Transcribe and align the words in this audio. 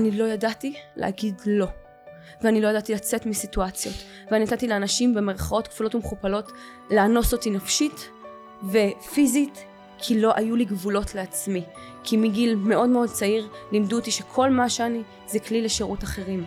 אני 0.00 0.10
לא 0.10 0.24
ידעתי 0.24 0.74
להגיד 0.96 1.34
לא. 1.46 1.66
ואני 2.42 2.60
לא 2.60 2.68
ידעתי 2.68 2.94
לצאת 2.94 3.26
מסיטואציות. 3.26 3.94
ואני 4.30 4.44
נתתי 4.44 4.68
לאנשים 4.68 5.14
במרכאות 5.14 5.68
כפולות 5.68 5.94
ומכופלות 5.94 6.52
לאנוס 6.90 7.32
אותי 7.32 7.50
נפשית 7.50 8.10
ופיזית, 8.70 9.64
כי 9.98 10.20
לא 10.20 10.32
היו 10.36 10.56
לי 10.56 10.64
גבולות 10.64 11.14
לעצמי. 11.14 11.64
כי 12.04 12.16
מגיל 12.16 12.54
מאוד 12.54 12.88
מאוד 12.88 13.08
צעיר 13.08 13.48
לימדו 13.72 13.96
אותי 13.96 14.10
שכל 14.10 14.50
מה 14.50 14.68
שאני 14.68 15.02
זה 15.26 15.38
כלי 15.38 15.62
לשירות 15.62 16.04
אחרים. 16.04 16.44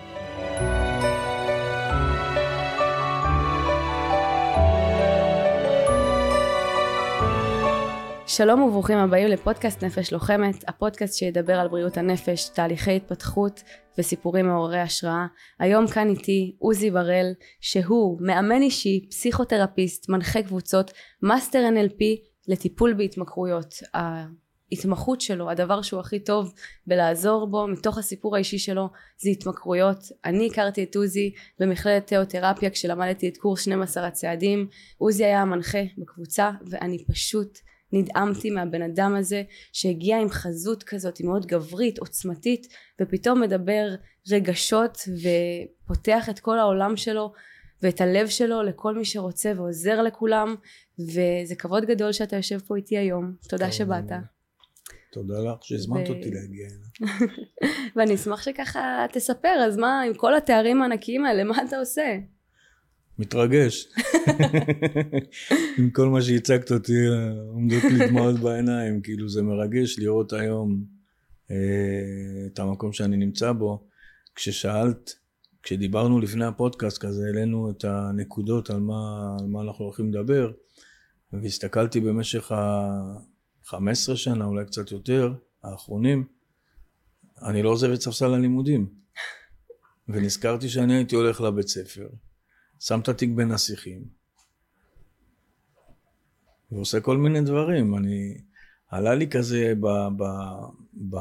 שלום 8.36 8.62
וברוכים 8.62 8.98
הבאים 8.98 9.28
לפודקאסט 9.28 9.84
נפש 9.84 10.14
לוחמת, 10.14 10.70
הפודקאסט 10.70 11.18
שידבר 11.18 11.54
על 11.54 11.68
בריאות 11.68 11.98
הנפש, 11.98 12.50
תהליכי 12.50 12.96
התפתחות 12.96 13.64
וסיפורים 13.98 14.48
מעוררי 14.48 14.80
השראה. 14.80 15.26
היום 15.60 15.88
כאן 15.88 16.10
איתי 16.10 16.56
עוזי 16.60 16.92
בראל, 16.92 17.34
שהוא 17.62 18.18
מאמן 18.22 18.62
אישי, 18.62 19.08
פסיכותרפיסט, 19.10 20.10
מנחה 20.10 20.44
קבוצות, 20.44 20.92
מאסטר 21.22 21.70
NLP 21.76 22.04
לטיפול 22.48 22.94
בהתמכרויות. 22.94 23.76
ההתמחות 23.94 25.22
שלו, 25.22 25.50
הדבר 25.50 25.82
שהוא 25.82 26.00
הכי 26.00 26.20
טוב 26.20 26.54
בלעזור 26.88 27.48
בו, 27.48 27.68
מתוך 27.68 27.98
הסיפור 27.98 28.36
האישי 28.36 28.58
שלו, 28.58 28.90
זה 29.18 29.30
התמכרויות. 29.30 30.00
אני 30.26 30.48
הכרתי 30.48 30.84
את 30.84 30.96
עוזי 30.96 31.34
במכללת 31.60 32.08
תיאותרפיה 32.08 32.70
כשלמדתי 32.70 33.30
את 33.30 33.38
קורס 33.38 33.62
12 33.62 34.08
הצעדים. 34.08 34.68
עוזי 34.98 35.26
היה 35.26 35.42
המנחה 35.42 35.82
בקבוצה 35.98 36.52
ואני 36.70 37.06
פשוט 37.06 37.60
נדהמתי 37.94 38.50
מהבן 38.50 38.82
אדם 38.82 39.16
הזה 39.16 39.44
שהגיע 39.74 40.20
עם 40.20 40.30
חזות 40.30 40.84
כזאת 40.84 41.18
היא 41.18 41.28
מאוד 41.28 41.46
גברית 41.46 42.00
עוצמתית 42.00 42.68
ופתאום 43.02 43.42
מדבר 43.42 43.88
רגשות 44.32 44.98
ופותח 45.08 46.30
את 46.30 46.40
כל 46.40 46.60
העולם 46.60 46.98
שלו 46.98 47.34
ואת 47.82 48.02
הלב 48.02 48.28
שלו 48.28 48.64
לכל 48.64 48.96
מי 48.96 49.06
שרוצה 49.06 49.52
ועוזר 49.56 50.02
לכולם 50.02 50.56
וזה 51.00 51.56
כבוד 51.58 51.86
גדול 51.86 52.12
שאתה 52.12 52.36
יושב 52.36 52.60
פה 52.60 52.76
איתי 52.76 52.98
היום. 52.98 53.34
תודה 53.50 53.72
שבאת. 53.72 54.12
תודה 55.12 55.40
לך 55.40 55.64
שהזמנת 55.64 56.10
אותי 56.10 56.32
להגיע 56.32 56.68
הנה. 56.68 57.32
ואני 57.96 58.16
אשמח 58.16 58.42
שככה 58.42 59.06
תספר 59.12 59.64
אז 59.66 59.78
מה 59.78 60.02
עם 60.02 60.14
כל 60.14 60.36
התארים 60.36 60.82
הענקיים 60.82 61.26
האלה 61.26 61.44
מה 61.44 61.58
אתה 61.68 61.78
עושה 61.78 62.18
מתרגש. 63.24 63.88
עם 65.78 65.90
כל 65.90 66.10
מה 66.10 66.22
שהצגת 66.22 66.72
אותי, 66.72 67.08
עומדות 67.48 67.84
לי 67.84 68.08
דמעות 68.08 68.40
בעיניים, 68.40 69.02
כאילו 69.02 69.30
זה 69.30 69.42
מרגש 69.42 70.00
לראות 70.00 70.34
היום 70.34 70.84
אה, 71.52 71.56
את 72.46 72.60
המקום 72.60 72.94
שאני 72.94 73.18
נמצא 73.18 73.52
בו. 73.52 73.88
כששאלת, 74.36 75.14
כשדיברנו 75.64 76.20
לפני 76.20 76.46
הפודקאסט 76.46 76.98
כזה, 76.98 77.26
העלינו 77.26 77.70
את 77.72 77.86
הנקודות 77.86 78.70
על 78.70 78.80
מה, 78.80 79.36
על 79.40 79.46
מה 79.48 79.62
אנחנו 79.62 79.86
הולכים 79.86 80.14
לדבר, 80.14 80.52
והסתכלתי 81.34 82.00
במשך 82.00 82.52
ה-15 82.52 84.16
שנה, 84.16 84.46
אולי 84.46 84.66
קצת 84.66 84.92
יותר, 84.92 85.34
האחרונים, 85.64 86.24
אני 87.42 87.64
לא 87.64 87.70
עוזב 87.70 87.92
את 87.92 88.02
ספסל 88.02 88.34
הלימודים. 88.34 89.04
ונזכרתי 90.10 90.70
שאני 90.70 90.94
הייתי 90.94 91.16
הולך 91.16 91.42
לבית 91.42 91.68
ספר. 91.68 92.08
שם 92.80 93.00
את 93.00 93.10
התיק 93.10 93.30
בין 93.30 93.52
השיחים 93.52 94.24
ועושה 96.74 97.00
כל 97.00 97.18
מיני 97.18 97.42
דברים. 97.42 97.96
אני, 97.98 98.38
עלה 98.92 99.16
לי 99.16 99.28
כזה 99.28 99.74
ב, 99.80 99.88
ב, 100.18 100.24
ב, 101.10 101.18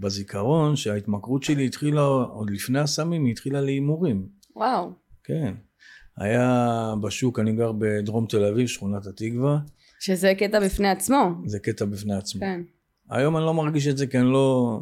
בזיכרון 0.00 0.76
שההתמכרות 0.76 1.42
שלי 1.42 1.66
התחילה, 1.66 2.00
עוד 2.02 2.50
לפני 2.50 2.78
הסמים, 2.78 3.24
היא 3.24 3.32
התחילה 3.32 3.60
להימורים. 3.60 4.26
וואו. 4.56 4.92
כן. 5.24 5.54
היה 6.16 6.94
בשוק, 7.00 7.38
אני 7.38 7.52
גר 7.52 7.72
בדרום 7.78 8.26
תל 8.26 8.44
אביב, 8.44 8.66
שכונת 8.66 9.06
התקווה. 9.06 9.58
שזה 10.00 10.32
קטע 10.38 10.60
בפני 10.60 10.88
עצמו. 10.88 11.30
זה 11.46 11.58
קטע 11.58 11.84
בפני 11.84 12.14
עצמו. 12.14 12.40
כן. 12.40 12.60
היום 13.10 13.36
אני 13.36 13.44
לא 13.44 13.54
מרגיש 13.54 13.86
את 13.86 13.96
זה 13.96 14.06
כי 14.06 14.18
אני 14.18 14.26
לא, 14.26 14.80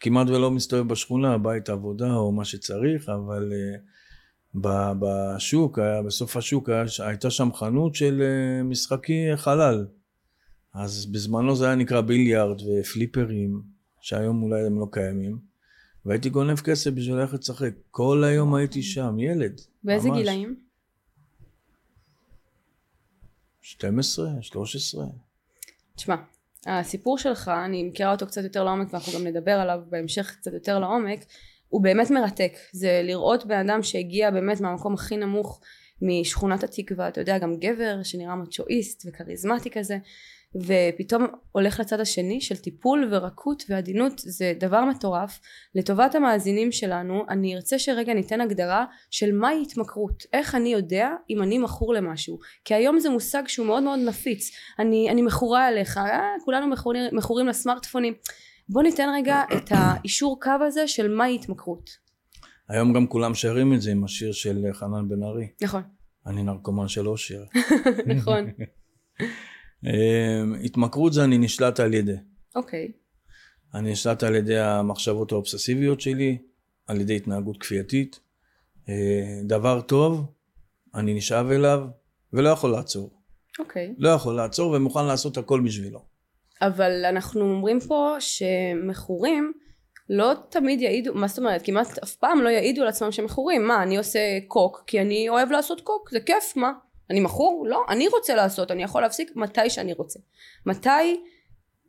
כמעט 0.00 0.28
ולא 0.28 0.50
מסתובב 0.50 0.88
בשכונה, 0.88 1.38
בית 1.38 1.68
עבודה 1.68 2.14
או 2.14 2.32
מה 2.32 2.44
שצריך, 2.44 3.08
אבל 3.08 3.52
uh, 3.52 3.80
בשוק, 4.54 5.78
היה, 5.78 6.02
בסוף 6.02 6.36
השוק 6.36 6.68
היה, 6.68 6.84
הייתה 7.04 7.30
שם 7.30 7.48
חנות 7.54 7.94
של 7.94 8.22
אה, 8.22 8.62
משחקי 8.62 9.36
חלל. 9.36 9.86
אז 10.74 11.06
בזמנו 11.06 11.56
זה 11.56 11.66
היה 11.66 11.74
נקרא 11.74 12.00
ביליארד 12.00 12.60
ופליפרים, 12.62 13.62
שהיום 14.00 14.42
אולי 14.42 14.66
הם 14.66 14.80
לא 14.80 14.86
קיימים. 14.92 15.38
והייתי 16.04 16.30
גונב 16.30 16.60
כסף 16.60 16.90
בשביל 16.90 17.16
ללכת 17.16 17.38
לשחק. 17.38 17.70
כל 17.90 18.24
היום 18.24 18.54
הייתי 18.54 18.82
שם, 18.82 19.18
ילד. 19.18 19.60
באיזה 19.84 20.08
ממש. 20.08 20.18
גילאים? 20.18 20.56
12, 23.60 24.28
13. 24.40 25.04
תשמע, 25.96 26.14
הסיפור 26.66 27.18
שלך, 27.18 27.48
אני 27.48 27.82
מכירה 27.82 28.12
אותו 28.12 28.26
קצת 28.26 28.42
יותר 28.42 28.64
לעומק 28.64 28.92
ואנחנו 28.92 29.12
גם 29.12 29.26
נדבר 29.26 29.52
עליו 29.52 29.80
בהמשך 29.88 30.36
קצת 30.40 30.52
יותר 30.52 30.78
לעומק. 30.78 31.24
הוא 31.68 31.82
באמת 31.82 32.10
מרתק. 32.10 32.52
זה 32.72 33.00
לראות 33.04 33.46
בן 33.46 33.68
אדם 33.68 33.82
שהגיע 33.82 34.30
באמת 34.30 34.60
מהמקום 34.60 34.94
הכי 34.94 35.16
נמוך 35.16 35.60
משכונת 36.02 36.64
התקווה 36.64 37.08
אתה 37.08 37.20
יודע 37.20 37.38
גם 37.38 37.56
גבר 37.56 38.02
שנראה 38.02 38.36
מצ'ואיסט 38.36 39.06
וכריזמטי 39.06 39.70
כזה 39.70 39.98
ופתאום 40.56 41.26
הולך 41.52 41.80
לצד 41.80 42.00
השני 42.00 42.40
של 42.40 42.56
טיפול 42.56 43.08
ורקות 43.10 43.64
ועדינות 43.68 44.12
זה 44.16 44.52
דבר 44.60 44.84
מטורף. 44.84 45.40
לטובת 45.74 46.14
המאזינים 46.14 46.72
שלנו 46.72 47.24
אני 47.28 47.56
ארצה 47.56 47.78
שרגע 47.78 48.14
ניתן 48.14 48.40
הגדרה 48.40 48.84
של 49.10 49.32
מהי 49.32 49.62
התמכרות. 49.62 50.24
איך 50.32 50.54
אני 50.54 50.68
יודע 50.68 51.10
אם 51.30 51.42
אני 51.42 51.58
מכור 51.58 51.94
למשהו? 51.94 52.38
כי 52.64 52.74
היום 52.74 52.98
זה 52.98 53.10
מושג 53.10 53.42
שהוא 53.46 53.66
מאוד 53.66 53.82
מאוד 53.82 53.98
נפיץ. 53.98 54.50
אני, 54.78 55.10
אני 55.10 55.22
מכורה 55.22 55.68
אליך 55.68 55.98
אה, 55.98 56.20
כולנו 56.44 56.66
מכורים, 57.12 57.48
לסמארטפונים 57.48 58.14
בוא 58.68 58.82
ניתן 58.82 59.08
רגע 59.14 59.42
את 59.56 59.68
האישור 59.70 60.40
קו 60.40 60.50
הזה 60.66 60.88
של 60.88 61.14
מהי 61.14 61.34
התמכרות. 61.34 61.90
היום 62.68 62.92
גם 62.92 63.06
כולם 63.06 63.34
שרים 63.34 63.72
את 63.74 63.80
זה 63.80 63.90
עם 63.90 64.04
השיר 64.04 64.32
של 64.32 64.66
חנן 64.72 65.08
בן 65.08 65.22
ארי. 65.22 65.48
נכון. 65.62 65.82
אני 66.26 66.42
נרקומן 66.42 66.88
של 66.88 67.08
אושר. 67.08 67.42
נכון. 68.16 68.50
אמ, 69.84 70.54
התמכרות 70.64 71.12
זה 71.12 71.24
אני 71.24 71.38
נשלט 71.38 71.80
על 71.80 71.94
ידי. 71.94 72.16
אוקיי. 72.56 72.92
אני 73.74 73.92
נשלט 73.92 74.22
על 74.22 74.34
ידי 74.34 74.58
המחשבות 74.58 75.32
האובססיביות 75.32 76.00
שלי, 76.00 76.38
על 76.86 77.00
ידי 77.00 77.16
התנהגות 77.16 77.56
כפייתית. 77.60 78.20
אה, 78.88 79.40
דבר 79.44 79.80
טוב, 79.80 80.32
אני 80.94 81.14
נשאב 81.14 81.50
אליו 81.50 81.86
ולא 82.32 82.48
יכול 82.48 82.70
לעצור. 82.70 83.10
אוקיי. 83.58 83.94
לא 83.98 84.08
יכול 84.08 84.34
לעצור 84.34 84.72
ומוכן 84.72 85.06
לעשות 85.06 85.38
הכל 85.38 85.60
בשבילו. 85.60 86.07
אבל 86.62 87.04
אנחנו 87.04 87.40
אומרים 87.40 87.78
פה 87.88 88.16
שמכורים 88.18 89.52
לא 90.10 90.32
תמיד 90.48 90.80
יעידו, 90.80 91.14
מה 91.14 91.28
זאת 91.28 91.38
אומרת, 91.38 91.62
כמעט 91.64 91.98
אף 91.98 92.14
פעם 92.14 92.40
לא 92.40 92.48
יעידו 92.48 92.82
על 92.82 92.88
עצמם 92.88 93.12
שמכורים, 93.12 93.66
מה 93.66 93.82
אני 93.82 93.96
עושה 93.96 94.20
קוק 94.48 94.84
כי 94.86 95.00
אני 95.00 95.28
אוהב 95.28 95.50
לעשות 95.50 95.80
קוק, 95.80 96.10
זה 96.10 96.20
כיף, 96.20 96.56
מה? 96.56 96.72
אני 97.10 97.20
מכור? 97.20 97.66
לא, 97.68 97.84
אני 97.88 98.08
רוצה 98.08 98.34
לעשות, 98.34 98.70
אני 98.70 98.82
יכול 98.82 99.02
להפסיק 99.02 99.32
מתי 99.36 99.70
שאני 99.70 99.92
רוצה. 99.92 100.18
מתי 100.66 101.20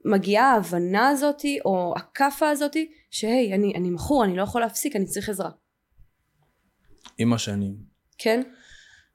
מגיעה 0.06 0.54
ההבנה 0.54 1.10
הזאתי 1.10 1.60
או 1.66 1.94
הכאפה 1.98 2.50
הזאתי 2.50 2.92
שהי 3.12 3.54
אני, 3.54 3.74
אני 3.76 3.90
מכור, 3.90 4.24
אני 4.24 4.38
לא 4.38 4.44
יכול 4.44 4.62
להפסיק, 4.62 4.96
אני 4.96 5.06
צריך 5.06 5.30
עזרה. 5.30 5.50
עם 7.18 7.34
השנים. 7.34 7.76
כן? 8.18 8.42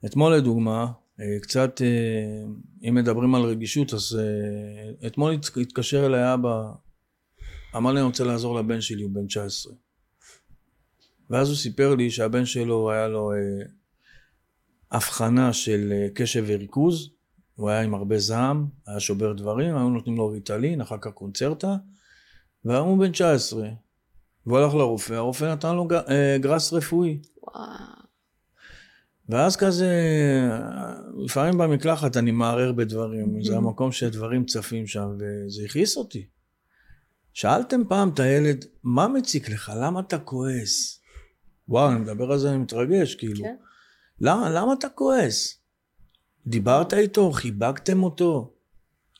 אתמול 0.05 0.35
לדוגמה 0.35 0.85
קצת, 1.41 1.81
אה, 1.81 2.87
אם 2.89 2.95
מדברים 2.95 3.35
על 3.35 3.41
רגישות, 3.41 3.93
אז 3.93 4.19
אה, 4.19 5.07
אתמול 5.07 5.33
התקשר 5.61 6.05
אליי 6.05 6.33
אבא, 6.33 6.71
אמר 7.75 7.91
לי 7.91 7.99
אני 7.99 8.05
רוצה 8.05 8.23
לעזור 8.23 8.59
לבן 8.59 8.81
שלי, 8.81 9.03
הוא 9.03 9.11
בן 9.11 9.27
19. 9.27 9.73
ואז 11.29 11.47
הוא 11.47 11.57
סיפר 11.57 11.95
לי 11.95 12.11
שהבן 12.11 12.45
שלו 12.45 12.91
היה 12.91 13.07
לו 13.07 13.31
הבחנה 14.91 15.53
של 15.53 16.07
קשב 16.15 16.43
וריכוז, 16.47 17.09
הוא 17.55 17.69
היה 17.69 17.81
עם 17.81 17.93
הרבה 17.93 18.17
זעם, 18.17 18.67
היה 18.87 18.99
שובר 18.99 19.33
דברים, 19.33 19.75
היו 19.75 19.89
נותנים 19.89 20.17
לו 20.17 20.27
ריטלין, 20.27 20.81
אחר 20.81 20.97
כך 21.01 21.11
קונצרטה, 21.11 21.75
והיום 22.65 22.87
הוא 22.87 22.99
בן 22.99 23.11
19. 23.11 23.69
והוא 24.45 24.57
הלך 24.57 24.73
לרופא, 24.73 25.13
הרופא 25.13 25.45
נתן 25.45 25.75
לו 25.75 25.87
גרס 26.41 26.73
רפואי. 26.73 27.19
וואו. 27.43 28.04
ואז 29.29 29.55
כזה, 29.55 29.91
לפעמים 31.17 31.57
במקלחת 31.57 32.17
אני 32.17 32.31
מערער 32.31 32.71
בדברים, 32.71 33.43
זה 33.43 33.57
המקום 33.57 33.91
שהדברים 33.91 34.45
צפים 34.45 34.87
שם, 34.87 35.07
וזה 35.19 35.61
הכעיס 35.65 35.97
אותי. 35.97 36.27
שאלתם 37.33 37.81
פעם 37.87 38.09
את 38.09 38.19
הילד, 38.19 38.65
מה 38.83 39.07
מציק 39.07 39.49
לך? 39.49 39.71
למה 39.81 39.99
אתה 39.99 40.19
כועס? 40.19 41.01
וואו, 41.67 41.91
אני 41.91 41.99
מדבר 41.99 42.31
על 42.31 42.39
זה, 42.39 42.49
אני 42.49 42.57
מתרגש, 42.57 43.15
כאילו. 43.15 43.43
כן. 43.43 43.55
למה, 44.21 44.49
למה 44.49 44.73
אתה 44.73 44.89
כועס? 44.89 45.59
דיברת 46.47 46.93
איתו, 46.93 47.31
חיבקתם 47.31 48.03
אותו, 48.03 48.53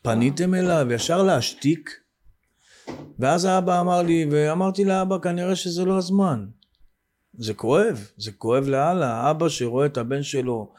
פניתם 0.01 0.54
אליו, 0.54 0.88
ישר 0.92 1.24
להשתיק? 1.24 1.90
ואז 3.19 3.46
האבא 3.46 3.81
אמר 3.81 4.01
לי, 4.01 4.28
ואמרתי 4.31 4.86
לאבא, 4.86 5.18
כנראה 5.18 5.56
שזה 5.56 5.86
לא 5.86 5.98
הזמן. 5.98 6.46
זה 7.38 7.54
כואב, 7.54 8.10
זה 8.18 8.32
כואב 8.32 8.68
לאללה. 8.68 9.32
אבא 9.32 9.50
שרואה 9.50 9.86
את 9.86 9.98
הבן 9.98 10.24
שלו 10.24 10.74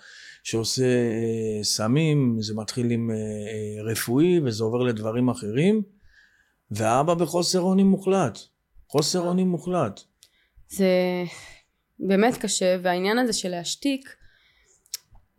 שעושה 0.45 0.85
אה, 0.85 1.65
סמים, 1.65 2.37
זה 2.41 2.55
מתחיל 2.55 2.91
עם 2.91 3.11
אה, 3.11 3.17
אה, 3.17 3.93
רפואי 3.93 4.41
וזה 4.41 4.65
עובר 4.65 4.79
לדברים 4.79 5.29
אחרים, 5.29 5.83
והאבא 6.71 7.15
בחוסר 7.15 7.61
אונים 7.61 7.87
מוחלט. 7.87 8.39
חוסר 8.89 9.21
אונים 9.21 9.49
מוחלט. 9.49 10.01
זה 10.69 10.89
באמת 11.99 12.37
קשה, 12.37 12.77
והעניין 12.83 13.19
הזה 13.19 13.33
של 13.33 13.49
להשתיק, 13.49 14.17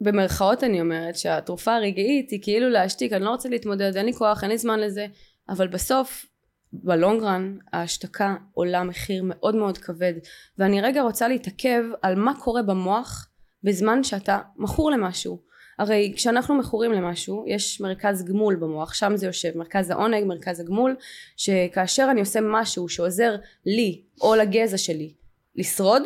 במרכאות 0.02 0.64
אני 0.64 0.82
אומרת 0.82 1.16
שהתרופה 1.16 1.76
הרגעית 1.76 2.32
היא 2.32 2.40
כאילו 2.44 2.70
להשתיק, 2.70 3.14
אני 3.14 3.24
לא 3.24 3.30
רוצה 3.30 3.50
להתמודד, 3.50 3.98
אין 3.98 4.06
לי 4.06 4.14
כוח, 4.14 4.44
אין 4.44 4.52
לי 4.52 4.58
זמן 4.58 4.80
לזה, 4.80 5.08
אבל 5.50 5.68
בסוף 5.68 6.26
בלונגרן 6.74 7.58
ההשתקה 7.74 8.36
עולה 8.54 8.84
מחיר 8.84 9.24
מאוד 9.26 9.56
מאוד 9.56 9.78
כבד 9.78 10.14
ואני 10.58 10.82
רגע 10.82 11.02
רוצה 11.02 11.28
להתעכב 11.28 11.84
על 12.02 12.16
מה 12.16 12.40
קורה 12.40 12.62
במוח 12.62 13.30
בזמן 13.64 14.04
שאתה 14.04 14.40
מכור 14.56 14.92
למשהו. 14.92 15.48
הרי 15.80 16.14
כשאנחנו 16.16 16.56
מכורים 16.56 16.92
למשהו 16.92 17.46
יש 17.48 17.82
מרכז 17.82 18.26
גמול 18.26 18.56
במוח 18.56 18.94
שם 18.94 19.12
זה 19.16 19.26
יושב 19.26 19.58
מרכז 19.58 19.90
העונג 19.90 20.24
מרכז 20.24 20.60
הגמול 20.60 20.96
שכאשר 21.38 22.08
אני 22.12 22.20
עושה 22.20 22.40
משהו 22.42 22.90
שעוזר 22.90 23.36
לי 23.66 24.02
או 24.22 24.36
לגזע 24.36 24.78
שלי 24.78 25.14
לשרוד 25.56 26.04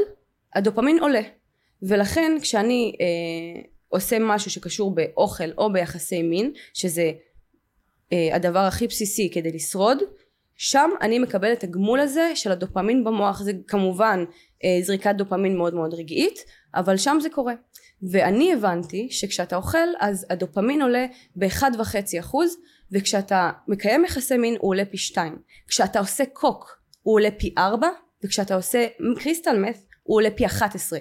הדופמין 0.56 1.00
עולה. 1.00 1.22
ולכן 1.82 2.38
כשאני 2.42 2.96
אה, 3.02 3.62
עושה 3.90 4.18
משהו 4.20 4.52
שקשור 4.52 4.96
באוכל 4.96 5.52
או 5.58 5.74
ביחסי 5.74 6.22
מין 6.22 6.54
שזה 6.74 7.12
אה, 8.14 8.36
הדבר 8.36 8.60
הכי 8.60 8.88
בסיסי 8.88 9.30
כדי 9.34 9.52
לשרוד 9.52 9.98
שם 10.64 10.90
אני 11.02 11.20
מקבל 11.20 11.54
את 11.54 11.64
הגמול 11.64 12.00
הזה 12.00 12.32
של 12.36 12.52
הדופמין 12.52 13.04
במוח. 13.04 13.42
זה 13.42 13.52
כמובן 13.68 14.24
אה, 14.64 14.84
זריקת 14.84 15.16
דופמין 15.18 15.58
מאוד 15.58 15.74
מאוד 15.74 15.94
רגעית 15.94 16.40
אבל 16.76 16.98
שם 16.98 17.18
זה 17.22 17.30
קורה. 17.30 17.54
ואני 18.12 18.54
הבנתי 18.54 19.08
שכשאתה 19.12 19.56
אוכל 19.56 19.88
אז 20.00 20.26
הדופמין 20.30 20.82
עולה 20.82 21.06
באחד 21.36 21.72
וחצי 21.80 22.20
אחוז 22.20 22.58
וכשאתה 22.92 23.52
מקיים 23.68 24.06
יחסי 24.06 24.38
מין 24.38 24.56
הוא 24.60 24.70
עולה 24.70 24.86
פי 24.86 24.98
שתיים. 24.98 25.38
כשאתה 25.68 26.00
עושה 26.00 26.24
קוק 26.34 26.82
הוא 27.04 27.14
עולה 27.14 27.32
פי 27.32 27.54
ארבע 27.58 27.90
וכשאתה 28.24 28.56
עושה 28.56 28.88
קריסטל 29.20 29.58
מת 29.58 29.78
הוא 30.04 30.16
עולה 30.18 30.30
פי 30.32 30.46
אחת 30.46 30.76
עשרה. 30.76 31.00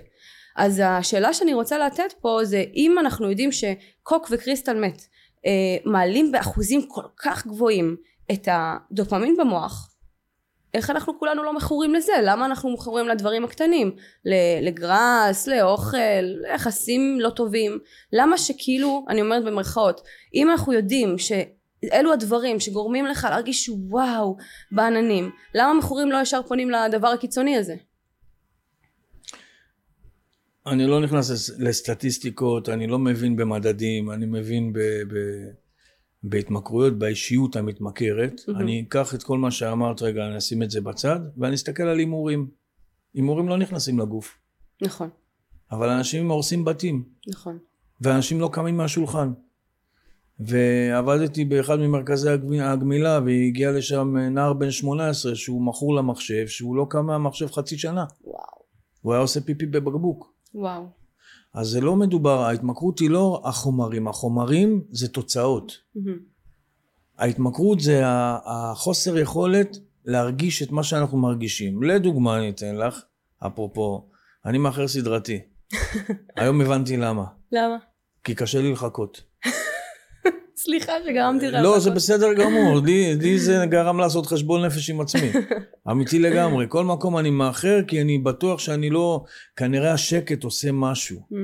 אז 0.56 0.82
השאלה 0.84 1.34
שאני 1.34 1.54
רוצה 1.54 1.78
לתת 1.78 2.12
פה 2.20 2.40
זה 2.42 2.64
אם 2.74 2.98
אנחנו 2.98 3.30
יודעים 3.30 3.52
שקוק 3.52 4.28
וקריסטל 4.30 4.80
מת 4.80 5.02
אה, 5.46 5.50
מעלים 5.84 6.32
באחוזים 6.32 6.88
כל 6.88 7.04
כך 7.22 7.46
גבוהים 7.46 7.96
את 8.32 8.48
הדופמין 8.50 9.36
במוח 9.36 9.90
איך 10.74 10.90
אנחנו 10.90 11.18
כולנו 11.18 11.42
לא 11.42 11.56
מכורים 11.56 11.94
לזה? 11.94 12.12
למה 12.22 12.46
אנחנו 12.46 12.72
מכורים 12.72 13.08
לדברים 13.08 13.44
הקטנים? 13.44 13.96
לגראס, 14.62 15.46
לאוכל, 15.46 15.98
ליחסים 16.20 17.20
לא 17.20 17.30
טובים? 17.30 17.78
למה 18.12 18.38
שכאילו, 18.38 19.04
אני 19.08 19.20
אומרת 19.20 19.44
במרכאות, 19.44 20.00
אם 20.34 20.50
אנחנו 20.50 20.72
יודעים 20.72 21.16
שאלו 21.18 22.12
הדברים 22.12 22.60
שגורמים 22.60 23.06
לך 23.06 23.26
להרגיש 23.30 23.68
וואו 23.68 24.36
בעננים, 24.72 25.30
למה 25.54 25.74
מכורים 25.74 26.12
לא 26.12 26.18
ישר 26.22 26.42
פונים 26.42 26.70
לדבר 26.70 27.08
הקיצוני 27.08 27.56
הזה? 27.56 27.74
אני 30.66 30.86
לא 30.86 31.00
נכנס 31.00 31.50
לסטטיסטיקות, 31.58 32.68
אני 32.68 32.86
לא 32.86 32.98
מבין 32.98 33.36
במדדים, 33.36 34.10
אני 34.10 34.26
מבין 34.26 34.72
ב... 34.72 34.78
ב... 34.78 35.16
בהתמכרויות 36.22 36.98
באישיות 36.98 37.56
המתמכרת, 37.56 38.40
mm-hmm. 38.40 38.56
אני 38.56 38.84
אקח 38.88 39.14
את 39.14 39.22
כל 39.22 39.38
מה 39.38 39.50
שאמרת 39.50 40.02
רגע, 40.02 40.26
אני 40.26 40.38
אשים 40.38 40.62
את 40.62 40.70
זה 40.70 40.80
בצד, 40.80 41.20
ואני 41.36 41.54
אסתכל 41.54 41.82
על 41.82 41.98
הימורים. 41.98 42.48
הימורים 43.14 43.48
לא 43.48 43.58
נכנסים 43.58 43.98
לגוף. 43.98 44.38
נכון. 44.82 45.08
אבל 45.72 45.88
אנשים 45.88 46.30
הורסים 46.30 46.64
בתים. 46.64 47.04
נכון. 47.28 47.58
ואנשים 48.00 48.40
לא 48.40 48.50
קמים 48.52 48.76
מהשולחן. 48.76 49.32
ועבדתי 50.40 51.44
באחד 51.44 51.76
ממרכזי 51.76 52.30
הגמילה 52.60 53.20
והגיע 53.24 53.72
לשם 53.72 54.16
נער 54.16 54.52
בן 54.52 54.70
18 54.70 55.34
שהוא 55.34 55.62
מכור 55.62 55.94
למחשב 55.94 56.46
שהוא 56.46 56.76
לא 56.76 56.86
קם 56.90 57.06
מהמחשב 57.06 57.46
חצי 57.46 57.78
שנה. 57.78 58.04
וואו. 58.24 58.60
הוא 59.00 59.12
היה 59.12 59.22
עושה 59.22 59.40
פיפי 59.40 59.66
בבקבוק. 59.66 60.32
וואו. 60.54 60.99
אז 61.54 61.68
זה 61.68 61.80
לא 61.80 61.96
מדובר, 61.96 62.42
ההתמכרות 62.42 62.98
היא 62.98 63.10
לא 63.10 63.42
החומרים, 63.44 64.08
החומרים 64.08 64.84
זה 64.90 65.08
תוצאות. 65.08 65.72
Mm-hmm. 65.72 66.00
ההתמכרות 67.18 67.80
זה 67.80 68.02
החוסר 68.44 69.18
יכולת 69.18 69.76
להרגיש 70.04 70.62
את 70.62 70.70
מה 70.70 70.82
שאנחנו 70.82 71.18
מרגישים. 71.18 71.82
לדוגמה 71.82 72.38
אני 72.38 72.50
אתן 72.50 72.76
לך, 72.76 73.00
אפרופו, 73.46 74.08
אני 74.46 74.58
מאחר 74.58 74.88
סדרתי. 74.88 75.40
היום 76.36 76.60
הבנתי 76.60 76.96
למה. 76.96 77.24
למה? 77.52 77.76
כי 78.24 78.34
קשה 78.34 78.60
לי 78.60 78.72
לחכות. 78.72 79.29
סליחה 80.62 80.92
שגרמתי 81.06 81.46
לך. 81.46 81.62
לא, 81.62 81.78
זה 81.78 81.90
בסדר 81.90 82.32
גמור, 82.32 82.80
לי, 82.86 83.14
לי 83.14 83.38
זה 83.38 83.64
גרם 83.70 83.98
לעשות 83.98 84.26
חשבון 84.26 84.64
נפש 84.64 84.90
עם 84.90 85.00
עצמי. 85.00 85.30
אמיתי 85.90 86.18
לגמרי. 86.18 86.66
כל 86.68 86.84
מקום 86.84 87.18
אני 87.18 87.30
מאחר 87.30 87.80
כי 87.86 88.00
אני 88.00 88.18
בטוח 88.18 88.60
שאני 88.60 88.90
לא, 88.90 89.24
כנראה 89.56 89.92
השקט 89.92 90.44
עושה 90.44 90.72
משהו. 90.72 91.20
Mm. 91.20 91.34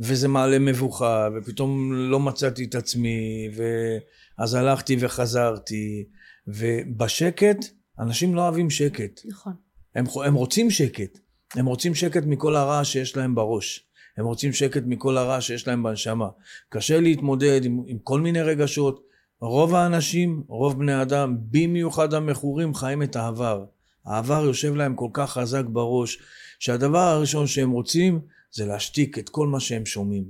וזה 0.00 0.28
מעלה 0.28 0.58
מבוכה, 0.58 1.28
ופתאום 1.36 1.92
לא 1.92 2.20
מצאתי 2.20 2.64
את 2.64 2.74
עצמי, 2.74 3.48
ואז 3.56 4.54
הלכתי 4.54 4.96
וחזרתי. 5.00 6.04
ובשקט, 6.46 7.58
אנשים 7.98 8.34
לא 8.34 8.40
אוהבים 8.40 8.70
שקט. 8.70 9.20
נכון. 9.28 9.52
הם, 9.94 10.04
הם 10.24 10.34
רוצים 10.34 10.70
שקט. 10.70 11.18
הם 11.54 11.66
רוצים 11.66 11.94
שקט 11.94 12.22
מכל 12.26 12.56
הרעש 12.56 12.92
שיש 12.92 13.16
להם 13.16 13.34
בראש. 13.34 13.91
הם 14.16 14.24
רוצים 14.24 14.52
שקט 14.52 14.82
מכל 14.86 15.16
הרע 15.16 15.40
שיש 15.40 15.68
להם 15.68 15.82
בנשמה. 15.82 16.28
קשה 16.68 17.00
להתמודד 17.00 17.64
עם, 17.64 17.82
עם 17.86 17.98
כל 17.98 18.20
מיני 18.20 18.42
רגשות. 18.42 19.02
רוב 19.40 19.74
האנשים, 19.74 20.42
רוב 20.48 20.78
בני 20.78 21.02
אדם, 21.02 21.36
במיוחד 21.50 22.14
המכורים, 22.14 22.74
חיים 22.74 23.02
את 23.02 23.16
העבר. 23.16 23.64
העבר 24.06 24.44
יושב 24.44 24.74
להם 24.74 24.94
כל 24.94 25.08
כך 25.12 25.32
חזק 25.32 25.64
בראש, 25.66 26.18
שהדבר 26.58 26.98
הראשון 26.98 27.46
שהם 27.46 27.70
רוצים 27.70 28.20
זה 28.52 28.66
להשתיק 28.66 29.18
את 29.18 29.28
כל 29.28 29.46
מה 29.46 29.60
שהם 29.60 29.86
שומעים. 29.86 30.24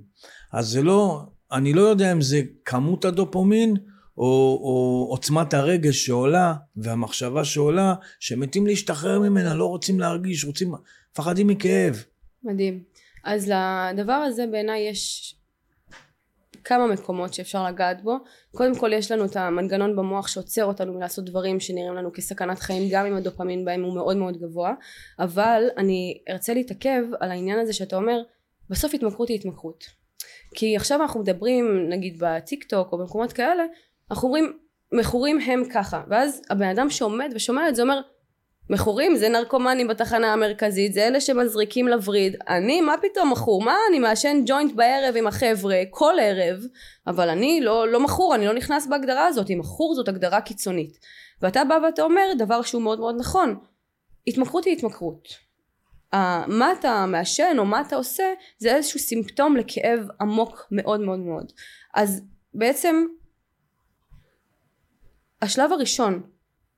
אז 0.52 0.68
זה 0.68 0.82
לא, 0.82 1.22
אני 1.52 1.72
לא 1.72 1.80
יודע 1.80 2.12
אם 2.12 2.20
זה 2.20 2.42
כמות 2.64 3.04
הדופומין 3.04 3.76
או, 4.18 4.24
או 4.62 5.06
עוצמת 5.10 5.54
הרגש 5.54 6.06
שעולה 6.06 6.54
והמחשבה 6.76 7.44
שעולה, 7.44 7.94
שמתים 8.20 8.66
להשתחרר 8.66 9.20
ממנה, 9.20 9.54
לא 9.54 9.64
רוצים 9.64 10.00
להרגיש, 10.00 10.44
רוצים, 10.44 10.74
מפחדים 11.12 11.46
מכאב. 11.46 12.04
מדהים. 12.44 12.82
אז 13.24 13.52
לדבר 13.92 14.12
הזה 14.12 14.46
בעיניי 14.46 14.80
יש 14.80 15.34
כמה 16.64 16.86
מקומות 16.86 17.34
שאפשר 17.34 17.66
לגעת 17.66 18.02
בו. 18.02 18.16
קודם 18.50 18.74
כל 18.74 18.92
יש 18.92 19.10
לנו 19.10 19.24
את 19.24 19.36
המנגנון 19.36 19.96
במוח 19.96 20.28
שעוצר 20.28 20.64
אותנו 20.64 20.92
מלעשות 20.92 21.24
דברים 21.24 21.60
שנראים 21.60 21.94
לנו 21.94 22.12
כסכנת 22.12 22.58
חיים 22.58 22.88
גם 22.90 23.06
אם 23.06 23.16
הדופמין 23.16 23.64
בהם 23.64 23.82
הוא 23.82 23.94
מאוד 23.94 24.16
מאוד 24.16 24.36
גבוה. 24.36 24.74
אבל 25.18 25.68
אני 25.76 26.18
ארצה 26.30 26.54
להתעכב 26.54 27.02
על 27.20 27.30
העניין 27.30 27.58
הזה 27.58 27.72
שאתה 27.72 27.96
אומר 27.96 28.22
בסוף 28.70 28.94
התמכרות 28.94 29.28
היא 29.28 29.38
התמכרות. 29.38 29.84
כי 30.54 30.76
עכשיו 30.76 31.02
אנחנו 31.02 31.20
מדברים 31.20 31.88
נגיד 31.88 32.16
בטיק 32.20 32.64
טוק 32.64 32.92
או 32.92 32.98
במקומות 32.98 33.32
כאלה 33.32 33.64
אנחנו 34.10 34.28
אומרים 34.28 34.58
מכורים 34.92 35.40
הם 35.40 35.62
ככה. 35.72 36.02
ואז 36.08 36.42
הבן 36.50 36.68
אדם 36.68 36.90
שעומד 36.90 37.30
ושומע 37.34 37.68
את 37.68 37.76
זה 37.76 37.82
אומר 37.82 38.00
מכורים 38.70 39.16
זה 39.16 39.28
נרקומנים 39.28 39.88
בתחנה 39.88 40.32
המרכזית 40.32 40.92
זה 40.92 41.06
אלה 41.06 41.20
שמזריקים 41.20 41.88
לווריד. 41.88 42.36
אני 42.48 42.80
מה 42.80 42.94
פתאום 43.02 43.32
מכור? 43.32 43.62
מה 43.62 43.76
אני 43.90 43.98
מעשן 43.98 44.42
ג'וינט 44.46 44.74
בערב 44.74 45.16
עם 45.16 45.26
החבר'ה 45.26 45.76
כל 45.90 46.14
ערב 46.20 46.64
אבל 47.06 47.28
אני 47.28 47.60
לא, 47.60 47.88
לא 47.88 48.00
מכור 48.00 48.34
אני 48.34 48.46
לא 48.46 48.54
נכנס 48.54 48.86
בהגדרה 48.86 49.26
הזאת. 49.26 49.50
מכור 49.50 49.94
זאת 49.94 50.08
הגדרה 50.08 50.40
קיצונית. 50.40 50.98
ואתה 51.42 51.64
בא 51.64 51.78
ואתה 51.84 52.02
אומר 52.02 52.26
דבר 52.38 52.62
שהוא 52.62 52.82
מאוד 52.82 53.00
מאוד 53.00 53.16
נכון. 53.18 53.58
התמכרות 54.26 54.64
היא 54.64 54.76
התמכרות. 54.76 55.28
uh, 56.14 56.16
מה 56.46 56.72
אתה 56.72 57.06
מעשן 57.06 57.56
או 57.58 57.64
מה 57.64 57.80
אתה 57.80 57.96
עושה 57.96 58.24
זה 58.58 58.74
איזשהו 58.74 59.00
סימפטום 59.00 59.56
לכאב 59.56 60.06
עמוק 60.20 60.66
מאוד 60.70 61.00
מאוד 61.00 61.18
מאוד. 61.18 61.52
אז 61.94 62.22
בעצם 62.54 63.06
השלב 65.42 65.72
הראשון 65.72 66.22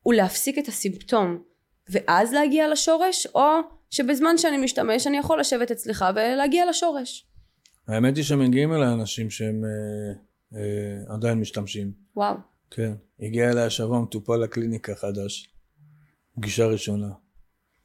הוא 0.03 0.15
להפסיק 0.15 0.59
את 0.59 0.69
הסימפטום 0.69 1.43
ואז 1.89 2.33
להגיע 2.33 2.69
לשורש 2.69 3.27
או 3.35 3.49
שבזמן 3.91 4.39
שאני 4.39 4.57
משתמש 4.57 5.07
אני 5.07 5.19
יכול 5.19 5.41
לשבת 5.41 5.71
אצלך 5.71 6.05
ולהגיע 6.15 6.71
לשורש. 6.71 7.27
האמת 7.89 8.17
היא 8.17 8.25
שמגיעים 8.25 8.73
אליי 8.73 8.93
אנשים 8.93 9.31
שהם 9.31 9.65
אה, 9.65 10.13
אה, 10.59 11.15
עדיין 11.15 11.41
משתמשים. 11.41 11.93
וואו. 12.17 12.35
כן. 12.71 12.93
הגיע 13.21 13.51
אליי 13.51 13.65
השבוע 13.65 14.01
מטופל 14.01 14.37
לקליניקה 14.37 14.95
חדש. 14.95 15.49
פגישה 16.37 16.67
ראשונה. 16.67 17.09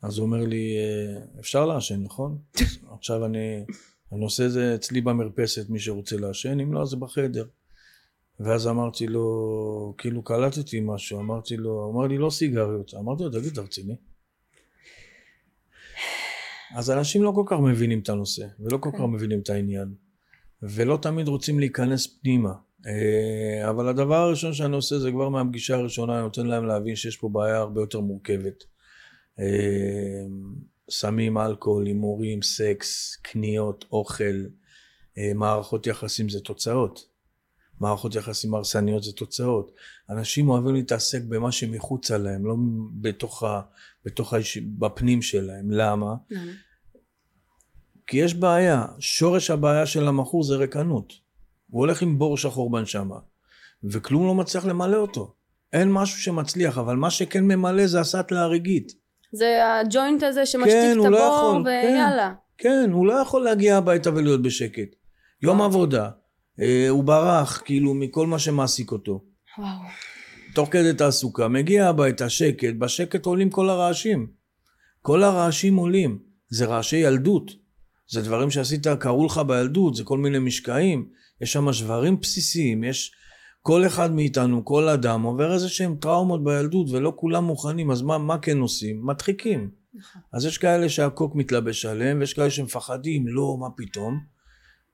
אז 0.02 0.18
הוא 0.18 0.26
אומר 0.26 0.46
לי, 0.46 0.78
אה, 0.78 1.40
אפשר 1.40 1.66
לעשן, 1.66 2.04
נכון? 2.04 2.38
עכשיו 2.98 3.26
אני, 3.26 3.64
אני 4.12 4.24
עושה 4.24 4.46
את 4.46 4.52
זה 4.52 4.76
אצלי 4.76 5.02
במרפסת, 5.02 5.70
מי 5.70 5.80
שרוצה 5.80 6.18
לעשן, 6.18 6.60
אם 6.60 6.74
לא, 6.74 6.82
אז 6.82 6.88
זה 6.88 6.98
בחדר. 6.98 7.46
ואז 8.40 8.68
אמרתי 8.68 9.08
לו, 9.08 9.94
כאילו 9.98 10.24
קלטתי 10.24 10.80
משהו, 10.80 11.20
אמרתי 11.20 11.58
לו, 11.58 11.72
הוא 11.72 11.94
אמר 11.94 12.08
לי 12.08 12.18
לא 12.18 12.30
סיגריות, 12.30 12.94
אמרתי 12.94 13.24
לו 13.24 13.30
תגיד 13.30 13.52
אתה 13.52 13.62
רציני? 13.62 13.96
אז 16.76 16.92
אנשים 16.92 17.24
לא 17.24 17.32
כל 17.36 17.44
כך 17.48 17.58
מבינים 17.60 18.00
את 18.00 18.10
הנושא, 18.10 18.46
ולא 18.60 18.78
כל 18.78 18.90
כן. 18.92 18.98
כך 18.98 19.04
מבינים 19.04 19.40
את 19.40 19.50
העניין, 19.50 19.94
ולא 20.64 21.00
תמיד 21.02 21.28
רוצים 21.28 21.60
להיכנס 21.60 22.08
פנימה. 22.08 22.54
אה, 22.88 23.70
אבל 23.70 23.88
הדבר 23.88 24.16
הראשון 24.16 24.54
שאני 24.54 24.76
עושה 24.76 25.00
זה 25.00 25.12
כבר 25.12 25.30
מהפגישה 25.30 25.76
הראשונה, 25.76 26.14
אני 26.14 26.22
נותן 26.22 26.46
להם 26.46 26.66
להבין 26.66 26.96
שיש 26.96 27.18
פה 27.18 27.30
בעיה 27.30 27.58
הרבה 27.58 27.82
יותר 27.82 28.00
מורכבת. 28.00 28.64
אה, 29.40 30.26
סמים, 30.90 31.38
אלכוהול, 31.38 31.86
הימורים, 31.86 32.42
סקס, 32.42 33.16
קניות, 33.22 33.86
אוכל, 33.92 34.46
אה, 35.18 35.32
מערכות 35.36 35.88
יחסים 35.88 36.30
זה 36.30 36.40
תוצאות. 36.40 37.09
מערכות 37.80 38.16
יחסים 38.16 38.54
הרסניות 38.54 39.04
זה 39.04 39.12
תוצאות. 39.12 39.72
אנשים 40.10 40.50
אוהבים 40.50 40.76
להתעסק 40.76 41.22
במה 41.24 41.52
שמחוצה 41.52 42.18
להם, 42.18 42.46
לא 42.46 42.56
בתוך 43.02 43.44
ה... 43.44 43.62
בתוך 44.06 44.34
האיש... 44.34 44.58
בפנים 44.58 45.22
שלהם. 45.22 45.72
למה? 45.72 46.16
למה? 46.32 46.52
כי 48.10 48.18
יש 48.18 48.34
בעיה. 48.34 48.86
שורש 49.00 49.50
הבעיה 49.50 49.86
של 49.86 50.08
המכור 50.08 50.44
זה 50.44 50.56
ריקנות. 50.56 51.14
הוא 51.70 51.80
הולך 51.80 52.02
עם 52.02 52.20
בור 52.20 52.38
שחור 52.38 52.72
בנשמה, 52.72 53.16
וכלום 53.84 54.28
לא 54.28 54.36
מצליח 54.36 54.66
למלא 54.66 54.98
אותו. 54.98 55.34
אין 55.74 55.92
משהו 55.92 56.22
שמצליח, 56.22 56.78
אבל 56.78 56.96
מה 56.96 57.10
שכן 57.10 57.44
ממלא 57.44 57.88
זה 57.88 58.00
הסאטלה 58.00 58.42
הרגעית. 58.42 58.92
זה 59.32 59.60
הג'וינט 59.66 60.24
הזה 60.24 60.46
שמשתיק 60.46 60.74
כן, 60.74 60.92
את 60.92 61.12
לא 61.12 61.38
הבור, 61.38 61.50
יכול, 61.50 61.68
ויאללה. 61.68 62.34
כן, 62.58 62.90
הוא 62.94 63.08
לא 63.08 63.14
יכול 63.14 63.44
להגיע 63.44 63.78
הביתה 63.78 64.10
ולהיות 64.10 64.42
בשקט. 64.42 64.96
יום 65.42 65.62
עבודה, 65.62 66.10
הוא 66.90 67.04
ברח 67.04 67.62
כאילו 67.66 67.94
מכל 67.94 68.28
מה 68.28 68.40
שמעסיק 68.40 68.92
אותו. 68.92 69.24
וואו. 69.58 69.80
תוך 70.56 70.70
כדי 70.72 70.94
תעסוקה, 70.94 71.48
מגיע 71.48 71.88
הביתה, 71.88 72.30
שקט, 72.30 72.76
בשקט 72.80 73.26
עולים 73.26 73.50
כל 73.50 73.70
הרעשים. 73.70 74.28
כל 75.02 75.24
הרעשים 75.24 75.76
עולים. 75.76 76.20
זה 76.50 76.66
רעשי 76.66 76.98
ילדות. 76.98 77.52
זה 78.12 78.22
דברים 78.22 78.52
שעשית, 78.52 78.88
קרו 78.88 79.26
לך 79.26 79.38
בילדות, 79.38 79.96
זה 79.96 80.04
כל 80.04 80.18
מיני 80.18 80.40
משקעים. 80.40 81.10
יש 81.42 81.54
שם 81.54 81.74
שברים 81.74 82.20
בסיסיים, 82.20 82.84
יש... 82.84 83.12
כל 83.62 83.86
אחד 83.86 84.14
מאיתנו, 84.14 84.66
כל 84.66 84.90
אדם, 84.90 85.22
עובר 85.22 85.54
איזה 85.54 85.70
שהם 85.70 85.96
טראומות 85.96 86.44
בילדות, 86.44 86.90
ולא 86.90 87.14
כולם 87.16 87.44
מוכנים, 87.44 87.92
אז 87.92 88.02
מה, 88.02 88.18
מה 88.18 88.38
כן 88.38 88.58
עושים? 88.58 89.06
מדחיקים. 89.06 89.72
נכון. 89.94 90.22
אז 90.34 90.46
יש 90.46 90.58
כאלה 90.58 90.90
שהקוק 90.90 91.36
מתלבש 91.36 91.86
עליהם, 91.86 92.20
ויש 92.20 92.34
כאלה 92.34 92.50
שמפחדים, 92.50 93.28
לא, 93.28 93.58
מה 93.60 93.68
פתאום? 93.78 94.20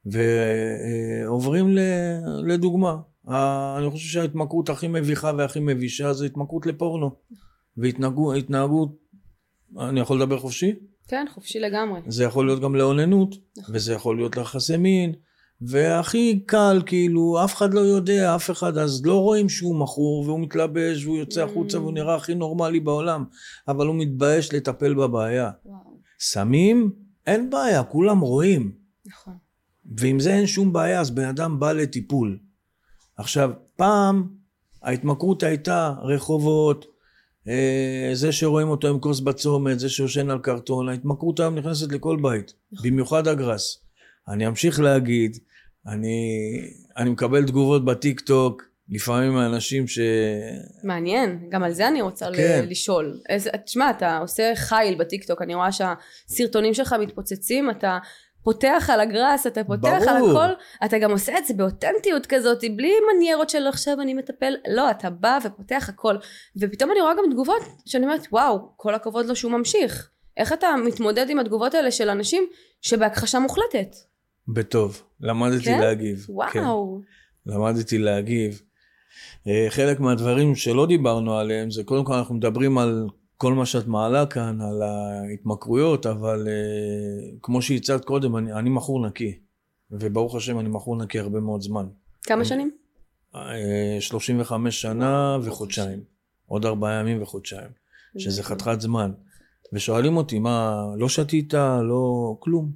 ועוברים 0.06 1.78
לדוגמה. 2.48 2.96
אני 3.78 3.90
חושב 3.92 4.08
שההתמכרות 4.10 4.70
הכי 4.70 4.88
מביכה 4.88 5.32
והכי 5.38 5.60
מבישה 5.60 6.14
זה 6.14 6.26
התמכרות 6.26 6.66
לפורנו. 6.66 7.12
והתנהגות, 7.78 8.90
אני 9.80 10.00
יכול 10.00 10.18
לדבר 10.18 10.40
חופשי? 10.40 10.76
כן, 11.08 11.26
חופשי 11.34 11.60
לגמרי. 11.60 12.02
זה 12.08 12.24
יכול 12.24 12.46
להיות 12.46 12.62
גם 12.62 12.76
לאוננות, 12.76 13.36
נכון. 13.58 13.76
וזה 13.76 13.94
יכול 13.94 14.16
להיות 14.18 14.38
ליחסי 14.38 14.78
מין, 14.78 15.14
והכי 15.62 16.40
קל, 16.46 16.82
כאילו, 16.86 17.44
אף 17.44 17.56
אחד 17.56 17.74
לא 17.74 17.80
יודע, 17.80 18.36
אף 18.36 18.52
אחד, 18.52 18.78
אז 18.78 19.06
לא 19.06 19.22
רואים 19.22 19.50
שהוא 19.50 19.76
מכור, 19.80 20.24
והוא 20.26 20.40
מתלבש, 20.40 21.06
והוא 21.06 21.18
יוצא 21.18 21.44
החוצה, 21.44 21.78
Mm. 21.78 21.82
והוא 21.82 21.94
נראה 21.94 22.16
הכי 22.16 22.36
נורמלי 22.36 22.80
בעולם, 22.80 23.26
אבל 23.68 23.88
הוא 23.88 23.96
מתבייש 23.96 24.54
לטפל 24.54 24.94
בבעיה. 24.94 25.52
וואו. 25.66 25.80
סמים, 26.20 26.92
אין 27.28 27.50
בעיה, 27.50 27.84
כולם 27.84 28.20
רואים. 28.20 28.72
נכון. 29.06 29.34
ועם 29.98 30.20
זה 30.20 30.34
אין 30.34 30.48
שום 30.48 30.74
בעיה, 30.74 31.00
אז 31.00 31.12
בן 31.12 31.26
אדם 31.26 31.60
בא 31.60 31.72
לטיפול. 31.72 32.38
עכשיו, 33.18 33.52
פעם 33.76 34.28
ההתמכרות 34.84 35.44
הייתה 35.44 35.94
רחובות, 36.02 36.86
אה, 37.48 38.10
זה 38.14 38.32
שרואים 38.32 38.68
אותו 38.68 38.88
עם 38.88 39.00
כוס 39.00 39.20
בצומת, 39.20 39.80
זה 39.80 39.90
שיושן 39.90 40.30
על 40.30 40.40
קרטון, 40.40 40.90
ההתמכרות 40.90 41.40
היום 41.40 41.56
נכנסת 41.56 41.92
לכל 41.92 42.18
בית, 42.22 42.54
במיוחד 42.84 43.28
הגראס. 43.28 43.78
אני 44.28 44.48
אמשיך 44.48 44.80
להגיד, 44.80 45.38
אני, 45.88 46.18
אני 46.98 47.10
מקבל 47.10 47.46
תגובות 47.46 47.86
בטיק 47.86 48.20
טוק, 48.20 48.64
לפעמים 48.90 49.34
מאנשים 49.34 49.88
ש... 49.88 50.00
מעניין, 50.84 51.40
גם 51.50 51.64
על 51.64 51.72
זה 51.74 51.88
אני 51.88 52.02
רוצה 52.02 52.30
ל- 52.30 52.36
כן. 52.38 52.66
לשאול. 52.70 53.20
איזה- 53.30 53.50
תשמע, 53.66 53.90
אתה 53.90 54.18
עושה 54.18 54.52
חיל 54.56 54.96
בטיקטוק, 55.00 55.42
אני 55.42 55.56
רואה 55.56 55.70
שהסרטונים 55.72 56.74
שלך 56.74 56.96
מתפוצצים, 57.02 57.70
אתה 57.70 57.98
פותח 58.46 58.90
על 58.94 59.00
הגראס, 59.00 59.48
אתה 59.48 59.64
פותח 59.64 60.00
על 60.08 60.20
ברור. 60.20 60.42
הכל, 60.42 60.54
אתה 60.86 60.98
גם 60.98 61.12
עושה 61.12 61.38
את 61.38 61.46
זה 61.46 61.54
באותנטיות 61.54 62.26
כזאת, 62.26 62.64
בלי 62.76 62.94
מניירות 63.14 63.50
של 63.50 63.68
עכשיו 63.68 64.02
אני 64.02 64.14
מטפל, 64.14 64.54
לא, 64.68 64.92
אתה 64.92 65.10
בא 65.10 65.40
ופותח 65.46 65.86
הכל. 65.90 66.16
ופתאום 66.58 66.92
אני 66.92 67.02
רואה 67.02 67.14
גם 67.14 67.32
תגובות 67.32 67.62
שאני 67.86 68.06
אומרת, 68.06 68.28
וואו, 68.32 68.60
כל 68.78 68.96
הכבוד 68.96 69.26
לו 69.26 69.36
שהוא 69.36 69.52
ממשיך. 69.52 70.10
איך 70.38 70.54
אתה 70.54 70.68
מתמודד 70.86 71.30
עם 71.30 71.40
התגובות 71.40 71.74
האלה 71.74 71.92
של 71.92 72.10
אנשים 72.10 72.44
שבהכחשה 72.82 73.40
מוחלטת? 73.40 73.96
בטוב, 74.48 75.04
למדתי 75.22 75.64
כן? 75.64 75.80
להגיב. 75.80 76.28
כן. 76.52 76.60
וואו. 76.60 77.02
למדתי 77.46 77.98
להגיב. 77.98 78.62
אה, 79.48 79.68
חלק 79.70 80.00
מהדברים 80.00 80.56
שלא 80.56 80.86
דיברנו 80.86 81.38
עליהם 81.38 81.72
זה 81.72 81.84
קודם 81.84 82.06
כל 82.06 82.14
אנחנו 82.14 82.36
מדברים 82.36 82.78
על 82.78 83.08
כל 83.38 83.54
מה 83.54 83.66
שאת 83.66 83.88
מעלה 83.88 84.26
כאן, 84.26 84.62
על 84.62 84.82
ההתמכרויות, 84.82 86.06
אבל 86.06 86.48
אה, 86.48 87.38
כמו 87.42 87.62
שהצעת 87.62 88.06
קודם, 88.06 88.38
אני, 88.38 88.54
אני 88.54 88.70
מכור 88.70 89.08
נקי. 89.08 89.40
וברוך 89.92 90.36
השם 90.36 90.60
אני 90.60 90.70
מכור 90.70 90.96
נקי 90.96 91.20
הרבה 91.20 91.40
מאוד 91.40 91.62
זמן. 91.62 91.86
כמה 92.24 92.46
שנים? 92.46 92.72
אה, 93.36 93.98
35 94.00 94.82
שנה 94.82 95.38
וחודשיים. 95.44 96.00
עוד 96.46 96.66
ארבעה 96.66 97.00
ימים 97.00 97.22
וחודשיים. 97.22 97.70
שזה 98.18 98.44
חתיכת 98.44 98.82
זמן. 98.82 99.12
ושואלים 99.74 100.18
אותי, 100.18 100.40
מה, 100.40 100.86
לא 100.98 101.10
שתית, 101.10 101.54
לא... 101.54 102.36
כלום. 102.40 102.72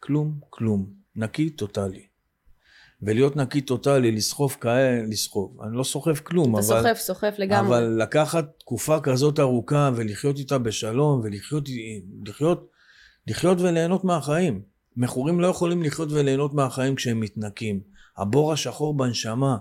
כלום, 0.00 0.40
כלום. 0.50 0.86
נקי 1.16 1.50
טוטאלי. 1.50 2.09
ולהיות 3.02 3.36
נקי 3.36 3.60
טוטאלי, 3.60 4.12
לסחוב 4.12 4.56
כאלה, 4.60 5.02
לסחוב. 5.06 5.62
אני 5.62 5.76
לא 5.76 5.84
סוחב 5.84 6.16
כלום, 6.16 6.58
אתה 6.58 6.66
אבל... 6.66 6.82
סוחף, 6.82 6.98
סוחף 6.98 7.34
לגמרי. 7.38 7.68
אבל 7.68 8.02
לקחת 8.02 8.46
תקופה 8.58 9.00
כזאת 9.00 9.40
ארוכה 9.40 9.90
ולחיות 9.96 10.38
איתה 10.38 10.58
בשלום 10.58 11.20
ולחיות 11.24 11.68
לחיות, 12.26 12.70
לחיות 13.26 13.60
וליהנות 13.60 14.04
מהחיים. 14.04 14.62
מכורים 14.96 15.40
לא 15.40 15.46
יכולים 15.46 15.82
לחיות 15.82 16.12
וליהנות 16.12 16.54
מהחיים 16.54 16.94
כשהם 16.94 17.20
מתנקים. 17.20 17.80
הבור 18.16 18.52
השחור 18.52 18.96
בנשמה, 18.96 19.56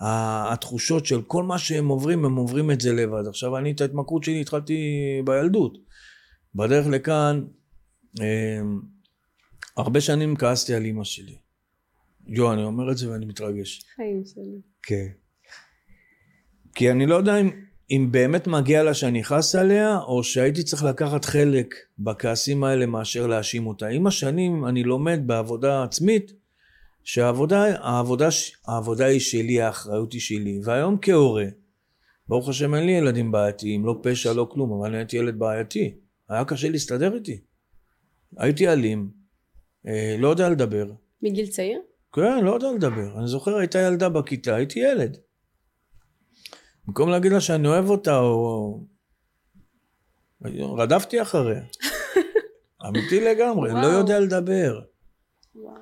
התחושות 0.00 1.06
של 1.06 1.22
כל 1.22 1.42
מה 1.42 1.58
שהם 1.58 1.88
עוברים, 1.88 2.24
הם 2.24 2.36
עוברים 2.36 2.70
את 2.70 2.80
זה 2.80 2.92
לבד. 2.92 3.26
עכשיו 3.28 3.58
אני 3.58 3.70
את 3.72 3.80
ההתמכרות 3.80 4.24
שלי 4.24 4.40
התחלתי 4.40 4.76
בילדות. 5.24 5.78
בדרך 6.54 6.86
לכאן, 6.86 7.44
אה, 8.20 8.60
הרבה 9.76 10.00
שנים 10.00 10.36
כעסתי 10.36 10.74
על 10.74 10.84
אימא 10.84 11.04
שלי. 11.04 11.43
יו, 12.26 12.52
אני 12.52 12.62
אומר 12.62 12.92
את 12.92 12.96
זה 12.96 13.10
ואני 13.10 13.26
מתרגש. 13.26 13.84
חיים 13.96 14.22
שלי. 14.24 14.60
כן. 14.82 15.06
כי 16.74 16.90
אני 16.90 17.06
לא 17.06 17.14
יודע 17.14 17.40
אם, 17.40 17.50
אם 17.90 18.08
באמת 18.10 18.46
מגיע 18.46 18.82
לה 18.82 18.94
שאני 18.94 19.20
אכעס 19.20 19.54
עליה, 19.54 19.98
או 19.98 20.24
שהייתי 20.24 20.62
צריך 20.62 20.84
לקחת 20.84 21.24
חלק 21.24 21.74
בכעסים 21.98 22.64
האלה 22.64 22.86
מאשר 22.86 23.26
להאשים 23.26 23.66
אותה. 23.66 23.86
עם 23.86 24.06
השנים 24.06 24.66
אני 24.66 24.82
לומד 24.82 25.20
בעבודה 25.26 25.84
עצמית, 25.84 26.32
שהעבודה 27.04 27.64
העבודה, 27.64 28.28
העבודה 28.66 29.06
היא 29.06 29.20
שלי, 29.20 29.60
האחריות 29.60 30.12
היא 30.12 30.20
שלי. 30.20 30.60
והיום 30.64 30.98
כהורה, 31.02 31.46
ברוך 32.28 32.48
השם 32.48 32.74
אין 32.74 32.86
לי 32.86 32.92
ילדים 32.92 33.32
בעייתיים, 33.32 33.86
לא 33.86 34.00
פשע, 34.02 34.32
לא 34.32 34.48
כלום, 34.50 34.72
אבל 34.72 34.88
אני 34.88 34.96
הייתי 34.96 35.16
ילד 35.16 35.38
בעייתי. 35.38 35.94
היה 36.28 36.44
קשה 36.44 36.68
להסתדר 36.68 37.14
איתי. 37.14 37.40
הייתי 38.36 38.68
אלים, 38.68 39.10
אה, 39.86 40.16
לא 40.18 40.28
יודע 40.28 40.48
לדבר. 40.48 40.92
מגיל 41.22 41.46
צעיר? 41.46 41.80
כן, 42.14 42.44
לא 42.44 42.54
יודע 42.54 42.72
לדבר. 42.72 43.18
אני 43.18 43.26
זוכר, 43.26 43.56
הייתה 43.56 43.78
ילדה 43.78 44.08
בכיתה, 44.08 44.54
הייתי 44.54 44.80
ילד. 44.80 45.16
במקום 46.86 47.08
להגיד 47.08 47.32
לה 47.32 47.40
שאני 47.40 47.68
אוהב 47.68 47.90
אותה, 47.90 48.18
או... 48.18 48.80
רדפתי 50.76 51.22
אחריה. 51.22 51.62
אמיתי 52.88 53.20
לגמרי, 53.20 53.70
לא 53.70 53.74
וואו. 53.74 53.90
יודע 53.90 54.20
לדבר. 54.20 54.80
וואו. 55.54 55.74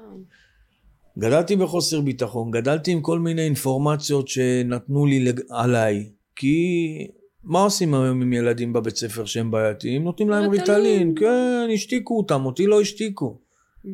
גדלתי 1.18 1.56
בחוסר 1.56 2.00
ביטחון, 2.00 2.50
גדלתי 2.50 2.90
עם 2.90 3.00
כל 3.00 3.18
מיני 3.18 3.42
אינפורמציות 3.42 4.28
שנתנו 4.28 5.06
לי 5.06 5.24
לג... 5.24 5.40
עליי. 5.50 6.10
כי 6.36 7.08
מה 7.44 7.62
עושים 7.62 7.94
היום 7.94 8.22
עם 8.22 8.32
ילדים 8.32 8.72
בבית 8.72 8.96
ספר 8.96 9.24
שהם 9.24 9.50
בעייתיים? 9.50 10.04
נותנים 10.04 10.28
להם 10.28 10.50
ריטלין. 10.50 10.76
ריטלין. 10.76 11.14
כן, 11.14 11.68
השתיקו 11.74 12.18
אותם, 12.18 12.44
אותי 12.44 12.66
לא 12.66 12.80
השתיקו. 12.80 13.38
Mm. 13.84 13.88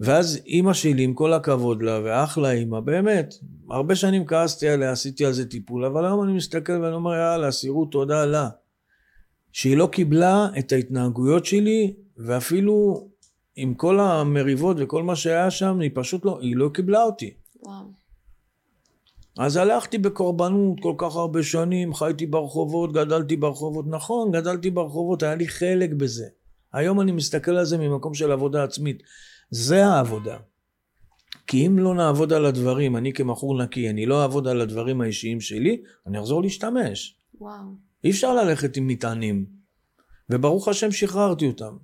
ואז 0.00 0.40
אימא 0.46 0.72
שלי, 0.72 1.02
עם 1.02 1.14
כל 1.14 1.32
הכבוד 1.32 1.82
לה, 1.82 2.00
ואחלה 2.04 2.52
אימא, 2.52 2.80
באמת, 2.80 3.34
הרבה 3.70 3.94
שנים 3.94 4.26
כעסתי 4.26 4.68
עליה, 4.68 4.92
עשיתי 4.92 5.24
על 5.24 5.32
זה 5.32 5.48
טיפול, 5.48 5.84
אבל 5.84 6.04
היום 6.04 6.24
אני 6.24 6.32
מסתכל 6.32 6.72
ואני 6.72 6.94
אומר, 6.94 7.14
יאללה, 7.14 7.50
סירו 7.50 7.84
תודה 7.86 8.26
לה. 8.26 8.48
שהיא 9.52 9.76
לא 9.76 9.88
קיבלה 9.92 10.48
את 10.58 10.72
ההתנהגויות 10.72 11.46
שלי, 11.46 11.94
ואפילו 12.16 13.08
עם 13.56 13.74
כל 13.74 14.00
המריבות 14.00 14.76
וכל 14.80 15.02
מה 15.02 15.16
שהיה 15.16 15.50
שם, 15.50 15.80
היא 15.80 15.90
פשוט 15.94 16.24
לא, 16.24 16.38
היא 16.40 16.56
לא 16.56 16.70
קיבלה 16.74 17.02
אותי. 17.02 17.34
וואו. 17.62 18.00
אז 19.38 19.56
הלכתי 19.56 19.98
בקורבנות 19.98 20.80
כל 20.80 20.94
כך 20.98 21.16
הרבה 21.16 21.42
שנים, 21.42 21.94
חייתי 21.94 22.26
ברחובות, 22.26 22.92
גדלתי 22.92 23.36
ברחובות. 23.36 23.84
נכון, 23.88 24.32
גדלתי 24.32 24.70
ברחובות, 24.70 25.22
היה 25.22 25.34
לי 25.34 25.48
חלק 25.48 25.90
בזה. 25.90 26.26
היום 26.72 27.00
אני 27.00 27.12
מסתכל 27.12 27.50
על 27.50 27.64
זה 27.64 27.78
ממקום 27.78 28.14
של 28.14 28.32
עבודה 28.32 28.64
עצמית. 28.64 29.02
זה 29.50 29.86
העבודה. 29.86 30.36
כי 31.46 31.66
אם 31.66 31.78
לא 31.78 31.94
נעבוד 31.94 32.32
על 32.32 32.46
הדברים, 32.46 32.96
אני 32.96 33.12
כמכור 33.12 33.62
נקי, 33.62 33.90
אני 33.90 34.06
לא 34.06 34.22
אעבוד 34.22 34.48
על 34.48 34.60
הדברים 34.60 35.00
האישיים 35.00 35.40
שלי, 35.40 35.82
אני 36.06 36.18
אחזור 36.18 36.42
להשתמש. 36.42 37.16
וואו. 37.40 37.64
אי 38.04 38.10
אפשר 38.10 38.34
ללכת 38.34 38.76
עם 38.76 38.86
מטענים. 38.86 39.46
וברוך 40.30 40.68
השם 40.68 40.90
שחררתי 40.90 41.46
אותם. 41.46 41.76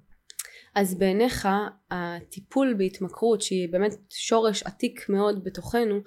אז 0.75 0.95
בעיניך 0.95 1.49
הטיפול 1.91 2.75
בהתמכרות 2.79 3.43
שהיא 3.43 3.69
באמת 3.73 3.97
שורש 4.11 4.63
עתיק 4.63 5.09
מאוד 5.09 5.45
בתוכנו 5.45 6.01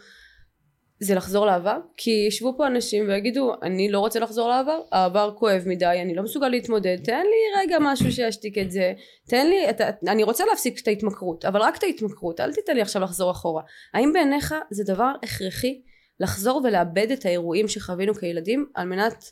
זה 0.99 1.15
לחזור 1.15 1.45
לעבר? 1.45 1.77
כי 1.97 2.25
ישבו 2.27 2.53
פה 2.57 2.67
אנשים 2.67 3.07
ויגידו 3.07 3.53
אני 3.63 3.91
לא 3.91 3.99
רוצה 3.99 4.19
לחזור 4.19 4.49
לעבר, 4.49 4.81
העבר 4.91 5.33
כואב 5.37 5.63
מדי, 5.65 5.85
אני 5.85 6.15
לא 6.15 6.23
מסוגל 6.23 6.47
להתמודד, 6.47 6.97
תן 7.03 7.23
לי 7.23 7.61
רגע 7.61 7.77
משהו 7.81 8.11
שישתיק 8.11 8.57
את 8.57 8.71
זה, 8.71 8.93
תן 9.29 9.47
לי, 9.47 9.69
את, 9.69 9.81
אני 10.07 10.23
רוצה 10.23 10.45
להפסיק 10.45 10.79
את 10.81 10.87
ההתמכרות, 10.87 11.45
אבל 11.45 11.61
רק 11.61 11.77
את 11.77 11.83
ההתמכרות, 11.83 12.39
אל 12.39 12.53
תיתן 12.53 12.75
לי 12.75 12.81
עכשיו 12.81 13.01
לחזור 13.01 13.31
אחורה. 13.31 13.63
האם 13.93 14.13
בעיניך 14.13 14.55
זה 14.71 14.83
דבר 14.93 15.11
הכרחי 15.23 15.81
לחזור 16.19 16.61
ולאבד 16.63 17.11
את 17.11 17.25
האירועים 17.25 17.67
שחווינו 17.67 18.15
כילדים 18.15 18.65
על 18.75 18.87
מנת 18.87 19.23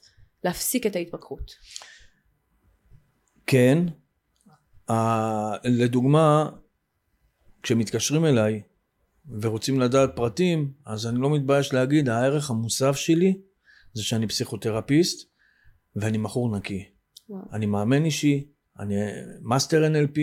להפסיק 0.44 0.86
את 0.86 0.96
ההתמכרות? 0.96 1.52
כן, 3.48 3.78
uh, 4.90 4.94
לדוגמה, 5.64 6.50
כשמתקשרים 7.64 8.26
אליי 8.26 8.62
ורוצים 9.42 9.80
לדעת 9.80 10.16
פרטים, 10.16 10.72
אז 10.86 11.08
אני 11.08 11.20
לא 11.20 11.30
מתבייש 11.36 11.74
להגיד, 11.74 12.10
הערך 12.10 12.50
המוסף 12.50 12.96
שלי 12.96 13.38
זה 13.94 14.04
שאני 14.04 14.28
פסיכותרפיסט 14.28 15.30
ואני 15.96 16.18
מכור 16.18 16.58
נקי. 16.58 16.86
וואו. 17.30 17.42
אני 17.54 17.66
מאמן 17.66 18.06
אישי, 18.06 18.48
אני 18.80 18.96
מאסטר 19.42 19.88
NLP, 19.88 20.20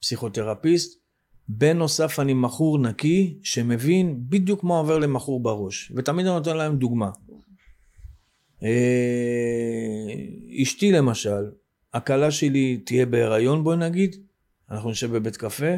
פסיכותרפיסט, 0.00 1.04
בנוסף 1.48 2.20
אני 2.20 2.34
מכור 2.34 2.78
נקי 2.78 3.38
שמבין 3.42 4.24
בדיוק 4.28 4.64
מה 4.64 4.74
עובר 4.74 4.98
למכור 4.98 5.42
בראש, 5.42 5.92
ותמיד 5.96 6.26
אני 6.26 6.34
נותן 6.34 6.56
להם 6.56 6.76
דוגמה. 6.76 7.10
אה, 8.62 10.14
אשתי 10.62 10.92
למשל, 10.92 11.50
הכלה 11.94 12.30
שלי 12.30 12.76
תהיה 12.76 13.06
בהיריון 13.06 13.64
בואי 13.64 13.76
נגיד, 13.76 14.16
אנחנו 14.70 14.90
נשב 14.90 15.12
בבית 15.16 15.36
קפה, 15.36 15.74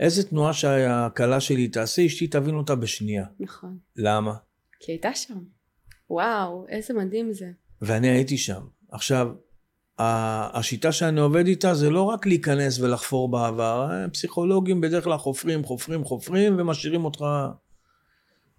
איזה 0.00 0.28
תנועה 0.28 0.52
שהכלה 0.52 1.40
שלי 1.40 1.68
תעשה, 1.68 2.06
אשתי 2.06 2.26
תבין 2.26 2.54
אותה 2.54 2.74
בשנייה. 2.74 3.24
נכון. 3.40 3.78
למה? 3.96 4.34
כי 4.80 4.92
הייתה 4.92 5.14
שם. 5.14 5.38
וואו, 6.10 6.66
איזה 6.68 6.94
מדהים 6.94 7.32
זה. 7.32 7.50
ואני 7.82 8.08
הייתי 8.08 8.38
שם. 8.38 8.62
עכשיו, 8.90 9.28
השיטה 9.98 10.92
שאני 10.92 11.20
עובד 11.20 11.46
איתה 11.46 11.74
זה 11.74 11.90
לא 11.90 12.02
רק 12.02 12.26
להיכנס 12.26 12.78
ולחפור 12.78 13.30
בעבר, 13.30 13.90
פסיכולוגים 14.12 14.80
בדרך 14.80 15.04
כלל 15.04 15.18
חופרים, 15.18 15.64
חופרים, 15.64 16.04
חופרים 16.04 16.56
ומשאירים 16.58 17.04
אותך 17.04 17.24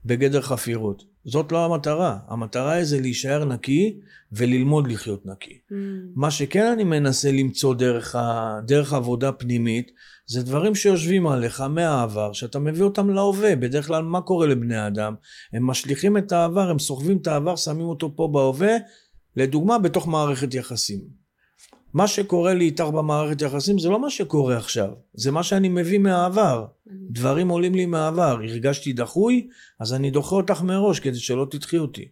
בגדר 0.06 0.42
חפירות. 0.42 1.04
זאת 1.26 1.52
לא 1.52 1.66
המטרה. 1.66 2.18
המטרה 2.28 2.72
היא 2.72 2.84
זה 2.84 3.00
להישאר 3.00 3.46
נקי 3.46 4.00
וללמוד 4.32 4.92
לחיות 4.92 5.26
נקי. 5.26 5.58
Mm. 5.72 5.74
מה 6.16 6.32
שכן 6.32 6.66
אני 6.66 6.84
מנסה 6.84 7.32
למצוא 7.32 7.76
דרך, 7.76 8.16
ה, 8.16 8.60
דרך 8.66 8.94
עבודה 8.94 9.32
פנימית, 9.32 9.92
זה 10.26 10.44
דברים 10.44 10.76
שיושבים 10.76 11.28
עליך 11.28 11.62
מהעבר, 11.62 12.34
שאתה 12.34 12.60
מביא 12.60 12.84
אותם 12.84 13.10
להווה. 13.10 13.56
בדרך 13.56 13.88
כלל 13.88 14.04
מה 14.04 14.22
קורה 14.22 14.48
לבני 14.48 14.88
אדם? 14.88 15.16
הם 15.54 15.68
משליכים 15.68 16.18
את 16.18 16.32
העבר, 16.32 16.70
הם 16.70 16.80
סוחבים 16.80 17.18
את 17.18 17.28
העבר, 17.28 17.56
שמים 17.56 17.86
אותו 17.86 18.16
פה 18.16 18.30
בהווה, 18.34 18.78
לדוגמה 19.36 19.78
בתוך 19.80 20.08
מערכת 20.08 20.54
יחסים. 20.54 21.19
מה 21.94 22.08
שקורה 22.08 22.54
לי 22.54 22.66
איתך 22.66 22.84
במערכת 22.84 23.42
יחסים 23.42 23.80
זה 23.80 23.90
לא 23.90 24.02
מה 24.02 24.10
שקורה 24.10 24.58
עכשיו, 24.58 24.90
זה 25.14 25.32
מה 25.32 25.44
שאני 25.44 25.70
מביא 25.70 26.00
מהעבר. 26.00 26.66
דברים 27.10 27.50
עולים 27.50 27.76
לי 27.76 27.86
מהעבר, 27.86 28.38
הרגשתי 28.44 28.94
דחוי, 28.94 29.48
אז 29.80 29.94
אני 29.94 30.12
דוחה 30.12 30.36
אותך 30.36 30.62
מראש 30.62 31.00
כדי 31.00 31.20
שלא 31.20 31.48
תדחי 31.52 31.78
אותי. 31.78 32.08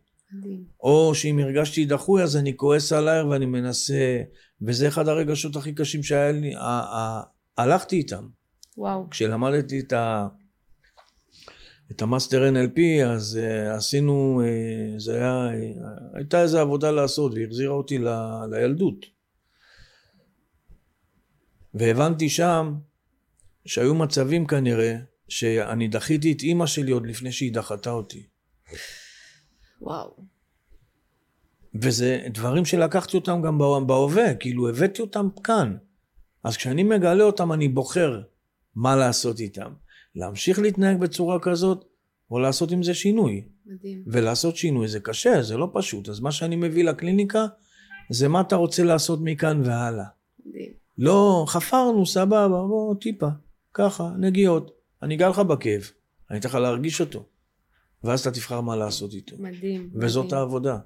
או 0.83 1.15
שאם 1.15 1.39
הרגשתי 1.39 1.85
דחוי 1.85 2.23
אז 2.23 2.37
אני 2.37 2.57
כועס 2.57 2.93
עלייך 2.93 3.27
ואני 3.27 3.45
מנסה, 3.45 4.21
וזה 4.61 4.87
אחד 4.87 5.07
הרגשות 5.07 5.55
הכי 5.55 5.73
קשים 5.73 6.03
שהיה 6.03 6.31
לי, 6.31 6.53
הלכתי 7.57 7.95
איתם. 7.95 8.27
וואו. 8.77 9.09
כשלמדתי 9.09 9.79
את 9.79 9.93
ה... 9.93 10.27
את 11.91 12.01
המאסטר 12.01 12.49
NLP 12.49 13.05
אז 13.05 13.39
uh, 13.41 13.75
עשינו, 13.75 14.41
uh, 14.43 14.99
זה 14.99 15.15
היה, 15.15 15.49
uh, 15.49 16.17
הייתה 16.17 16.41
איזו 16.41 16.59
עבודה 16.59 16.91
לעשות 16.91 17.33
והיא 17.33 17.45
החזירה 17.45 17.73
אותי 17.73 17.97
ל, 17.97 18.07
לילדות. 18.51 19.16
והבנתי 21.79 22.29
שם 22.29 22.73
שהיו 23.65 23.95
מצבים 23.95 24.47
כנראה 24.47 24.95
שאני 25.29 25.87
דחיתי 25.87 26.31
את 26.31 26.41
אימא 26.41 26.65
שלי 26.65 26.91
עוד 26.91 27.07
לפני 27.07 27.31
שהיא 27.31 27.53
דחתה 27.53 27.91
אותי. 27.91 28.23
וואו. 29.81 30.17
וזה 31.81 32.19
דברים 32.33 32.65
שלקחתי 32.65 33.17
אותם 33.17 33.41
גם 33.41 33.57
בהווה, 33.87 34.35
כאילו 34.35 34.69
הבאתי 34.69 35.01
אותם 35.01 35.27
כאן. 35.43 35.77
אז 36.43 36.57
כשאני 36.57 36.83
מגלה 36.83 37.23
אותם 37.23 37.53
אני 37.53 37.67
בוחר 37.67 38.21
מה 38.75 38.95
לעשות 38.95 39.39
איתם. 39.39 39.71
להמשיך 40.15 40.59
להתנהג 40.59 40.99
בצורה 40.99 41.39
כזאת, 41.39 41.85
או 42.31 42.39
לעשות 42.39 42.71
עם 42.71 42.83
זה 42.83 42.93
שינוי. 42.93 43.47
מדהים. 43.65 44.03
ולעשות 44.07 44.55
שינוי 44.55 44.87
זה 44.87 44.99
קשה, 44.99 45.41
זה 45.41 45.57
לא 45.57 45.71
פשוט. 45.73 46.09
אז 46.09 46.19
מה 46.19 46.31
שאני 46.31 46.55
מביא 46.55 46.83
לקליניקה, 46.83 47.45
זה 48.11 48.27
מה 48.27 48.41
אתה 48.41 48.55
רוצה 48.55 48.83
לעשות 48.83 49.19
מכאן 49.23 49.61
והלאה. 49.65 50.05
מדהים. 50.45 50.86
לא, 50.97 51.45
חפרנו, 51.47 52.05
סבבה, 52.05 52.47
בוא, 52.47 52.95
טיפה, 52.95 53.27
ככה, 53.73 54.09
נגיעות. 54.19 54.71
אני 55.03 55.15
אגע 55.15 55.29
לך 55.29 55.39
בכאב, 55.39 55.81
אני 56.31 56.39
אתן 56.39 56.49
לך 56.49 56.55
להרגיש 56.55 57.01
אותו. 57.01 57.25
ואז 58.03 58.19
אתה 58.19 58.31
תבחר 58.31 58.61
מה 58.61 58.75
לעשות 58.75 59.13
איתו. 59.13 59.35
מדהים. 59.39 59.89
וזאת 59.95 60.25
מדהים. 60.25 60.39
העבודה. 60.39 60.77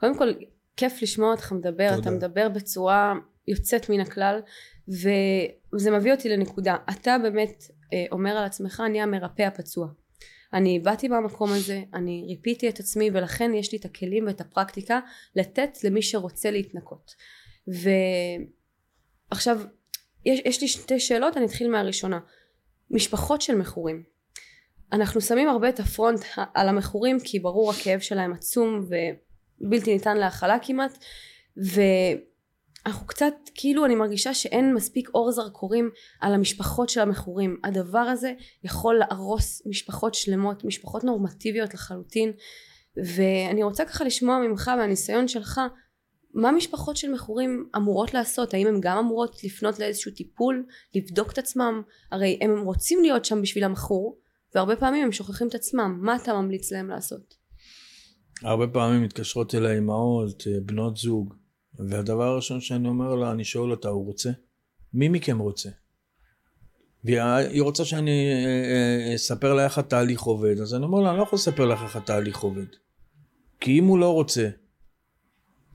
קודם 0.00 0.18
כל, 0.18 0.28
כיף 0.76 1.02
לשמוע 1.02 1.30
אותך 1.30 1.52
מדבר, 1.52 1.88
תודה. 1.96 2.00
אתה 2.00 2.10
מדבר 2.10 2.48
בצורה 2.48 3.14
יוצאת 3.48 3.90
מן 3.90 4.00
הכלל, 4.00 4.40
וזה 4.88 5.90
מביא 5.90 6.12
אותי 6.12 6.28
לנקודה. 6.28 6.76
אתה 6.90 7.16
באמת 7.22 7.64
אה, 7.92 8.04
אומר 8.12 8.30
על 8.30 8.44
עצמך, 8.44 8.82
אני 8.86 9.02
המרפא 9.02 9.42
הפצוע. 9.42 9.88
אני 10.52 10.78
באתי 10.78 11.08
מהמקום 11.08 11.52
הזה, 11.52 11.82
אני 11.94 12.24
ריפיתי 12.28 12.68
את 12.68 12.80
עצמי, 12.80 13.10
ולכן 13.14 13.54
יש 13.54 13.72
לי 13.72 13.78
את 13.78 13.84
הכלים 13.84 14.26
ואת 14.26 14.40
הפרקטיקה 14.40 15.00
לתת 15.36 15.84
למי 15.84 16.02
שרוצה 16.02 16.50
להתנקות. 16.50 17.14
ו... 17.68 17.90
עכשיו 19.30 19.60
יש, 20.26 20.40
יש 20.44 20.60
לי 20.60 20.68
שתי 20.68 21.00
שאלות 21.00 21.36
אני 21.36 21.46
אתחיל 21.46 21.70
מהראשונה. 21.70 22.18
משפחות 22.90 23.42
של 23.42 23.54
מכורים. 23.54 24.02
אנחנו 24.92 25.20
שמים 25.20 25.48
הרבה 25.48 25.68
את 25.68 25.80
הפרונט 25.80 26.20
על 26.54 26.68
המכורים 26.68 27.20
כי 27.24 27.38
ברור 27.38 27.70
הכאב 27.70 28.00
שלהם 28.00 28.32
עצום 28.32 28.80
ובלתי 29.60 29.92
ניתן 29.92 30.16
להכלה 30.16 30.58
כמעט 30.62 30.98
ואנחנו 31.56 33.06
קצת 33.06 33.34
כאילו 33.54 33.84
אני 33.84 33.94
מרגישה 33.94 34.34
שאין 34.34 34.74
מספיק 34.74 35.10
אור 35.14 35.32
זרקורים 35.32 35.90
על 36.20 36.34
המשפחות 36.34 36.88
של 36.88 37.00
המכורים. 37.00 37.56
הדבר 37.64 37.98
הזה 37.98 38.32
יכול 38.64 38.98
להרוס 38.98 39.62
משפחות 39.66 40.14
שלמות 40.14 40.64
משפחות 40.64 41.04
נורמטיביות 41.04 41.74
לחלוטין 41.74 42.32
ואני 42.96 43.62
רוצה 43.62 43.84
ככה 43.84 44.04
לשמוע 44.04 44.38
ממך 44.38 44.68
מהניסיון 44.68 45.28
שלך 45.28 45.60
מה 46.34 46.52
משפחות 46.52 46.96
של 46.96 47.12
מכורים 47.12 47.68
אמורות 47.76 48.14
לעשות? 48.14 48.54
האם 48.54 48.66
הן 48.66 48.80
גם 48.80 48.98
אמורות 48.98 49.44
לפנות 49.44 49.78
לאיזשהו 49.78 50.12
טיפול, 50.12 50.66
לבדוק 50.94 51.32
את 51.32 51.38
עצמם? 51.38 51.82
הרי 52.12 52.38
הם 52.40 52.60
רוצים 52.60 53.02
להיות 53.02 53.24
שם 53.24 53.42
בשביל 53.42 53.64
המכור, 53.64 54.18
והרבה 54.54 54.76
פעמים 54.76 55.04
הם 55.04 55.12
שוכחים 55.12 55.48
את 55.48 55.54
עצמם. 55.54 55.98
מה 56.02 56.16
אתה 56.16 56.32
ממליץ 56.32 56.72
להם 56.72 56.88
לעשות? 56.88 57.34
הרבה 58.42 58.68
פעמים 58.68 59.02
מתקשרות 59.02 59.54
אליי 59.54 59.78
אמהות, 59.78 60.46
אה, 60.46 60.60
בנות 60.62 60.96
זוג, 60.96 61.34
והדבר 61.78 62.24
הראשון 62.24 62.60
שאני 62.60 62.88
אומר 62.88 63.14
לה, 63.14 63.32
אני 63.32 63.44
שואל 63.44 63.70
אותה, 63.70 63.88
הוא 63.88 64.06
רוצה? 64.06 64.30
מי 64.94 65.08
מכם 65.08 65.38
רוצה? 65.38 65.70
והיא 67.04 67.62
רוצה 67.62 67.84
שאני 67.84 68.30
אה, 68.30 69.10
אה, 69.10 69.14
אספר 69.14 69.54
לה 69.54 69.64
איך 69.64 69.78
התהליך 69.78 70.22
עובד, 70.22 70.60
אז 70.60 70.74
אני 70.74 70.84
אומר 70.84 71.00
לה, 71.00 71.10
אני 71.10 71.18
לא 71.18 71.22
יכול 71.22 71.36
לספר 71.36 71.66
לך 71.66 71.82
איך 71.82 71.96
התהליך 71.96 72.38
עובד. 72.38 72.66
כי 73.60 73.78
אם 73.78 73.84
הוא 73.84 73.98
לא 73.98 74.12
רוצה, 74.12 74.48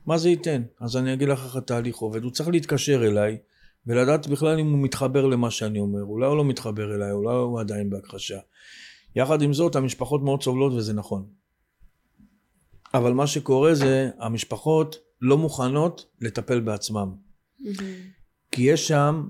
מה 0.06 0.18
זה 0.18 0.28
ייתן? 0.28 0.62
אז 0.80 0.96
אני 0.96 1.12
אגיד 1.12 1.28
לך 1.28 1.44
איך 1.44 1.56
התהליך 1.56 1.96
עובד. 1.96 2.22
הוא 2.22 2.30
צריך 2.30 2.48
להתקשר 2.48 3.06
אליי 3.06 3.38
ולדעת 3.86 4.26
בכלל 4.26 4.58
אם 4.58 4.72
הוא 4.72 4.78
מתחבר 4.78 5.26
למה 5.26 5.50
שאני 5.50 5.80
אומר. 5.80 6.02
אולי 6.02 6.26
הוא 6.26 6.36
לא 6.36 6.44
מתחבר 6.44 6.94
אליי, 6.94 7.12
אולי 7.12 7.34
הוא 7.34 7.60
עדיין 7.60 7.90
בהכחשה. 7.90 8.38
יחד 9.16 9.42
עם 9.42 9.52
זאת, 9.52 9.76
המשפחות 9.76 10.22
מאוד 10.22 10.42
סובלות 10.42 10.72
וזה 10.72 10.92
נכון. 10.92 11.26
אבל 12.94 13.12
מה 13.12 13.26
שקורה 13.26 13.74
זה, 13.74 14.10
המשפחות 14.18 14.96
לא 15.20 15.38
מוכנות 15.38 16.06
לטפל 16.20 16.60
בעצמם. 16.60 17.14
Mm-hmm. 17.60 17.82
כי 18.52 18.62
יש 18.62 18.88
שם, 18.88 19.28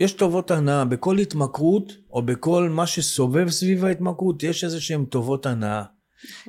יש 0.00 0.12
טובות 0.12 0.50
הנאה. 0.50 0.84
בכל 0.84 1.18
התמכרות, 1.18 1.92
או 2.10 2.22
בכל 2.22 2.68
מה 2.68 2.86
שסובב 2.86 3.48
סביב 3.48 3.84
ההתמכרות, 3.84 4.42
יש 4.42 4.64
איזה 4.64 4.80
שהם 4.80 5.04
טובות 5.04 5.46
הנאה. 5.46 5.82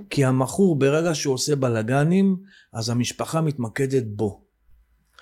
כי 0.09 0.25
המכור 0.25 0.75
ברגע 0.75 1.15
שהוא 1.15 1.33
עושה 1.33 1.55
בלאגנים, 1.55 2.37
אז 2.73 2.89
המשפחה 2.89 3.41
מתמקדת 3.41 4.03
בו. 4.05 4.41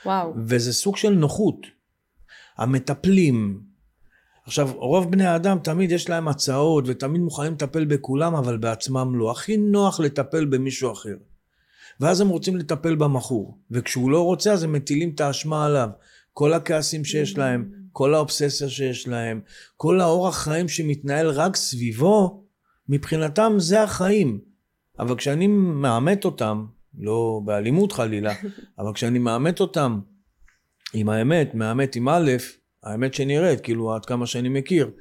וואו. 0.06 0.34
וזה 0.46 0.74
סוג 0.74 0.98
של 0.98 1.10
נוחות. 1.10 1.58
המטפלים, 2.58 3.62
עכשיו 4.50 4.70
רוב 4.76 5.12
בני 5.12 5.26
האדם 5.26 5.58
תמיד 5.64 5.92
יש 5.92 6.10
להם 6.10 6.28
הצעות 6.28 6.84
ותמיד 6.88 7.22
מוכנים 7.22 7.54
לטפל 7.54 7.86
בכולם 7.86 8.36
אבל 8.36 8.58
בעצמם 8.58 9.16
לא. 9.16 9.32
הכי 9.32 9.58
נוח 9.58 10.00
לטפל 10.00 10.46
במישהו 10.46 10.92
אחר. 10.92 11.16
ואז 12.00 12.22
הם 12.22 12.30
רוצים 12.30 12.58
לטפל 12.58 12.96
במכור. 12.96 13.58
וכשהוא 13.72 14.12
לא 14.12 14.26
רוצה 14.26 14.54
אז 14.54 14.64
הם 14.64 14.74
מטילים 14.74 15.10
את 15.16 15.22
האשמה 15.22 15.66
עליו. 15.66 15.90
כל 16.34 16.54
הכעסים 16.54 17.06
שיש 17.06 17.38
להם, 17.38 17.70
כל 17.92 18.14
האובססיה 18.14 18.70
שיש 18.70 19.08
להם, 19.08 19.42
כל 19.78 20.02
האורח 20.02 20.38
חיים 20.44 20.68
שמתנהל 20.68 21.30
רק 21.30 21.56
סביבו, 21.56 22.44
מבחינתם 22.90 23.54
זה 23.58 23.84
החיים. 23.84 24.40
אבל 25.00 25.16
כשאני 25.16 25.48
מאמת 25.48 26.26
אותם, 26.26 26.66
לא 26.98 27.42
באלימות 27.46 27.92
חלילה, 27.92 28.34
אבל 28.80 28.94
כשאני 28.94 29.20
מאמת 29.20 29.60
אותם 29.60 30.00
עם 30.94 31.10
האמת, 31.10 31.56
מאמת 31.56 31.96
עם 31.96 32.10
א', 32.10 32.32
האמת 32.84 33.14
שנראית, 33.14 33.62
כאילו 33.62 33.96
עד 33.96 34.06
כמה 34.06 34.26
שאני 34.26 34.50
מכיר, 34.50 34.92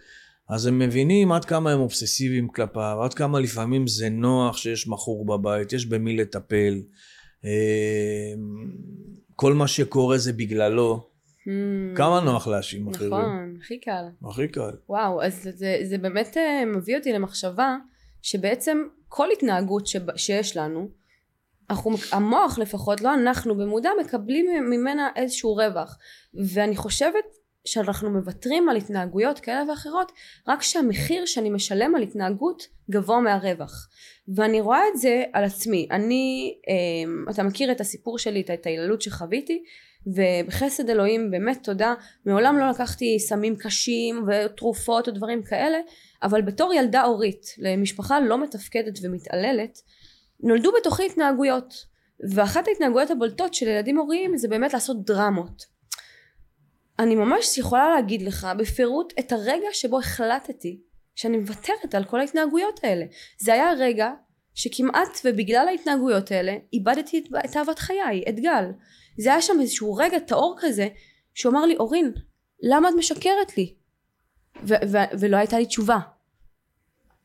אז 0.49 0.67
הם 0.67 0.79
מבינים 0.79 1.33
עד 1.33 1.45
כמה 1.45 1.73
הם 1.73 1.81
אובססיביים 1.81 2.49
כלפיו, 2.49 3.03
עד 3.03 3.15
כמה 3.15 3.41
לפעמים 3.41 3.87
זה 3.87 4.09
נוח 4.09 4.57
שיש 4.57 4.89
מכור 4.89 5.27
בבית, 5.27 5.73
יש 5.73 5.87
במי 5.87 6.17
לטפל, 6.17 6.83
אה, 7.45 8.33
כל 9.37 9.55
מה 9.55 9.69
שקורה 9.69 10.19
זה 10.19 10.33
בגללו. 10.33 11.08
כמה 11.97 12.21
נוח 12.21 12.49
להאשים 12.49 12.89
אחרים. 12.89 13.11
נכון, 13.11 13.57
הכי 13.61 13.81
קל. 13.81 14.05
הכי 14.31 14.49
קל. 14.49 14.71
וואו, 14.89 15.23
אז 15.23 15.49
זה, 15.55 15.79
זה 15.83 15.99
באמת 15.99 16.37
אה, 16.37 16.65
מביא 16.65 16.97
אותי 16.97 17.13
למחשבה 17.13 17.77
שבעצם 18.23 18.79
כל 19.09 19.29
התנהגות 19.33 19.87
שב, 19.87 20.17
שיש 20.17 20.57
לנו, 20.57 20.89
אנחנו, 21.71 21.95
המוח 22.13 22.59
לפחות, 22.59 23.01
לא 23.01 23.15
אנחנו 23.15 23.55
במודע, 23.55 23.91
מקבלים 24.01 24.71
ממנה 24.71 25.09
איזשהו 25.17 25.55
רווח. 25.55 25.99
ואני 26.55 26.77
חושבת 26.77 27.25
שאנחנו 27.65 28.11
מוותרים 28.11 28.69
על 28.69 28.77
התנהגויות 28.77 29.41
כאלה 29.41 29.71
ואחרות 29.71 30.13
רק 30.49 30.63
שהמחיר 30.63 31.27
שאני 31.27 31.51
משלם 31.51 31.95
על 31.95 32.03
התנהגות 32.03 32.63
גבוה 32.91 33.21
מהרווח. 33.21 33.89
ואני 34.35 34.61
רואה 34.61 34.81
את 34.93 34.99
זה 34.99 35.25
על 35.33 35.45
עצמי. 35.45 35.89
אני, 35.91 36.55
אה, 36.69 37.33
אתה 37.33 37.43
מכיר 37.43 37.73
את 37.73 37.81
הסיפור 37.81 38.19
שלי, 38.19 38.41
את 38.41 38.51
ההתעללות 38.51 39.03
שחוויתי, 39.03 39.63
ובחסד 40.07 40.91
אלוהים 40.91 41.31
באמת 41.31 41.65
תודה 41.65 41.95
מעולם 42.27 42.59
לא 42.59 42.71
לקחתי 42.71 43.19
סמים 43.19 43.57
קשים 43.57 44.25
ותרופות 44.29 45.09
או 45.09 45.13
דברים 45.13 45.43
כאלה 45.43 45.79
אבל 46.23 46.43
בתור 46.43 46.75
ילדה 46.75 47.03
הורית 47.03 47.47
למשפחה 47.59 48.21
לא 48.21 48.43
מתפקדת 48.43 48.99
ומתעללת 49.03 49.79
נולדו 50.41 50.71
בתוכי 50.81 51.07
התנהגויות 51.07 51.75
ואחת 52.35 52.69
ההתנהגויות 52.69 53.11
הבולטות 53.11 53.55
של 53.55 53.69
ילדים 53.69 53.99
הוריים 53.99 54.37
זה 54.37 54.49
באמת 54.49 54.73
לעשות 54.73 55.05
דרמות 55.05 55.78
אני 56.99 57.15
ממש 57.15 57.59
יכולה 57.59 57.89
להגיד 57.89 58.23
לך 58.23 58.49
בפירוט 58.59 59.13
את 59.19 59.33
הרגע 59.33 59.67
שבו 59.73 59.99
החלטתי 59.99 60.81
שאני 61.15 61.37
מוותרת 61.37 61.95
על 61.95 62.05
כל 62.05 62.21
ההתנהגויות 62.21 62.85
האלה. 62.85 63.05
זה 63.39 63.53
היה 63.53 63.73
רגע 63.79 64.11
שכמעט 64.55 65.19
ובגלל 65.25 65.69
ההתנהגויות 65.69 66.31
האלה 66.31 66.57
איבדתי 66.73 67.25
את 67.45 67.57
אהבת 67.57 67.79
חיי, 67.79 68.25
את 68.29 68.41
גל. 68.41 68.65
זה 69.19 69.31
היה 69.31 69.43
שם 69.43 69.61
איזשהו 69.61 69.95
רגע 69.95 70.19
טהור 70.19 70.57
כזה 70.61 70.89
שהוא 71.35 71.53
אמר 71.53 71.67
לי 71.67 71.77
אורין 71.77 72.13
למה 72.63 72.89
את 72.89 72.95
משקרת 72.99 73.57
לי? 73.57 73.75
ו- 74.63 74.89
ו- 74.93 75.19
ולא 75.21 75.37
הייתה 75.37 75.59
לי 75.59 75.67
תשובה. 75.67 75.99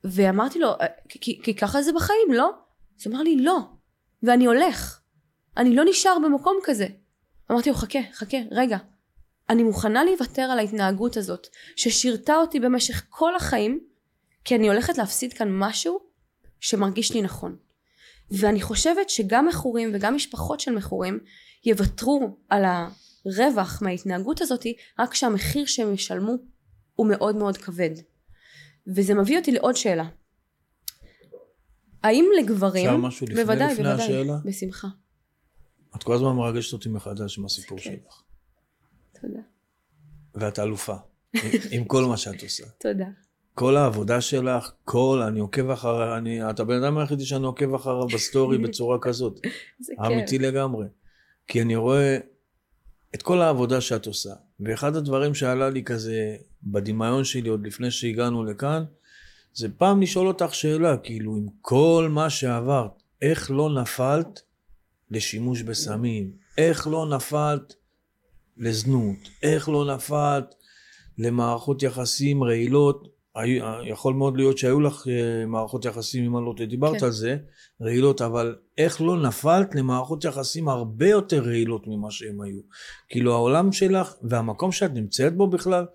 ואמרתי 0.04 0.60
לו 0.60 0.72
כי, 1.10 1.42
כי 1.44 1.56
ככה 1.56 1.82
זה 1.82 1.94
בחיים 1.94 2.32
לא? 2.34 2.52
אז 3.00 3.08
הוא 3.08 3.14
אמר 3.14 3.24
לי 3.24 3.36
לא. 3.36 3.60
ואני 4.24 4.46
הולך. 4.46 5.00
אני 5.58 5.76
לא 5.76 5.84
נשאר 5.90 6.18
במקום 6.24 6.58
כזה. 6.64 6.88
אמרתי 7.52 7.70
לו 7.70 7.76
חכה 7.76 8.00
חכה 8.14 8.38
רגע 8.52 8.78
אני 9.50 9.64
מוכנה 9.64 10.04
להיוותר 10.04 10.42
על 10.42 10.60
ההתנהגות 10.60 11.18
הזאת 11.18 11.48
ששירתה 11.76 12.36
אותי 12.36 12.60
במשך 12.60 13.06
כל 13.10 13.36
החיים 13.36 13.80
כי 14.46 14.56
אני 14.56 14.68
הולכת 14.68 14.98
להפסיד 14.98 15.34
כאן 15.34 15.48
משהו 15.52 16.00
שמרגיש 16.60 17.14
לי 17.14 17.22
נכון 17.22 17.56
ואני 18.32 18.62
חושבת 18.62 19.10
שגם 19.10 19.48
מכורים 19.48 19.92
וגם 19.94 20.16
משפחות 20.16 20.60
של 20.60 20.72
מכורים 20.72 21.20
יוותרו 21.66 22.38
על 22.50 22.64
הרווח 22.66 23.82
מההתנהגות 23.82 24.42
הזאתי 24.42 24.76
רק 25.00 25.12
כשהמחיר 25.12 25.66
שהם 25.66 25.94
ישלמו 25.94 26.34
הוא 26.96 27.08
מאוד 27.08 27.36
מאוד 27.36 27.58
כבד 27.58 27.90
וזה 28.88 29.14
מביא 29.14 29.38
אותי 29.38 29.52
לעוד 29.52 29.76
שאלה 29.76 30.10
האם 32.04 32.26
לגברים 32.40 32.86
אפשר 32.86 32.98
משהו 32.98 33.28
לפני, 33.28 33.44
בוודאי 33.44 33.74
לפני 33.74 33.84
בוודאי 33.84 34.06
השאלה? 34.06 34.38
בשמחה 34.46 34.88
את 35.96 36.04
כל 36.04 36.14
הזמן 36.14 36.32
מרגשת 36.32 36.74
אותי 36.74 36.90
מחדש 36.90 37.38
עם 37.38 37.46
הסיפור 37.46 37.78
כן. 37.80 37.84
שלך. 37.84 38.24
תודה 39.28 39.40
ואת 40.36 40.60
אלופה. 40.60 40.96
עם- 41.34 41.42
עם 41.72 41.84
כל 41.86 42.06
מה 42.06 42.18
שאת 42.18 42.44
עושה. 42.44 42.66
תודה 42.80 43.06
כל 43.56 43.78
העבודה 43.78 44.22
שלך, 44.22 44.72
כל, 44.86 45.22
אני 45.28 45.40
עוקב 45.40 45.70
אחר, 45.70 46.18
אני, 46.18 46.50
את 46.50 46.60
הבן 46.60 46.84
אדם 46.84 46.98
היחידי 46.98 47.26
שאני 47.26 47.46
עוקב 47.46 47.74
אחריו 47.74 48.08
בסטורי 48.08 48.58
בצורה 48.68 48.98
כזאת. 49.02 49.40
זה 49.80 49.94
אמיתי 50.08 50.40
לגמרי. 50.40 50.86
כי 51.48 51.62
אני 51.62 51.76
רואה 51.76 52.18
את 53.16 53.22
כל 53.22 53.42
העבודה 53.42 53.82
שאת 53.82 54.06
עושה. 54.06 54.30
ואחד 54.60 54.96
הדברים 54.96 55.34
שעלה 55.34 55.70
לי 55.70 55.84
כזה 55.84 56.36
בדמיון 56.64 57.24
שלי 57.24 57.50
עוד 57.50 57.68
לפני 57.68 57.92
שהגענו 57.92 58.44
לכאן, 58.44 58.84
זה 59.54 59.68
פעם 59.78 60.02
לשאול 60.02 60.28
אותך 60.28 60.54
שאלה, 60.56 60.98
כאילו, 60.98 61.36
עם 61.36 61.46
כל 61.62 62.08
מה 62.12 62.30
שעברת, 62.30 62.92
איך 63.22 63.52
לא 63.52 63.70
נפלת 63.82 64.42
לשימוש 65.12 65.62
בסמים? 65.62 66.32
איך 66.58 66.88
לא 66.88 67.10
נפלת 67.16 67.76
לזנות? 68.58 69.30
איך 69.44 69.70
לא 69.70 69.96
נפלת 69.96 70.56
למערכות 71.18 71.84
יחסים 71.84 72.44
רעילות? 72.44 73.14
יכול 73.86 74.14
מאוד 74.14 74.38
להיות 74.38 74.58
שהיו 74.58 74.80
לך 74.80 75.08
אה, 75.08 75.46
מערכות 75.46 75.86
יחסים, 75.86 76.26
אם 76.26 76.38
אני 76.38 76.46
לא 76.46 76.54
טועה, 76.58 76.70
דיברת 76.70 77.00
כן. 77.00 77.06
על 77.06 77.12
זה, 77.12 77.38
רעילות, 77.82 78.22
אבל 78.22 78.56
איך 78.78 79.02
לא 79.02 79.22
נפלת 79.22 79.76
למערכות 79.76 80.26
יחסים 80.26 80.70
הרבה 80.70 81.10
יותר 81.10 81.44
רעילות 81.44 81.84
ממה 81.88 82.12
שהם 82.12 82.42
היו? 82.42 82.60
כאילו 83.10 83.34
העולם 83.34 83.72
שלך 83.72 84.14
והמקום 84.22 84.72
שאת 84.72 84.94
נמצאת 84.94 85.36
בו 85.36 85.48
בכלל, 85.48 85.86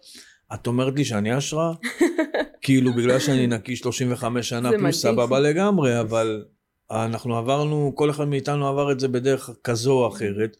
את 0.54 0.66
אומרת 0.66 0.94
לי 0.96 1.04
שאני 1.04 1.32
השראה? 1.32 1.72
כאילו 2.62 2.92
בגלל 2.92 3.18
שאני 3.18 3.46
נקי 3.46 3.76
35 3.76 4.48
שנה 4.48 4.70
פלוס. 4.70 5.02
סבבה 5.02 5.40
לגמרי, 5.40 6.00
אבל 6.00 6.44
אנחנו 6.90 7.36
עברנו, 7.36 7.92
כל 7.94 8.10
אחד 8.10 8.24
מאיתנו 8.24 8.68
עבר 8.68 8.92
את 8.92 9.00
זה 9.00 9.08
בדרך 9.08 9.50
כזו 9.64 9.92
או 9.92 10.08
אחרת, 10.08 10.56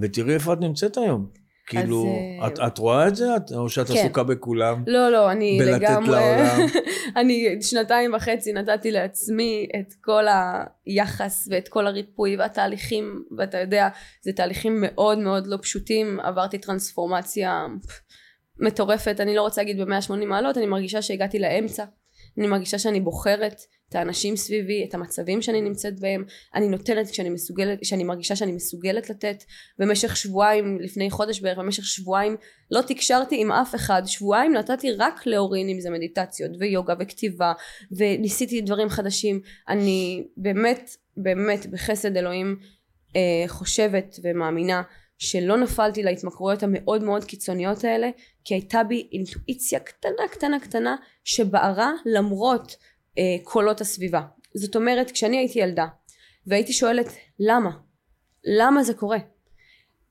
ותראי 0.00 0.34
איפה 0.34 0.52
את 0.52 0.60
נמצאת 0.60 0.96
היום. 0.96 1.26
כאילו, 1.66 2.06
אה, 2.06 2.46
את, 2.46 2.58
את 2.66 2.78
רואה 2.78 3.08
את 3.08 3.16
זה? 3.16 3.36
את, 3.36 3.52
או 3.52 3.68
שאת 3.68 3.86
כן. 3.86 3.92
עסוקה 3.92 4.22
בכולם? 4.22 4.84
לא 4.86 5.08
לא 5.08 5.32
אני 5.32 5.58
בלתת 5.58 5.82
לגמרי 5.82 6.10
לעולם. 6.10 6.66
אני 7.20 7.62
שנתיים 7.62 8.14
וחצי 8.14 8.52
נתתי 8.52 8.90
לעצמי 8.90 9.68
את 9.80 9.92
כל 10.00 10.24
היחס 10.86 11.48
ואת 11.50 11.68
כל 11.68 11.86
הריפוי 11.86 12.36
והתהליכים 12.36 13.24
ואתה 13.38 13.58
יודע 13.58 13.88
זה 14.22 14.32
תהליכים 14.32 14.78
מאוד 14.80 15.18
מאוד 15.18 15.46
לא 15.46 15.56
פשוטים 15.62 16.20
עברתי 16.20 16.58
טרנספורמציה 16.58 17.66
מטורפת 18.58 19.16
אני 19.20 19.34
לא 19.34 19.42
רוצה 19.42 19.62
להגיד 19.62 19.80
ב-180 19.80 20.26
מעלות 20.26 20.58
אני 20.58 20.66
מרגישה 20.66 21.02
שהגעתי 21.02 21.38
לאמצע 21.38 21.84
אני 22.38 22.46
מרגישה 22.46 22.78
שאני 22.78 23.00
בוחרת 23.00 23.60
את 23.92 23.96
האנשים 23.96 24.36
סביבי 24.36 24.84
את 24.88 24.94
המצבים 24.94 25.42
שאני 25.42 25.60
נמצאת 25.60 26.00
בהם. 26.00 26.24
אני 26.54 26.68
נותנת 26.68 27.10
כשאני 27.10 27.30
מסוגלת 27.30 27.80
כשאני 27.80 28.04
מרגישה 28.04 28.36
שאני 28.36 28.52
מסוגלת 28.52 29.10
לתת. 29.10 29.44
במשך 29.78 30.16
שבועיים 30.16 30.80
לפני 30.80 31.10
חודש 31.10 31.40
בערך 31.40 31.58
במשך 31.58 31.84
שבועיים 31.84 32.36
לא 32.70 32.80
תקשרתי 32.86 33.40
עם 33.40 33.52
אף 33.52 33.74
אחד. 33.74 34.02
שבועיים 34.06 34.52
נתתי 34.52 34.92
רק 34.92 35.26
להורים 35.26 35.68
אם 35.68 35.80
זה 35.80 35.90
מדיטציות 35.90 36.50
ויוגה 36.60 36.94
וכתיבה 37.00 37.52
וניסיתי 37.96 38.60
דברים 38.60 38.88
חדשים. 38.88 39.40
אני 39.68 40.24
באמת 40.36 40.90
באמת 41.16 41.66
בחסד 41.66 42.16
אלוהים 42.16 42.56
אה, 43.16 43.44
חושבת 43.48 44.16
ומאמינה 44.22 44.82
שלא 45.18 45.56
נפלתי 45.56 46.02
להתמכרויות 46.02 46.62
המאוד 46.62 47.02
מאוד 47.02 47.24
קיצוניות 47.24 47.84
האלה 47.84 48.10
כי 48.44 48.54
הייתה 48.54 48.82
בי 48.84 49.08
אינטואיציה 49.12 49.80
קטנה 49.80 50.28
קטנה 50.30 50.60
קטנה 50.60 50.96
שבערה 51.24 51.92
למרות 52.06 52.76
אה, 53.18 53.36
קולות 53.42 53.80
הסביבה. 53.80 54.20
זאת 54.54 54.76
אומרת 54.76 55.10
כשאני 55.10 55.36
הייתי 55.36 55.58
ילדה 55.58 55.86
והייתי 56.46 56.72
שואלת 56.72 57.06
למה? 57.38 57.70
למה 58.44 58.82
זה 58.82 58.94
קורה? 58.94 59.18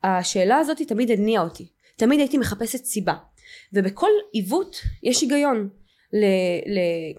השאלה 0.03 0.57
הזאת 0.57 0.81
תמיד 0.81 1.11
הניעה 1.11 1.43
אותי. 1.43 1.67
תמיד 1.95 2.19
הייתי 2.19 2.37
מחפשת 2.37 2.85
סיבה. 2.85 3.13
ובכל 3.73 4.09
עיוות 4.31 4.81
יש 5.03 5.21
היגיון. 5.21 5.69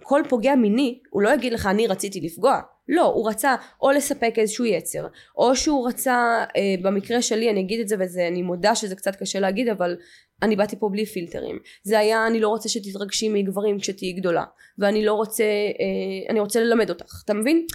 לכל 0.05 0.23
פוגע 0.29 0.55
מיני 0.55 1.01
הוא 1.11 1.23
לא 1.23 1.35
יגיד 1.35 1.53
לך 1.53 1.67
אני 1.67 1.87
רציתי 1.87 2.21
לפגוע. 2.21 2.61
לא 2.89 3.05
הוא 3.05 3.29
רצה 3.29 3.55
או 3.83 3.91
לספק 3.91 4.35
איזשהו 4.37 4.65
יצר 4.65 5.07
או 5.37 5.57
שהוא 5.57 5.89
רצה 5.89 6.45
אה, 6.57 6.75
במקרה 6.83 7.23
שלי 7.23 7.51
אני 7.51 7.61
אגיד 7.61 7.81
את 7.81 7.89
זה 7.89 7.97
ואני 7.99 8.43
מודה 8.43 8.75
שזה 8.75 8.97
קצת 8.97 9.17
קשה 9.17 9.41
להגיד 9.41 9.69
אבל 9.69 9.97
אני 10.43 10.57
באתי 10.57 10.77
פה 10.79 10.89
בלי 10.89 11.07
פילטרים. 11.07 11.59
זה 11.83 11.99
היה 11.99 12.27
אני 12.27 12.41
לא 12.41 12.49
רוצה 12.49 12.69
שתתרגשי 12.69 13.29
מגברים 13.29 13.79
כשתהיי 13.79 14.13
גדולה. 14.13 14.45
ואני 14.79 15.05
לא 15.05 15.13
רוצה 15.13 15.45
אה, 15.45 16.31
אני 16.31 16.41
רוצה 16.41 16.61
ללמד 16.61 16.91
אותך 16.91 17.23
אתה 17.25 17.35
מבין? 17.35 17.67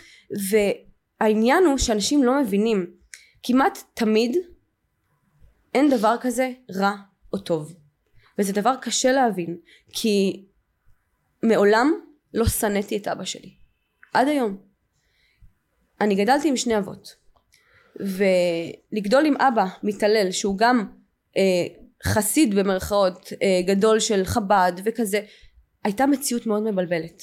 והעניין 0.50 1.66
הוא 1.66 1.78
שאנשים 1.78 2.24
לא 2.24 2.42
מבינים. 2.42 2.92
כמעט 3.44 3.78
תמיד 3.94 4.38
אין 5.74 5.90
דבר 5.90 6.16
כזה 6.22 6.52
רע 6.76 6.96
או 7.34 7.38
טוב. 7.38 7.74
וזה 8.40 8.54
דבר 8.54 8.76
קשה 8.82 9.12
להבין 9.12 9.58
כי 9.94 10.46
מעולם 11.44 11.94
לא 12.34 12.46
שנאתי 12.46 12.98
את 12.98 13.08
אבא 13.08 13.24
שלי. 13.24 13.52
עד 14.14 14.28
היום. 14.28 14.58
אני 16.02 16.16
גדלתי 16.16 16.50
עם 16.50 16.58
שני 16.58 16.78
אבות. 16.78 17.16
ולגדול 18.00 19.26
עם 19.26 19.38
אבא 19.38 19.66
מתעלל 19.84 20.32
שהוא 20.32 20.58
גם 20.58 20.88
אה, 21.38 21.87
חסיד 22.06 22.56
במרכאות 22.56 23.34
אה, 23.44 23.62
גדול 23.68 24.00
של 24.00 24.26
חב"ד 24.26 24.72
וכזה 24.84 25.20
הייתה 25.84 26.06
מציאות 26.06 26.46
מאוד 26.46 26.64
מבלבלת. 26.64 27.22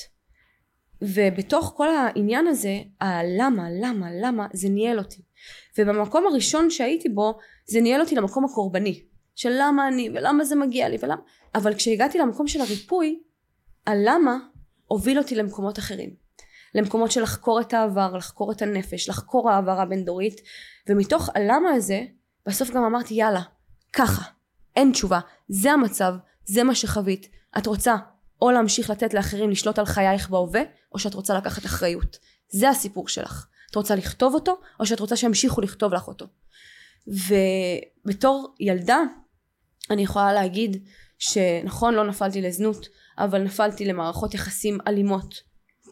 ובתוך 1.02 1.72
כל 1.76 1.88
העניין 1.88 2.46
הזה 2.46 2.78
הלמה 3.00 3.68
למה 3.82 4.08
למה 4.22 4.46
זה 4.52 4.68
ניהל 4.68 4.98
אותי. 4.98 5.22
ובמקום 5.78 6.26
הראשון 6.26 6.70
שהייתי 6.70 7.08
בו 7.08 7.38
זה 7.66 7.80
ניהל 7.80 8.00
אותי 8.00 8.14
למקום 8.14 8.44
הקורבני 8.44 9.02
של 9.34 9.52
למה 9.58 9.88
אני 9.88 10.10
ולמה 10.14 10.44
זה 10.44 10.56
מגיע 10.56 10.88
לי 10.88 10.96
ולמה 11.00 11.22
אבל 11.54 11.74
כשהגעתי 11.74 12.18
למקום 12.18 12.48
של 12.48 12.60
הריפוי 12.60 13.22
הלמה 13.87 14.38
הוביל 14.87 15.18
אותי 15.18 15.34
למקומות 15.34 15.78
אחרים. 15.78 16.14
למקומות 16.74 17.10
של 17.10 17.22
לחקור 17.22 17.60
את 17.60 17.72
העבר 17.72 18.16
לחקור 18.16 18.52
את 18.52 18.62
הנפש 18.62 19.08
לחקור 19.08 19.50
העברה 19.50 19.82
הבין 19.82 20.04
דורית 20.04 20.40
ומתוך 20.88 21.28
הלמה 21.34 21.70
הזה 21.70 22.02
בסוף 22.46 22.70
גם 22.70 22.84
אמרתי 22.84 23.14
יאללה 23.14 23.42
ככה 23.92 24.33
אין 24.76 24.92
תשובה. 24.92 25.20
זה 25.48 25.72
המצב 25.72 26.14
זה 26.44 26.64
מה 26.64 26.74
שחווית. 26.74 27.28
את 27.58 27.66
רוצה 27.66 27.96
או 28.42 28.50
להמשיך 28.50 28.90
לתת 28.90 29.14
לאחרים 29.14 29.50
לשלוט 29.50 29.78
על 29.78 29.84
חייך 29.84 30.30
בהווה 30.30 30.62
או 30.92 30.98
שאת 30.98 31.14
רוצה 31.14 31.34
לקחת 31.34 31.64
אחריות. 31.64 32.18
זה 32.48 32.68
הסיפור 32.68 33.08
שלך. 33.08 33.46
את 33.70 33.76
רוצה 33.76 33.94
לכתוב 33.94 34.34
אותו 34.34 34.60
או 34.80 34.87
שאת 34.87 35.00
רוצה 35.00 35.16
שימשיכו 35.16 35.60
לכתוב 35.60 35.94
לך 35.94 36.08
אותו. 36.08 36.26
ובתור 37.06 38.54
ילדה 38.60 38.98
אני 39.90 40.02
יכולה 40.02 40.32
להגיד 40.32 40.84
שנכון 41.18 41.94
לא 41.94 42.06
נפלתי 42.06 42.40
לזנות 42.40 42.88
אבל 43.18 43.42
נפלתי 43.42 43.84
למערכות 43.84 44.34
יחסים 44.34 44.78
אלימות 44.87 45.34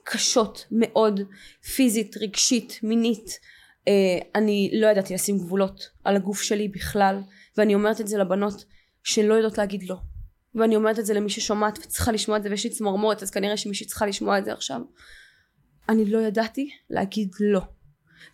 קשות 0.05 0.67
מאוד 0.71 1.21
פיזית 1.75 2.17
רגשית 2.17 2.81
מינית. 2.83 3.31
אה, 3.89 4.19
אני 4.35 4.71
לא 4.75 4.87
ידעתי 4.87 5.15
לשים 5.15 5.39
גבולות 5.39 5.89
על 6.05 6.17
הגוף 6.17 6.43
שלי 6.43 6.69
בכלל 6.69 7.21
ואני 7.57 7.75
אומרת 7.75 8.01
את 8.01 8.09
זה 8.09 8.19
לבנות 8.19 8.65
שלא 9.03 9.35
יודעות 9.35 9.59
להגיד 9.59 9.83
לא. 9.89 9.97
ואני 10.55 10.77
אומרת 10.77 10.99
את 10.99 11.07
זה 11.07 11.15
למי 11.15 11.31
ששומעת 11.31 11.79
וצריכה 11.79 12.13
לשמוע 12.13 12.37
את 12.37 12.43
זה 12.43 12.51
ויש 12.51 12.65
לי 12.65 12.71
צמרמורת 12.71 13.23
אז 13.23 13.31
כנראה 13.31 13.57
שמישהי 13.57 13.87
צריכה 13.87 14.07
לשמוע 14.07 14.39
את 14.39 14.45
זה 14.45 14.53
עכשיו. 14.53 14.81
אני 15.89 16.05
לא 16.05 16.19
ידעתי 16.19 16.71
להגיד 16.91 17.29
לא. 17.41 17.61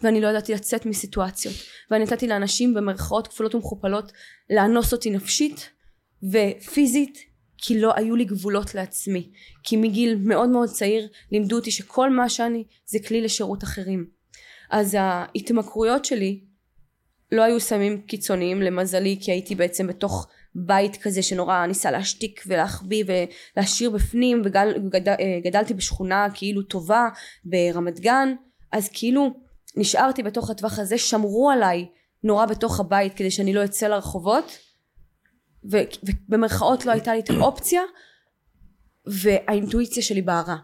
ואני 0.02 0.20
לא 0.20 0.28
ידעתי 0.28 0.54
לצאת 0.54 0.87
מסיטואציות. 0.87 1.54
ואני 1.90 2.04
נתתי 2.04 2.28
לאנשים 2.28 2.74
במרכאות 2.74 3.26
כפולות 3.26 3.54
ומכופלות 3.54 4.12
לאנוס 4.50 4.92
אותי 4.92 5.11
נפשית 5.11 5.70
ופיזית 6.22 7.18
כי 7.59 7.81
לא 7.81 7.92
היו 7.96 8.16
לי 8.16 8.24
גבולות 8.24 8.74
לעצמי. 8.74 9.31
כי 9.62 9.76
מגיל 9.76 10.16
מאוד 10.20 10.48
מאוד 10.48 10.68
צעיר 10.68 11.09
לימדו 11.33 11.57
אותי 11.57 11.70
שכל 11.70 12.11
מה 12.11 12.28
שאני 12.28 12.64
זה 12.87 12.98
כלי 13.09 13.20
לשירות 13.20 13.64
אחרים. 13.64 14.07
אז 14.70 14.96
ההתמכרויות 15.00 16.04
שלי 16.04 16.40
לא 17.33 17.42
היו 17.42 17.61
סמים 17.61 18.00
קיצוניים 18.00 18.62
למזלי 18.62 19.18
כי 19.20 19.31
הייתי 19.31 19.54
בעצם 19.54 19.87
בתוך 19.87 20.28
בית 20.66 20.96
כזה 20.96 21.22
שנורא 21.22 21.66
ניסה 21.66 21.90
להשתיק 21.90 22.42
ולהחביא 22.46 23.04
ולהשאיר 23.06 23.90
בפנים 23.90 24.42
וגדלתי 24.44 25.74
בשכונה 25.74 26.26
כאילו 26.34 26.62
טובה 26.62 27.08
ברמת 27.44 28.00
גן 28.00 28.34
אז 28.72 28.88
כאילו 28.92 29.34
נשארתי 29.76 30.22
בתוך 30.22 30.50
הטווח 30.50 30.78
הזה 30.78 30.98
שמרו 30.98 31.50
עליי 31.50 31.86
נורא 32.24 32.46
בתוך 32.46 32.80
הבית 32.80 33.14
כדי 33.14 33.30
שאני 33.30 33.54
לא 33.54 33.64
אצא 33.64 33.88
לרחובות 33.88 34.58
ובמרכאות 35.64 36.86
לא 36.86 36.92
הייתה 36.92 37.14
לי 37.14 37.20
את 37.20 37.30
האופציה 37.30 37.82
והאינטואיציה 39.06 40.02
שלי 40.02 40.22
בערה 40.22 40.56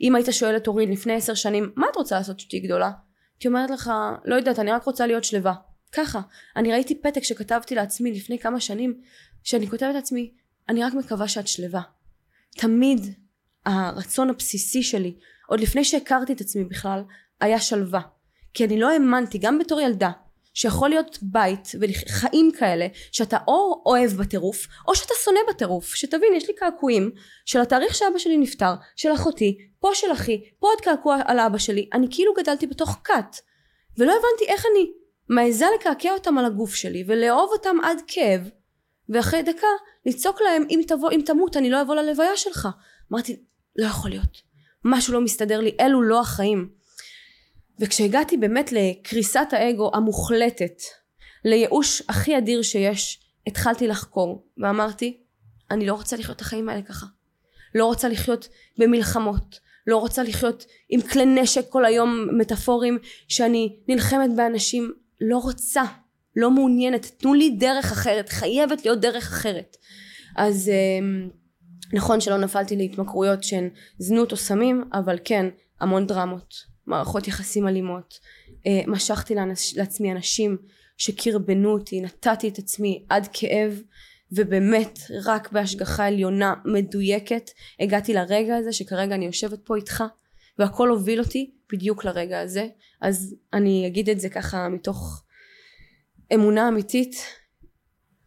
אם 0.00 0.14
היית 0.14 0.26
שואל 0.30 0.56
את 0.56 0.68
אורין 0.68 0.92
לפני 0.92 1.12
עשר 1.12 1.34
שנים 1.34 1.72
מה 1.76 1.86
את 1.90 1.96
רוצה 1.96 2.16
לעשות 2.16 2.40
שתהיי 2.40 2.60
גדולה? 2.60 2.90
הייתי 3.34 3.48
אומרת 3.48 3.70
לך 3.70 3.90
לא 4.24 4.34
יודעת 4.34 4.58
אני 4.58 4.72
רק 4.72 4.84
רוצה 4.84 5.06
להיות 5.06 5.24
שלווה 5.24 5.54
ככה. 5.96 6.20
אני 6.56 6.72
ראיתי 6.72 7.00
פתק 7.02 7.24
שכתבתי 7.24 7.74
לעצמי 7.74 8.12
לפני 8.12 8.38
כמה 8.38 8.60
שנים 8.60 9.00
שאני 9.42 9.70
כותבת 9.70 9.94
לעצמי 9.94 10.30
אני 10.68 10.84
רק 10.84 10.94
מקווה 10.94 11.28
שאת 11.28 11.48
שלווה. 11.48 11.80
תמיד 12.56 13.14
הרצון 13.66 14.30
הבסיסי 14.30 14.82
שלי 14.82 15.14
עוד 15.48 15.60
לפני 15.60 15.84
שהכרתי 15.84 16.32
את 16.32 16.40
עצמי 16.40 16.64
בכלל 16.64 17.02
היה 17.40 17.60
שלווה. 17.60 18.00
כי 18.54 18.64
אני 18.64 18.80
לא 18.80 18.90
האמנתי 18.90 19.38
גם 19.38 19.58
בתור 19.58 19.80
ילדה 19.80 20.10
שיכול 20.54 20.88
להיות 20.88 21.18
בית 21.22 21.72
וחיים 21.80 22.50
כאלה 22.58 22.86
שאתה 23.12 23.36
או 23.48 23.82
אוהב 23.86 24.10
בטירוף 24.10 24.66
או 24.88 24.94
שאתה 24.94 25.14
שונא 25.24 25.40
בטירוף. 25.48 25.94
שתבין 25.94 26.32
יש 26.36 26.48
לי 26.48 26.54
קעקועים 26.54 27.10
של 27.44 27.60
התאריך 27.60 27.94
שאבא 27.94 28.18
שלי 28.18 28.36
נפטר 28.36 28.74
של 28.96 29.12
אחותי 29.14 29.58
פה 29.80 29.90
של 29.94 30.12
אחי 30.12 30.42
פה 30.58 30.66
עוד 30.66 30.80
קעקוע 30.80 31.18
על 31.24 31.38
אבא 31.38 31.58
שלי. 31.58 31.88
אני 31.92 32.06
כאילו 32.10 32.34
גדלתי 32.34 32.66
בתוך 32.66 33.00
כת 33.04 33.36
ולא 33.98 34.12
הבנתי 34.12 34.52
איך 34.52 34.64
אני 34.72 34.90
מעיזה 35.28 35.66
לקעקע 35.80 36.10
אותם 36.10 36.38
על 36.38 36.44
הגוף 36.44 36.74
שלי 36.74 37.04
ולאהוב 37.06 37.50
אותם 37.52 37.76
עד 37.82 37.98
כאב. 38.06 38.50
ואחרי 39.08 39.42
דקה 39.42 39.66
לצעוק 40.06 40.40
להם 40.40 40.64
אם 40.70 40.80
תבוא 40.86 41.10
אם 41.12 41.20
תמות 41.26 41.56
אני 41.56 41.70
לא 41.70 41.82
אבוא 41.82 41.94
ללוויה 41.94 42.36
שלך. 42.36 42.68
אמרתי 43.12 43.42
לא 43.76 43.86
יכול 43.86 44.10
להיות. 44.10 44.42
משהו 44.84 45.14
לא 45.14 45.20
מסתדר 45.20 45.60
לי 45.60 45.76
אלו 45.80 46.02
לא 46.02 46.20
החיים. 46.20 46.68
וכשהגעתי 47.80 48.36
באמת 48.36 48.72
לקריסת 48.72 49.46
האגו 49.52 49.90
המוחלטת 49.94 50.82
לייאוש 51.44 52.02
הכי 52.08 52.38
אדיר 52.38 52.62
שיש 52.62 53.20
התחלתי 53.46 53.86
לחקור 53.86 54.46
ואמרתי 54.58 55.20
אני 55.70 55.86
לא 55.86 55.94
רוצה 55.94 56.16
לחיות 56.16 56.36
את 56.36 56.40
החיים 56.40 56.68
האלה 56.68 56.82
ככה. 56.82 57.06
לא 57.74 57.86
רוצה 57.86 58.08
לחיות 58.08 58.48
במלחמות. 58.78 59.66
לא 59.86 59.96
רוצה 59.96 60.22
לחיות 60.22 60.64
עם 60.88 61.00
כלי 61.00 61.26
נשק 61.26 61.68
כל 61.68 61.84
היום 61.84 62.28
מטאפורים 62.38 62.98
שאני 63.28 63.76
נלחמת 63.88 64.30
באנשים 64.36 64.92
לא 65.20 65.38
רוצה 65.38 65.82
לא 66.36 66.50
מעוניינת. 66.50 67.12
תנו 67.16 67.34
לי 67.34 67.50
דרך 67.50 67.92
אחרת 67.92 68.28
חייבת 68.28 68.84
להיות 68.84 69.00
דרך 69.00 69.26
אחרת. 69.26 69.76
אז 70.36 70.68
אמ, 70.68 71.28
נכון 71.92 72.20
שלא 72.20 72.38
נפלתי 72.38 72.76
להתמכרויות 72.76 73.44
שהן 73.44 73.70
זנות 73.98 74.32
או 74.32 74.36
סמים 74.36 74.84
אבל 74.92 75.18
כן 75.24 75.46
המון 75.80 76.06
דרמות. 76.06 76.54
מערכות 76.86 77.28
יחסים 77.28 77.68
אלימות. 77.68 78.18
אה, 78.66 78.80
משכתי 78.86 79.34
לאנש, 79.34 79.76
לעצמי 79.76 80.12
אנשים 80.12 80.56
שקרבנו 80.98 81.72
אותי 81.72 82.00
נתתי 82.00 82.48
את 82.48 82.58
עצמי 82.58 83.04
עד 83.08 83.28
כאב 83.32 83.80
ובאמת 84.32 84.98
רק 85.24 85.52
בהשגחה 85.52 86.06
עליונה 86.06 86.54
מדויקת 86.64 87.50
הגעתי 87.80 88.14
לרגע 88.14 88.56
הזה 88.56 88.72
שכרגע 88.72 89.14
אני 89.14 89.26
יושבת 89.26 89.58
פה 89.64 89.76
איתך 89.76 90.04
והכל 90.58 90.88
הוביל 90.88 91.20
אותי 91.20 91.50
בדיוק 91.72 92.04
לרגע 92.04 92.40
הזה. 92.40 92.66
אז 93.02 93.34
אני 93.52 93.86
אגיד 93.86 94.10
את 94.10 94.20
זה 94.20 94.28
ככה 94.28 94.68
מתוך 94.68 95.22
אמונה 96.34 96.68
אמיתית. 96.68 97.16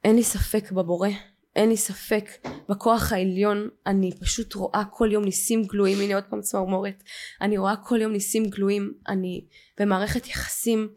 אין 0.04 0.16
לי 0.16 0.24
ספק 0.24 0.72
בבורא. 0.72 1.10
אין 1.56 1.70
לי 1.70 1.78
ספק 1.78 2.30
בכוח 2.70 3.12
העליון. 3.12 3.70
אני 3.88 4.12
פשוט 4.20 4.54
רואה 4.54 4.84
כל 4.92 5.10
יום 5.12 5.24
ניסים 5.24 5.64
גלויים. 5.64 6.02
הנה 6.02 6.16
עוד 6.16 6.24
פעם 6.30 6.42
צמרמורת. 6.42 7.04
אני 7.42 7.58
רואה 7.58 7.76
כל 7.76 8.02
יום 8.02 8.12
ניסים 8.12 8.46
גלויים. 8.46 8.94
אני 9.08 9.46
במערכת 9.80 10.28
יחסים 10.28 10.90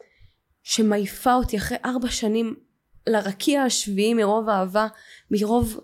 שמעיפה 0.62 1.34
אותי 1.34 1.56
אחרי 1.56 1.78
ארבע 1.84 2.08
שנים 2.08 2.54
לרקיע 3.06 3.62
השביעי 3.62 4.14
מרוב 4.14 4.48
אהבה 4.48 4.86
מרוב 5.30 5.80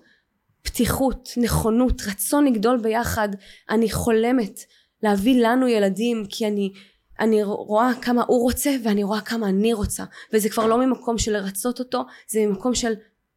פתיחות 0.62 1.28
נכונות 1.36 2.02
רצון 2.06 2.44
לגדול 2.46 2.78
ביחד. 2.82 3.28
אני 3.70 3.90
חולמת 3.90 4.60
להביא 5.02 5.42
לנו 5.44 5.68
ילדים 5.68 6.26
כי 6.28 6.46
אני 6.46 6.72
אני 7.20 7.42
רואה 7.42 7.90
כמה 8.02 8.24
הוא 8.26 8.42
רוצה 8.42 8.70
ואני 8.84 9.04
רואה 9.04 9.20
כמה 9.20 9.48
אני 9.48 9.72
רוצה. 9.72 10.04
וזה 10.32 10.48
כבר 10.48 10.66
לא 10.66 10.86
ממקום 10.86 11.18
של 11.18 11.32
לרצות 11.32 11.78
אותו 11.78 12.02
זה 12.28 12.46
ממקום 12.46 12.74
של 12.74 12.92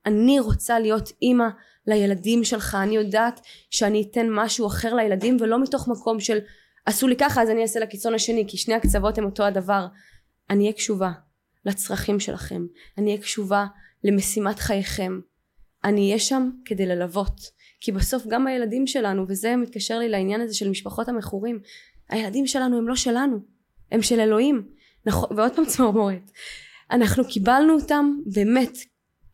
אני 0.06 0.40
רוצה 0.40 0.80
להיות 0.80 1.12
אימא 1.22 1.48
לילדים 1.88 2.44
שלך. 2.44 2.78
אני 2.84 2.96
יודעת 2.96 3.42
שאני 3.70 4.08
אתן 4.12 4.28
משהו 4.30 4.68
אחר 4.68 4.94
לילדים 4.94 5.38
ולא 5.40 5.62
מתוך 5.62 5.88
מקום 5.88 6.20
של 6.20 6.38
עשו 6.86 7.08
לי 7.08 7.16
ככה 7.16 7.42
אז 7.42 7.50
אני 7.50 7.62
אעשה 7.62 7.80
לקיצון 7.80 8.14
השני 8.14 8.46
כי 8.48 8.58
שני 8.58 8.74
הקצוות 8.74 9.18
הם 9.18 9.26
אותו 9.26 9.44
הדבר. 9.44 9.88
אני 10.50 10.64
אהיה 10.64 10.74
קשובה 10.74 11.12
לצרכים 11.66 12.20
שלכם. 12.20 12.66
אני 12.98 13.12
אהיה 13.12 13.22
קשובה 13.22 13.66
למשימת 14.04 14.60
חייכם. 14.60 15.20
אני 15.84 16.08
אהיה 16.08 16.20
שם 16.20 16.50
כדי 16.66 16.86
ללוות 16.86 17.42
כי 17.82 17.92
בסוף 17.92 18.28
גם 18.28 18.48
הילדים 18.48 18.88
שלנו 18.88 19.26
וזה 19.28 19.56
מתקשר 19.56 20.00
לי 20.00 20.10
לעניין 20.10 20.42
הזה 20.42 20.56
של 20.56 20.70
משפחות 20.70 21.10
המכורים 21.10 21.60
הילדים 22.10 22.48
שלנו 22.48 22.78
הם 22.78 22.88
לא 22.88 22.96
שלנו 22.96 23.40
הם 23.92 24.02
של 24.02 24.20
אלוהים 24.20 24.68
נכון 25.06 25.38
ועוד 25.38 25.56
פעם 25.56 25.66
צמרמורת 25.66 26.32
אנחנו 26.92 27.28
קיבלנו 27.28 27.74
אותם 27.74 28.16
באמת 28.34 28.78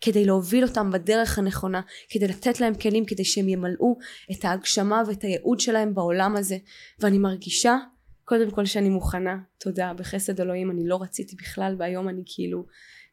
כדי 0.01 0.25
להוביל 0.25 0.63
אותם 0.63 0.91
בדרך 0.91 1.39
הנכונה, 1.39 1.81
כדי 2.09 2.27
לתת 2.27 2.59
להם 2.59 2.75
כלים 2.75 3.05
כדי 3.05 3.25
שהם 3.25 3.49
ימלאו 3.49 3.97
את 4.31 4.45
ההגשמה 4.45 5.01
ואת 5.07 5.23
הייעוד 5.23 5.59
שלהם 5.59 5.93
בעולם 5.93 6.35
הזה. 6.35 6.57
ואני 6.99 7.17
מרגישה 7.17 7.77
קודם 8.25 8.51
כל 8.51 8.65
שאני 8.65 8.89
מוכנה, 8.89 9.37
תודה, 9.59 9.93
בחסד 9.93 10.41
אלוהים, 10.41 10.71
אני 10.71 10.87
לא 10.87 11.01
רציתי 11.01 11.35
בכלל 11.35 11.75
והיום 11.79 12.09
אני 12.09 12.21
כאילו 12.25 12.65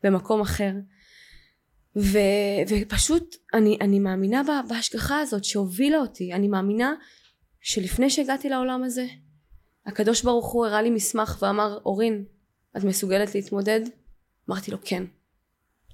במקום 0.02 0.40
אחר. 0.40 0.72
ו, 1.96 2.18
ופשוט 2.68 3.36
אני, 3.54 3.78
אני 3.80 3.98
מאמינה 3.98 4.42
בהשגחה 4.68 5.20
הזאת 5.20 5.44
שהובילה 5.44 5.98
אותי, 5.98 6.32
אני 6.32 6.48
מאמינה 6.48 6.94
שלפני 7.60 8.10
שהגעתי 8.10 8.48
לעולם 8.48 8.84
הזה, 8.84 9.06
הקדוש 9.86 10.22
ברוך 10.22 10.52
הוא 10.52 10.66
הראה 10.66 10.82
לי 10.82 10.90
מסמך 10.90 11.38
ואמר, 11.42 11.78
אורין, 11.86 12.24
את 12.76 12.84
מסוגלת 12.84 13.34
להתמודד? 13.34 13.80
אמרתי 14.50 14.70
לו, 14.70 14.78
כן, 14.84 15.04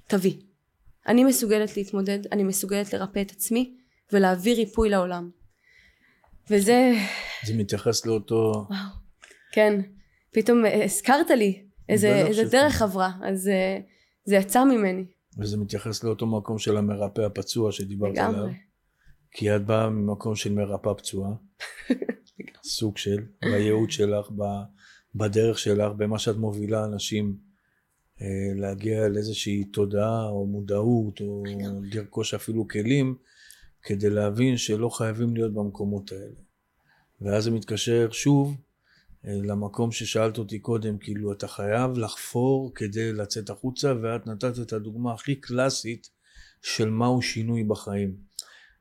תביא. 0.06 0.34
אני 1.06 1.24
מסוגלת 1.24 1.76
להתמודד, 1.76 2.18
אני 2.32 2.42
מסוגלת 2.42 2.92
לרפא 2.92 3.20
את 3.20 3.30
עצמי 3.30 3.76
ולהביא 4.12 4.54
ריפוי 4.54 4.88
לעולם. 4.90 5.30
וזה... 6.50 6.92
זה 7.46 7.54
מתייחס 7.54 8.06
לאותו... 8.06 8.66
וואו. 8.70 9.00
כן, 9.52 9.80
פתאום 10.30 10.64
הזכרת 10.84 11.30
לי 11.30 11.64
איזה, 11.88 12.08
איזה 12.08 12.44
דרך 12.44 12.82
עברה, 12.82 13.10
אז 13.22 13.48
אה, 13.48 13.78
זה 14.24 14.36
יצא 14.36 14.64
ממני. 14.64 15.04
וזה 15.38 15.56
מתייחס 15.56 16.04
לאותו 16.04 16.26
מקום 16.26 16.58
של 16.58 16.76
המרפא 16.76 17.20
הפצוע 17.20 17.72
שדיברת 17.72 18.12
לגמרי. 18.12 18.40
עליו. 18.40 18.52
כי 19.30 19.56
את 19.56 19.66
באה 19.66 19.90
ממקום 19.90 20.36
של 20.36 20.52
מרפאה 20.52 20.94
פצועה, 20.94 21.32
סוג 22.64 22.98
של, 22.98 23.24
בייעוד 23.42 23.90
שלך, 23.90 24.30
בדרך 25.14 25.58
שלך, 25.58 25.92
במה 25.96 26.18
שאת 26.18 26.36
מובילה 26.36 26.84
אנשים 26.84 27.36
אה, 28.22 28.26
להגיע 28.54 29.08
לאיזושהי 29.08 29.64
תודעה 29.64 30.28
או 30.28 30.46
מודעות, 30.46 31.20
או 31.20 31.42
לרכוש 31.92 32.34
אפילו 32.34 32.68
כלים, 32.68 33.16
כדי 33.82 34.10
להבין 34.10 34.56
שלא 34.56 34.88
חייבים 34.88 35.34
להיות 35.34 35.54
במקומות 35.54 36.12
האלה. 36.12 36.40
ואז 37.20 37.44
זה 37.44 37.50
מתקשר 37.50 38.10
שוב 38.10 38.56
למקום 39.24 39.92
ששאלת 39.92 40.38
אותי 40.38 40.58
קודם, 40.58 40.98
כאילו 40.98 41.32
אתה 41.32 41.48
חייב 41.48 41.98
לחפור 41.98 42.74
כדי 42.74 43.12
לצאת 43.12 43.50
החוצה, 43.50 43.94
ואת 44.02 44.26
נתת 44.26 44.58
את 44.62 44.72
הדוגמה 44.72 45.12
הכי 45.12 45.34
קלאסית 45.34 46.10
של 46.62 46.90
מהו 46.90 47.22
שינוי 47.22 47.64
בחיים. 47.64 48.16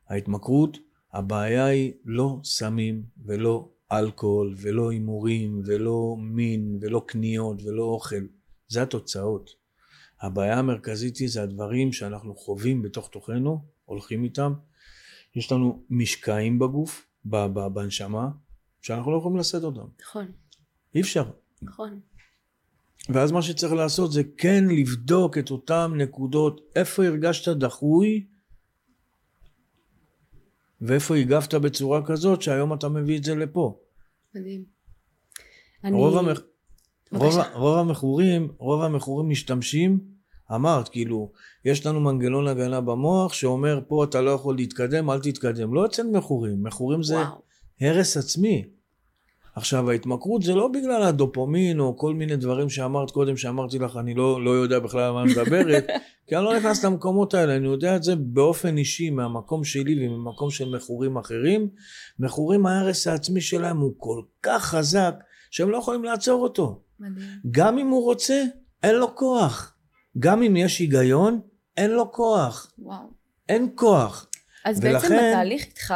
ההתמכרות, 0.09 0.77
הבעיה 1.13 1.65
היא 1.65 1.93
לא 2.05 2.39
סמים 2.43 3.03
ולא 3.25 3.69
אלכוהול 3.91 4.55
ולא 4.57 4.89
הימורים 4.91 5.61
ולא 5.65 6.15
מין 6.19 6.79
ולא 6.81 7.03
קניות 7.07 7.63
ולא 7.63 7.83
אוכל, 7.83 8.25
זה 8.67 8.81
התוצאות. 8.81 9.49
הבעיה 10.21 10.59
המרכזית 10.59 11.17
היא 11.17 11.29
זה 11.29 11.43
הדברים 11.43 11.93
שאנחנו 11.93 12.35
חווים 12.35 12.81
בתוך 12.81 13.09
תוכנו, 13.09 13.65
הולכים 13.85 14.23
איתם. 14.23 14.53
יש 15.35 15.51
לנו 15.51 15.83
משקעים 15.89 16.59
בגוף, 16.59 17.05
בנשמה, 17.73 18.29
שאנחנו 18.81 19.11
לא 19.11 19.17
יכולים 19.17 19.37
לשאת 19.37 19.63
אותם. 19.63 19.87
נכון. 20.01 20.31
אי 20.95 21.01
אפשר. 21.01 21.31
נכון. 21.61 21.99
ואז 23.09 23.31
מה 23.31 23.41
שצריך 23.41 23.73
לעשות 23.73 24.11
זה 24.11 24.21
כן 24.37 24.65
לבדוק 24.65 25.37
את 25.37 25.51
אותן 25.51 25.91
נקודות, 25.95 26.61
איפה 26.75 27.05
הרגשת 27.05 27.47
דחוי, 27.47 28.25
ואיפה 30.81 31.15
הגבת 31.15 31.53
בצורה 31.53 32.05
כזאת 32.05 32.41
שהיום 32.41 32.73
אתה 32.73 32.89
מביא 32.89 33.17
את 33.17 33.23
זה 33.23 33.35
לפה. 33.35 33.79
מדהים. 34.35 34.63
רוב, 35.91 36.17
אני... 36.17 36.29
המח... 36.29 36.41
רוב, 37.11 37.33
רוב 37.53 37.77
המכורים, 37.77 38.51
רוב 38.57 38.81
המכורים 38.81 39.29
משתמשים, 39.29 39.99
אמרת, 40.55 40.89
כאילו, 40.89 41.31
יש 41.65 41.85
לנו 41.85 41.99
מנגנון 41.99 42.47
הגנה 42.47 42.81
במוח 42.81 43.33
שאומר, 43.33 43.79
פה 43.87 44.03
אתה 44.03 44.21
לא 44.21 44.31
יכול 44.31 44.55
להתקדם, 44.55 45.09
אל 45.09 45.19
תתקדם. 45.19 45.73
לא 45.73 45.85
אצל 45.85 46.07
מכורים, 46.07 46.63
מכורים 46.63 47.03
זה 47.03 47.15
וואו. 47.15 47.48
הרס 47.81 48.17
עצמי. 48.17 48.65
עכשיו 49.55 49.91
ההתמכרות 49.91 50.41
זה 50.41 50.55
לא 50.55 50.67
בגלל 50.67 51.03
הדופומין 51.03 51.79
או 51.79 51.97
כל 51.97 52.13
מיני 52.13 52.35
דברים 52.35 52.69
שאמרת 52.69 53.11
קודם 53.11 53.37
שאמרתי 53.37 53.79
לך 53.79 53.97
אני 53.97 54.13
לא, 54.13 54.45
לא 54.45 54.51
יודע 54.51 54.79
בכלל 54.79 55.01
על 55.01 55.11
מה 55.11 55.23
מדברת 55.25 55.87
כי 56.27 56.35
אני 56.35 56.45
לא 56.45 56.57
נכנס 56.57 56.85
למקומות 56.85 57.33
האלה 57.33 57.55
אני 57.55 57.67
יודע 57.67 57.95
את 57.95 58.03
זה 58.03 58.15
באופן 58.15 58.77
אישי 58.77 59.09
מהמקום 59.09 59.63
שלי 59.63 60.07
וממקום 60.07 60.51
של 60.51 60.75
מכורים 60.75 61.17
אחרים 61.17 61.69
מכורים 62.19 62.65
ההרס 62.65 63.07
העצמי 63.07 63.41
שלהם 63.41 63.77
הוא 63.77 63.93
כל 63.97 64.21
כך 64.43 64.65
חזק 64.65 65.13
שהם 65.51 65.69
לא 65.69 65.77
יכולים 65.77 66.03
לעצור 66.03 66.43
אותו 66.43 66.81
מדהים. 66.99 67.27
גם 67.51 67.77
אם 67.77 67.87
הוא 67.87 68.03
רוצה 68.03 68.43
אין 68.83 68.95
לו 68.95 69.15
כוח 69.15 69.75
גם 70.19 70.43
אם 70.43 70.55
יש 70.55 70.79
היגיון 70.79 71.39
אין 71.77 71.91
לו 71.91 72.11
כוח 72.11 72.71
וואו. 72.79 73.03
אין 73.49 73.69
כוח 73.75 74.27
אז 74.65 74.79
ולכן, 74.81 74.91
בעצם 74.91 75.15
בתהליך 75.15 75.65
איתך 75.65 75.93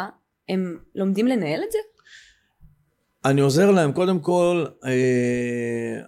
הם 0.50 0.78
לומדים 0.96 1.28
לנהל 1.28 1.62
את 1.64 1.72
זה? 1.72 1.78
אני 3.26 3.42
עוזר 3.42 3.72
להם, 3.72 3.92
קודם 3.92 4.20
כל, 4.20 4.66
אה, 4.86 6.00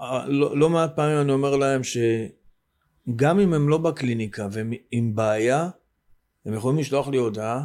אה, 0.00 0.28
לא, 0.28 0.58
לא 0.58 0.70
מעט 0.70 0.96
פעמים 0.96 1.20
אני 1.20 1.32
אומר 1.32 1.56
להם 1.56 1.80
שגם 1.84 3.40
אם 3.40 3.54
הם 3.54 3.68
לא 3.68 3.78
בקליניקה 3.78 4.48
והם 4.52 4.72
עם 4.90 5.14
בעיה, 5.14 5.68
הם 6.46 6.54
יכולים 6.54 6.78
לשלוח 6.78 7.08
לי 7.08 7.16
הודעה, 7.16 7.64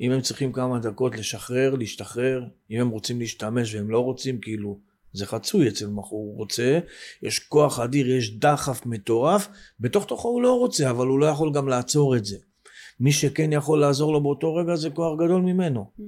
אם 0.00 0.12
הם 0.12 0.20
צריכים 0.20 0.52
כמה 0.52 0.78
דקות 0.78 1.16
לשחרר, 1.16 1.74
להשתחרר, 1.74 2.44
אם 2.70 2.80
הם 2.80 2.88
רוצים 2.88 3.20
להשתמש 3.20 3.74
והם 3.74 3.90
לא 3.90 4.00
רוצים, 4.00 4.40
כאילו, 4.40 4.80
זה 5.12 5.26
חצוי 5.26 5.68
אצל 5.68 5.86
מכור, 5.86 6.18
הוא 6.18 6.36
רוצה, 6.36 6.78
יש 7.22 7.38
כוח 7.38 7.80
אדיר, 7.80 8.10
יש 8.10 8.38
דחף 8.38 8.86
מטורף, 8.86 9.48
בתוך 9.80 10.04
תוכו 10.04 10.28
הוא 10.28 10.42
לא 10.42 10.58
רוצה, 10.58 10.90
אבל 10.90 11.06
הוא 11.06 11.18
לא 11.18 11.26
יכול 11.26 11.52
גם 11.52 11.68
לעצור 11.68 12.16
את 12.16 12.24
זה. 12.24 12.36
מי 13.00 13.12
שכן 13.12 13.52
יכול 13.52 13.80
לעזור 13.80 14.12
לו 14.12 14.22
באותו 14.22 14.54
רגע 14.54 14.76
זה 14.76 14.90
כוח 14.90 15.18
גדול 15.18 15.42
ממנו. 15.42 15.90
Mm. 15.98 16.02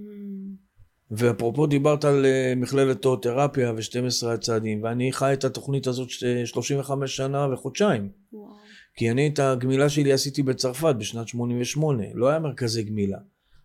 ואפרופו 1.11 1.67
דיברת 1.67 2.05
על 2.05 2.27
אה, 2.27 2.53
מכללת 2.57 3.03
תיאותרפיה 3.03 3.73
ו-12 3.73 4.27
הצעדים, 4.27 4.83
ואני 4.83 5.13
חי 5.13 5.33
את 5.33 5.45
התוכנית 5.45 5.87
הזאת 5.87 6.11
35 6.45 7.17
שנה 7.17 7.49
וחודשיים. 7.53 8.09
וואו. 8.33 8.53
כי 8.95 9.11
אני 9.11 9.29
את 9.29 9.39
הגמילה 9.39 9.89
שלי 9.89 10.13
עשיתי 10.13 10.43
בצרפת 10.43 10.95
בשנת 10.99 11.29
88, 11.29 12.05
לא 12.15 12.29
היה 12.29 12.39
מרכזי 12.39 12.83
גמילה. 12.83 13.19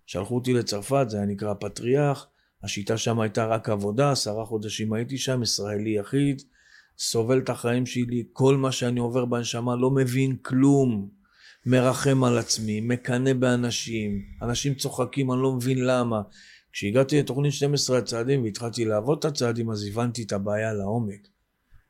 שלחו 0.05 0.35
אותי 0.35 0.53
לצרפת, 0.53 1.05
זה 1.09 1.17
היה 1.17 1.25
נקרא 1.25 1.53
פטריאח, 1.59 2.27
השיטה 2.63 2.97
שם 2.97 3.19
הייתה 3.19 3.45
רק 3.45 3.69
עבודה, 3.69 4.11
עשרה 4.11 4.45
חודשים 4.45 4.93
הייתי 4.93 5.17
שם, 5.17 5.43
ישראלי 5.43 5.89
יחיד, 5.89 6.41
סובל 6.99 7.39
את 7.39 7.49
החיים 7.49 7.85
שלי, 7.85 8.23
כל 8.33 8.57
מה 8.57 8.71
שאני 8.71 8.99
עובר 8.99 9.25
בנשמה 9.25 9.75
לא 9.75 9.91
מבין 9.91 10.35
כלום. 10.41 11.09
מרחם 11.65 12.23
על 12.23 12.37
עצמי, 12.37 12.81
מקנא 12.81 13.33
באנשים, 13.33 14.21
אנשים 14.41 14.73
צוחקים, 14.73 15.31
אני 15.31 15.41
לא 15.41 15.53
מבין 15.53 15.85
למה. 15.85 16.21
כשהגעתי 16.71 17.19
לתוכנית 17.19 17.53
12 17.53 17.97
הצעדים 17.97 18.43
והתחלתי 18.43 18.85
לעבוד 18.85 19.17
את 19.17 19.25
הצעדים, 19.25 19.69
אז 19.71 19.85
הבנתי 19.87 20.23
את 20.23 20.31
הבעיה 20.31 20.73
לעומק. 20.73 21.27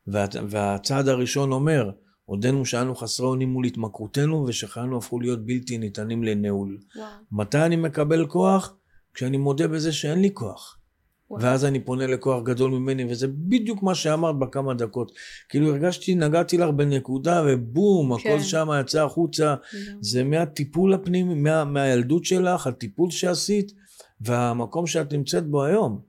וה, 0.06 0.26
והצעד 0.48 1.08
הראשון 1.08 1.52
אומר, 1.52 1.90
עודנו 2.24 2.66
שאנו 2.66 2.94
חסרי 2.94 3.26
אונים 3.26 3.48
מול 3.48 3.64
התמכרותנו 3.64 4.44
ושחיינו 4.48 4.98
הפכו 4.98 5.20
להיות 5.20 5.46
בלתי 5.46 5.78
ניתנים 5.78 6.24
לניהול. 6.24 6.78
וואו. 6.96 7.06
מתי 7.32 7.58
אני 7.58 7.76
מקבל 7.76 8.26
כוח? 8.26 8.74
כשאני 9.14 9.36
מודה 9.36 9.68
בזה 9.68 9.92
שאין 9.92 10.20
לי 10.20 10.30
כוח. 10.34 10.78
ואז 11.30 11.64
אני 11.64 11.80
פונה 11.80 12.06
לכוח 12.06 12.42
גדול 12.42 12.70
ממני, 12.70 13.04
וזה 13.04 13.26
בדיוק 13.28 13.82
מה 13.82 13.94
שאמרת 13.94 14.38
בכמה 14.38 14.74
דקות. 14.74 15.12
כאילו 15.48 15.68
הרגשתי, 15.68 16.14
נגעתי 16.14 16.58
לך 16.58 16.70
בנקודה, 16.70 17.42
ובום, 17.46 18.18
כן. 18.18 18.30
הכל 18.30 18.40
שם 18.40 18.68
יצא 18.80 19.04
החוצה. 19.04 19.54
זה 20.00 20.24
מהטיפול 20.24 20.94
הפנימי, 20.94 21.34
מה, 21.34 21.64
מהילדות 21.64 22.24
שלך, 22.24 22.66
הטיפול 22.66 23.10
שעשית, 23.10 23.72
והמקום 24.20 24.86
שאת 24.86 25.12
נמצאת 25.12 25.46
בו 25.46 25.64
היום. 25.64 26.00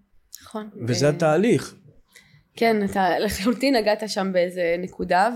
נכון. 0.44 0.70
וזה 0.88 1.10
התהליך. 1.10 1.76
כן, 2.56 2.86
אתה 2.86 3.20
לחלוטין 3.20 3.76
נגעת 3.76 4.10
שם 4.10 4.30
באיזה 4.34 4.76
נקודה, 4.80 5.30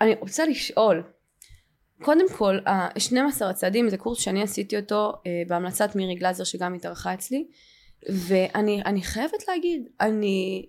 ואני 0.00 0.14
רוצה 0.20 0.46
לשאול, 0.46 1.02
קודם 2.02 2.26
כל, 2.32 2.58
ה-12 2.66 3.44
הצעדים 3.44 3.88
זה 3.88 3.96
קורס 3.96 4.18
שאני 4.18 4.42
עשיתי 4.42 4.76
אותו 4.76 5.12
אה, 5.26 5.42
בהמלצת 5.48 5.96
מירי 5.96 6.14
גלזר 6.14 6.44
שגם 6.44 6.74
התארחה 6.74 7.14
אצלי, 7.14 7.46
ואני 8.08 9.02
חייבת 9.02 9.48
להגיד, 9.48 9.88
אני 10.00 10.66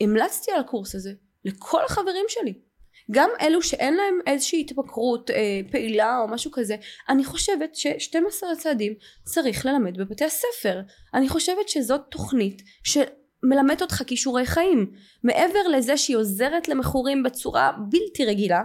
המלצתי 0.00 0.52
על 0.52 0.60
הקורס 0.60 0.94
הזה 0.94 1.12
לכל 1.44 1.84
החברים 1.84 2.24
שלי. 2.28 2.68
גם 3.10 3.30
אלו 3.40 3.62
שאין 3.62 3.94
להם 3.94 4.18
איזושהי 4.26 4.60
התמכרות 4.60 5.30
אה, 5.30 5.60
פעילה 5.70 6.18
או 6.18 6.28
משהו 6.28 6.50
כזה 6.50 6.76
אני 7.08 7.24
חושבת 7.24 7.74
ש-12 7.74 8.46
הצעדים 8.52 8.92
צריך 9.24 9.66
ללמד 9.66 9.98
בבתי 9.98 10.24
הספר 10.24 10.80
אני 11.14 11.28
חושבת 11.28 11.68
שזאת 11.68 12.00
תוכנית 12.08 12.62
שמלמדת 12.84 13.82
אותך 13.82 14.02
כישורי 14.06 14.46
חיים 14.46 14.92
מעבר 15.24 15.68
לזה 15.68 15.96
שהיא 15.96 16.16
עוזרת 16.16 16.68
למכורים 16.68 17.22
בצורה 17.22 17.72
בלתי 17.90 18.24
רגילה 18.24 18.62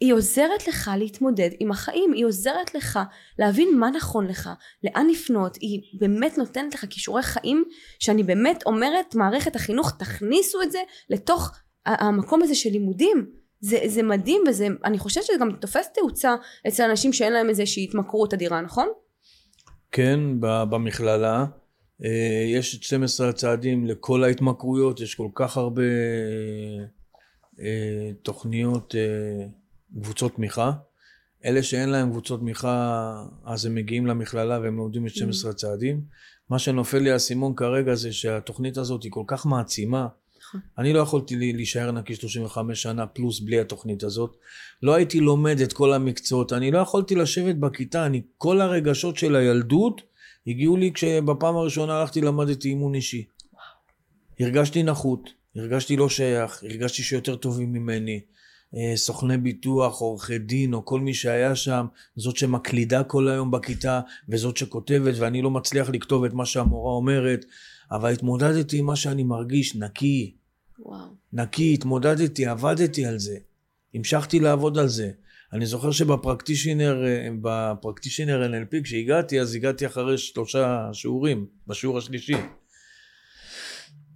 היא 0.00 0.14
עוזרת 0.14 0.68
לך 0.68 0.90
להתמודד 0.98 1.50
עם 1.60 1.70
החיים, 1.70 2.12
היא 2.12 2.26
עוזרת 2.26 2.74
לך 2.74 2.98
להבין 3.38 3.78
מה 3.78 3.90
נכון 3.90 4.26
לך, 4.26 4.50
לאן 4.84 5.06
לפנות, 5.10 5.56
היא 5.56 5.82
באמת 6.00 6.38
נותנת 6.38 6.74
לך 6.74 6.84
כישורי 6.90 7.22
חיים 7.22 7.64
שאני 7.98 8.22
באמת 8.22 8.62
אומרת 8.66 9.14
מערכת 9.14 9.56
החינוך 9.56 9.92
תכניסו 9.98 10.62
את 10.62 10.72
זה 10.72 10.78
לתוך 11.10 11.52
המקום 11.86 12.42
הזה 12.42 12.54
של 12.54 12.70
לימודים 12.70 13.26
זה, 13.60 13.78
זה 13.86 14.02
מדהים 14.02 14.42
וזה, 14.48 14.66
אני 14.84 14.98
חושבת 14.98 15.24
שזה 15.24 15.36
גם 15.40 15.52
תופס 15.60 15.88
תאוצה 15.94 16.34
אצל 16.68 16.82
אנשים 16.90 17.12
שאין 17.12 17.32
להם 17.32 17.48
איזושהי 17.48 17.84
התמכרות 17.84 18.34
אדירה, 18.34 18.60
נכון? 18.60 18.88
כן, 19.92 20.20
במכללה. 20.40 21.44
אה, 22.04 22.44
יש 22.46 22.76
את 22.76 22.82
12 22.82 23.28
הצעדים 23.28 23.86
לכל 23.86 24.24
ההתמכרויות, 24.24 25.00
יש 25.00 25.14
כל 25.14 25.28
כך 25.34 25.56
הרבה 25.56 25.82
אה, 27.60 28.10
תוכניות, 28.22 28.94
אה, 28.94 29.46
קבוצות 30.02 30.34
תמיכה. 30.36 30.72
אלה 31.44 31.62
שאין 31.62 31.88
להם 31.88 32.10
קבוצות 32.10 32.40
תמיכה, 32.40 33.24
אז 33.44 33.66
הם 33.66 33.74
מגיעים 33.74 34.06
למכללה 34.06 34.60
והם 34.60 34.76
לומדים 34.76 35.06
את 35.06 35.14
12 35.14 35.50
הצעדים. 35.50 36.00
מה 36.50 36.58
שנופל 36.58 36.98
לי 36.98 37.10
האסימון 37.10 37.54
כרגע 37.54 37.94
זה 37.94 38.12
שהתוכנית 38.12 38.76
הזאת 38.76 39.02
היא 39.02 39.12
כל 39.12 39.24
כך 39.26 39.46
מעצימה. 39.46 40.06
נכון. 40.48 40.60
אני 40.78 40.92
לא 40.92 40.98
יכולתי 40.98 41.52
להישאר 41.52 41.90
נקי 41.90 42.14
35 42.14 42.82
שנה 42.82 43.06
פלוס 43.06 43.40
בלי 43.40 43.60
התוכנית 43.60 44.02
הזאת. 44.02 44.36
לא 44.82 44.94
הייתי 44.94 45.20
לומד 45.20 45.60
את 45.60 45.72
כל 45.72 45.92
המקצועות, 45.92 46.52
אני 46.52 46.70
לא 46.70 46.78
יכולתי 46.78 47.14
לשבת 47.14 47.56
בכיתה, 47.56 48.06
אני, 48.06 48.22
כל 48.36 48.60
הרגשות 48.60 49.16
של 49.16 49.36
הילדות 49.36 50.00
הגיעו 50.46 50.76
לי 50.76 50.92
כשבפעם 50.94 51.56
הראשונה 51.56 52.00
הלכתי 52.00 52.20
למדתי 52.20 52.68
אימון 52.68 52.94
אישי. 52.94 53.24
הרגשתי 54.40 54.82
נחות, 54.82 55.30
הרגשתי 55.56 55.96
לא 55.96 56.08
שייך, 56.08 56.62
הרגשתי 56.62 57.02
שיותר 57.02 57.36
טובים 57.36 57.72
ממני. 57.72 58.20
אה, 58.76 58.92
סוכני 58.96 59.36
ביטוח, 59.36 60.00
עורכי 60.00 60.38
דין, 60.38 60.74
או 60.74 60.84
כל 60.84 61.00
מי 61.00 61.14
שהיה 61.14 61.56
שם, 61.56 61.86
זאת 62.16 62.36
שמקלידה 62.36 63.04
כל 63.04 63.28
היום 63.28 63.50
בכיתה, 63.50 64.00
וזאת 64.28 64.56
שכותבת, 64.56 65.14
ואני 65.18 65.42
לא 65.42 65.50
מצליח 65.50 65.90
לכתוב 65.90 66.24
את 66.24 66.32
מה 66.32 66.46
שהמורה 66.46 66.92
אומרת, 66.92 67.44
אבל 67.90 68.12
התמודדתי 68.12 68.78
עם 68.78 68.86
מה 68.86 68.96
שאני 68.96 69.22
מרגיש, 69.22 69.76
נקי, 69.76 70.34
וואו. 70.78 71.06
נקי, 71.32 71.74
התמודדתי, 71.74 72.46
עבדתי 72.46 73.06
על 73.06 73.18
זה. 73.18 73.36
המשכתי 73.94 74.40
לעבוד 74.40 74.78
על 74.78 74.88
זה. 74.88 75.10
אני 75.52 75.66
זוכר 75.66 75.90
שבפרקטישנר, 75.90 77.06
אה, 77.06 77.28
בפרקטישנר 77.42 78.50
NLP, 78.50 78.82
כשהגעתי, 78.82 79.40
אז 79.40 79.54
הגעתי 79.54 79.86
אחרי 79.86 80.18
שלושה 80.18 80.88
שיעורים, 80.92 81.46
בשיעור 81.66 81.98
השלישי. 81.98 82.34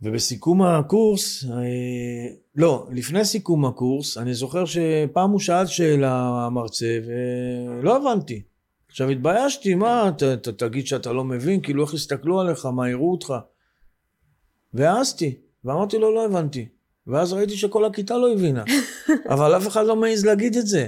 ובסיכום 0.03 0.63
הקורס, 0.63 1.45
אה, 1.45 2.35
לא, 2.57 2.87
לפני 2.91 3.25
סיכום 3.25 3.65
הקורס, 3.65 4.19
אני 4.19 4.35
זוכר 4.35 4.65
שפעם 4.65 5.31
הוא 5.31 5.41
שאל 5.41 5.67
שאלה 5.67 6.13
המרצה, 6.47 6.99
ולא 7.07 7.97
הבנתי. 7.97 8.43
עכשיו 8.89 9.09
התביישתי, 9.09 9.75
מה, 9.75 10.11
ת, 10.19 10.23
ת, 10.23 10.49
תגיד 10.49 10.87
שאתה 10.87 11.13
לא 11.13 11.25
מבין, 11.25 11.61
כאילו 11.61 11.85
איך 11.85 11.95
יסתכלו 11.95 12.41
עליך, 12.41 12.67
מה 12.67 12.91
יראו 12.91 13.13
אותך. 13.13 13.35
והעזתי, 14.75 15.35
ואמרתי 15.65 15.99
לו, 15.99 16.15
לא 16.15 16.25
הבנתי. 16.25 16.67
ואז 17.07 17.33
ראיתי 17.33 17.57
שכל 17.57 17.85
הכיתה 17.85 18.19
לא 18.19 18.33
הבינה, 18.33 18.65
אבל 19.33 19.57
אף 19.57 19.69
אחד 19.69 19.87
לא 19.87 19.97
מעז 19.97 20.27
להגיד 20.27 20.57
את 20.57 20.67
זה. 20.67 20.87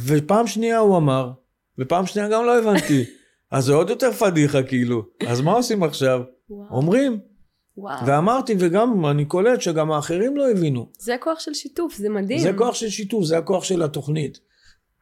ופעם 0.00 0.46
שנייה 0.46 0.78
הוא 0.78 0.96
אמר, 0.96 1.30
ופעם 1.78 2.06
שנייה 2.06 2.28
גם 2.28 2.44
לא 2.44 2.58
הבנתי. 2.58 3.04
אז 3.50 3.64
זה 3.64 3.74
עוד 3.74 3.90
יותר 3.90 4.12
פדיחה 4.12 4.62
כאילו. 4.62 5.02
אז 5.26 5.40
מה 5.40 5.52
עושים 5.52 5.82
עכשיו? 5.82 6.22
אומרים. 6.70 7.29
וואו. 7.76 8.06
ואמרתי, 8.06 8.54
וגם 8.58 9.06
אני 9.06 9.24
קולט 9.24 9.60
שגם 9.60 9.92
האחרים 9.92 10.36
לא 10.36 10.50
הבינו. 10.50 10.88
זה 10.98 11.16
כוח 11.20 11.40
של 11.40 11.54
שיתוף, 11.54 11.96
זה 11.96 12.08
מדהים. 12.08 12.38
זה 12.38 12.52
כוח 12.52 12.74
של 12.74 12.88
שיתוף, 12.88 13.24
זה 13.24 13.38
הכוח 13.38 13.64
של 13.64 13.82
התוכנית. 13.82 14.40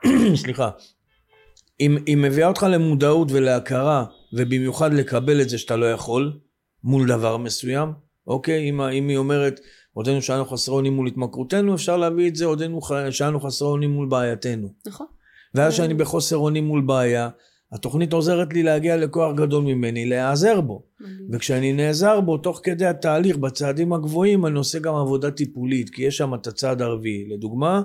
סליחה. 0.43 0.71
היא, 1.79 1.91
היא 2.07 2.16
מביאה 2.16 2.49
אותך 2.49 2.66
למודעות 2.71 3.29
ולהכרה, 3.33 4.05
ובמיוחד 4.33 4.93
לקבל 4.95 5.41
את 5.41 5.49
זה 5.49 5.59
שאתה 5.59 5.77
לא 5.77 5.93
יכול, 5.93 6.39
מול 6.85 7.09
דבר 7.09 7.37
מסוים, 7.37 7.93
אוקיי? 8.27 8.71
אם, 8.71 8.81
אם 8.81 9.09
היא 9.09 9.16
אומרת, 9.16 9.61
עודנו 9.93 10.23
שאנו 10.23 10.45
חסרי 10.45 10.75
אונים 10.75 10.93
מול 10.93 11.07
התמכרותנו, 11.07 11.75
אפשר 11.75 11.97
להביא 11.97 12.29
את 12.29 12.37
זה, 12.37 12.45
עודנו 12.45 12.81
שאנו 13.11 13.41
חסרי 13.41 13.69
אונים 13.69 13.91
מול 13.91 14.09
בעייתנו. 14.09 14.69
נכון. 14.87 15.07
ואז 15.55 15.73
כשאני 15.73 15.95
בחוסר 15.95 16.37
אונים 16.37 16.64
מול 16.64 16.81
בעיה, 16.81 17.29
התוכנית 17.73 18.12
עוזרת 18.12 18.53
לי 18.53 18.62
להגיע 18.62 18.97
לכוח 18.97 19.35
גדול 19.37 19.64
ממני, 19.64 20.07
להיעזר 20.07 20.61
בו. 20.61 20.83
מדהים. 21.01 21.29
וכשאני 21.33 21.73
נעזר 21.73 22.21
בו, 22.21 22.39
תוך 22.39 22.61
כדי 22.62 22.87
התהליך, 22.87 23.37
בצעדים 23.37 23.93
הגבוהים, 23.93 24.47
אני 24.47 24.59
עושה 24.59 24.79
גם 24.79 24.95
עבודה 24.95 25.31
טיפולית, 25.31 25.91
כי 25.91 26.03
יש 26.03 26.16
שם 26.16 26.35
את 26.35 26.47
הצעד 26.47 26.83
הרביעי. 26.83 27.29
לדוגמה, 27.29 27.83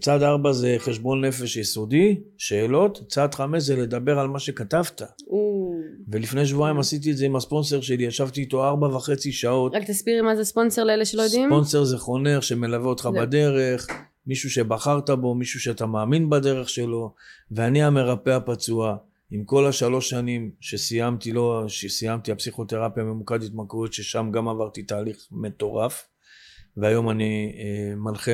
צעד 0.00 0.22
ארבע 0.22 0.52
זה 0.52 0.76
חשבון 0.78 1.24
נפש 1.24 1.56
יסודי, 1.56 2.20
שאלות, 2.38 3.00
צעד 3.08 3.34
חמש 3.34 3.62
זה 3.62 3.76
לדבר 3.76 4.18
על 4.18 4.28
מה 4.28 4.38
שכתבת. 4.38 5.02
או, 5.26 5.72
ולפני 6.12 6.46
שבועיים 6.46 6.78
עשיתי 6.78 7.10
את 7.10 7.16
זה 7.16 7.26
עם 7.26 7.36
הספונסר 7.36 7.80
שלי, 7.80 8.04
ישבתי 8.04 8.40
איתו 8.40 8.64
ארבע 8.64 8.86
וחצי 8.86 9.32
שעות. 9.32 9.74
רק 9.74 9.84
תסבירי 9.84 10.20
מה 10.20 10.36
זה 10.36 10.44
ספונסר 10.44 10.84
לאלה 10.84 11.04
שלא 11.04 11.22
יודעים. 11.22 11.48
ספונסר 11.48 11.84
זה 11.84 11.98
חונך 11.98 12.42
שמלווה 12.42 12.88
אותך 12.88 13.02
זהו. 13.02 13.12
בדרך, 13.12 13.86
מישהו 14.30 14.50
שבחרת 14.50 15.10
בו, 15.10 15.34
מישהו 15.34 15.60
שאתה 15.60 15.86
מאמין 15.86 16.30
בדרך 16.30 16.68
שלו, 16.68 17.14
ואני 17.50 17.82
המרפא 17.82 18.30
הפצוע. 18.30 18.96
עם 19.30 19.44
כל 19.44 19.66
השלוש 19.66 20.10
שנים 20.10 20.50
שסיימתי, 20.60 21.32
לא, 21.32 21.64
שסיימתי 21.68 22.32
הפסיכותרפיה 22.32 23.04
ממוקד 23.04 23.42
התמכרויות, 23.42 23.92
ששם 23.92 24.30
גם 24.32 24.48
עברתי 24.48 24.82
תהליך 24.82 25.26
מטורף, 25.32 26.06
והיום 26.76 27.10
אני 27.10 27.52
אה, 27.58 27.94
מנחה, 27.96 28.30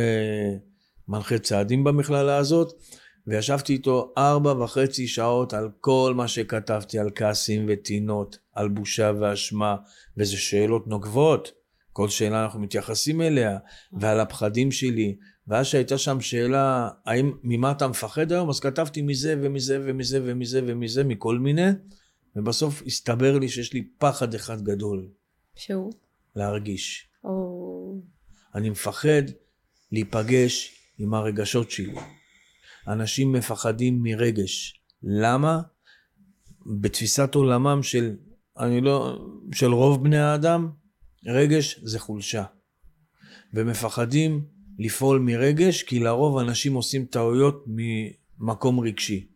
מנחה 1.08 1.38
צעדים 1.38 1.84
במכללה 1.84 2.36
הזאת, 2.36 2.72
וישבתי 3.26 3.72
איתו 3.72 4.12
ארבע 4.18 4.52
וחצי 4.52 5.08
שעות 5.08 5.54
על 5.54 5.68
כל 5.80 6.12
מה 6.16 6.28
שכתבתי, 6.28 6.98
על 6.98 7.10
כעסים 7.14 7.66
וטינות, 7.68 8.38
על 8.54 8.68
בושה 8.68 9.12
ואשמה, 9.20 9.76
וזה 10.16 10.36
שאלות 10.36 10.86
נוקבות. 10.86 11.52
כל 11.92 12.08
שאלה 12.08 12.44
אנחנו 12.44 12.60
מתייחסים 12.60 13.22
אליה, 13.22 13.58
ועל 13.92 14.20
הפחדים 14.20 14.72
שלי. 14.72 15.16
ואז 15.48 15.66
שהייתה 15.66 15.98
שם 15.98 16.20
שאלה, 16.20 16.88
האם, 17.06 17.32
ממה 17.42 17.72
אתה 17.72 17.88
מפחד 17.88 18.32
היום? 18.32 18.48
אז 18.48 18.60
כתבתי 18.60 19.02
מזה 19.02 19.34
ומזה 19.42 19.78
ומזה 19.84 20.20
ומזה 20.24 20.60
ומזה, 20.66 21.04
מכל 21.04 21.38
מיני, 21.38 21.70
ובסוף 22.36 22.82
הסתבר 22.86 23.38
לי 23.38 23.48
שיש 23.48 23.72
לי 23.72 23.88
פחד 23.98 24.34
אחד 24.34 24.62
גדול, 24.62 25.08
שהוא? 25.54 25.92
להרגיש. 26.36 27.08
או... 27.24 28.00
אני 28.54 28.70
מפחד 28.70 29.22
להיפגש 29.92 30.74
עם 30.98 31.14
הרגשות 31.14 31.70
שלי. 31.70 31.94
אנשים 32.88 33.32
מפחדים 33.32 34.02
מרגש. 34.02 34.80
למה? 35.02 35.60
בתפיסת 36.66 37.34
עולמם 37.34 37.82
של, 37.82 38.16
אני 38.58 38.80
לא, 38.80 39.18
של 39.52 39.72
רוב 39.72 40.04
בני 40.04 40.18
האדם, 40.18 40.70
רגש 41.26 41.80
זה 41.82 41.98
חולשה. 41.98 42.44
ומפחדים 43.54 44.44
לפעול 44.78 45.18
מרגש, 45.18 45.82
כי 45.82 45.98
לרוב 45.98 46.38
אנשים 46.38 46.74
עושים 46.74 47.04
טעויות 47.04 47.64
ממקום 47.66 48.80
רגשי. 48.80 49.26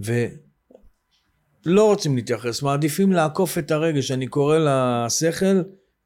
ולא 0.00 1.86
רוצים 1.86 2.16
להתייחס, 2.16 2.62
מעדיפים 2.62 3.12
לעקוף 3.12 3.58
את 3.58 3.70
הרגש. 3.70 4.10
אני 4.10 4.26
קורא 4.26 4.58
לשכל 4.58 5.62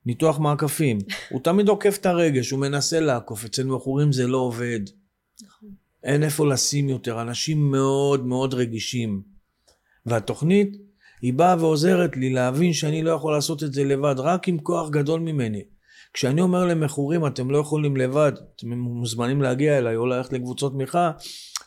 ניתוח 0.06 0.38
מעקפים. 0.38 0.98
הוא 1.30 1.40
תמיד 1.40 1.68
עוקף 1.68 1.98
את 2.00 2.06
הרגש, 2.06 2.50
הוא 2.50 2.60
מנסה 2.60 3.00
לעקוף. 3.00 3.44
אצל 3.44 3.64
מכורים 3.64 4.12
זה 4.12 4.26
לא 4.26 4.38
עובד. 4.38 4.80
נכון. 5.42 5.68
אין 6.04 6.22
איפה 6.22 6.46
לשים 6.46 6.88
יותר, 6.88 7.22
אנשים 7.22 7.70
מאוד 7.70 8.26
מאוד 8.26 8.54
רגישים. 8.54 9.22
והתוכנית, 10.06 10.76
היא 11.22 11.32
באה 11.32 11.56
ועוזרת 11.58 12.16
לי 12.16 12.30
להבין 12.30 12.72
שאני 12.72 13.02
לא 13.02 13.10
יכול 13.10 13.32
לעשות 13.32 13.62
את 13.62 13.72
זה 13.72 13.84
לבד, 13.84 14.14
רק 14.18 14.48
עם 14.48 14.58
כוח 14.58 14.90
גדול 14.90 15.20
ממני. 15.20 15.62
כשאני 16.12 16.40
אומר 16.40 16.64
למכורים, 16.64 17.26
אתם 17.26 17.50
לא 17.50 17.58
יכולים 17.58 17.96
לבד, 17.96 18.32
אתם 18.56 18.70
מוזמנים 18.78 19.42
להגיע 19.42 19.78
אליי 19.78 19.96
או 19.96 20.06
ללכת 20.06 20.32
לקבוצות 20.32 20.72
תמיכה, 20.72 21.10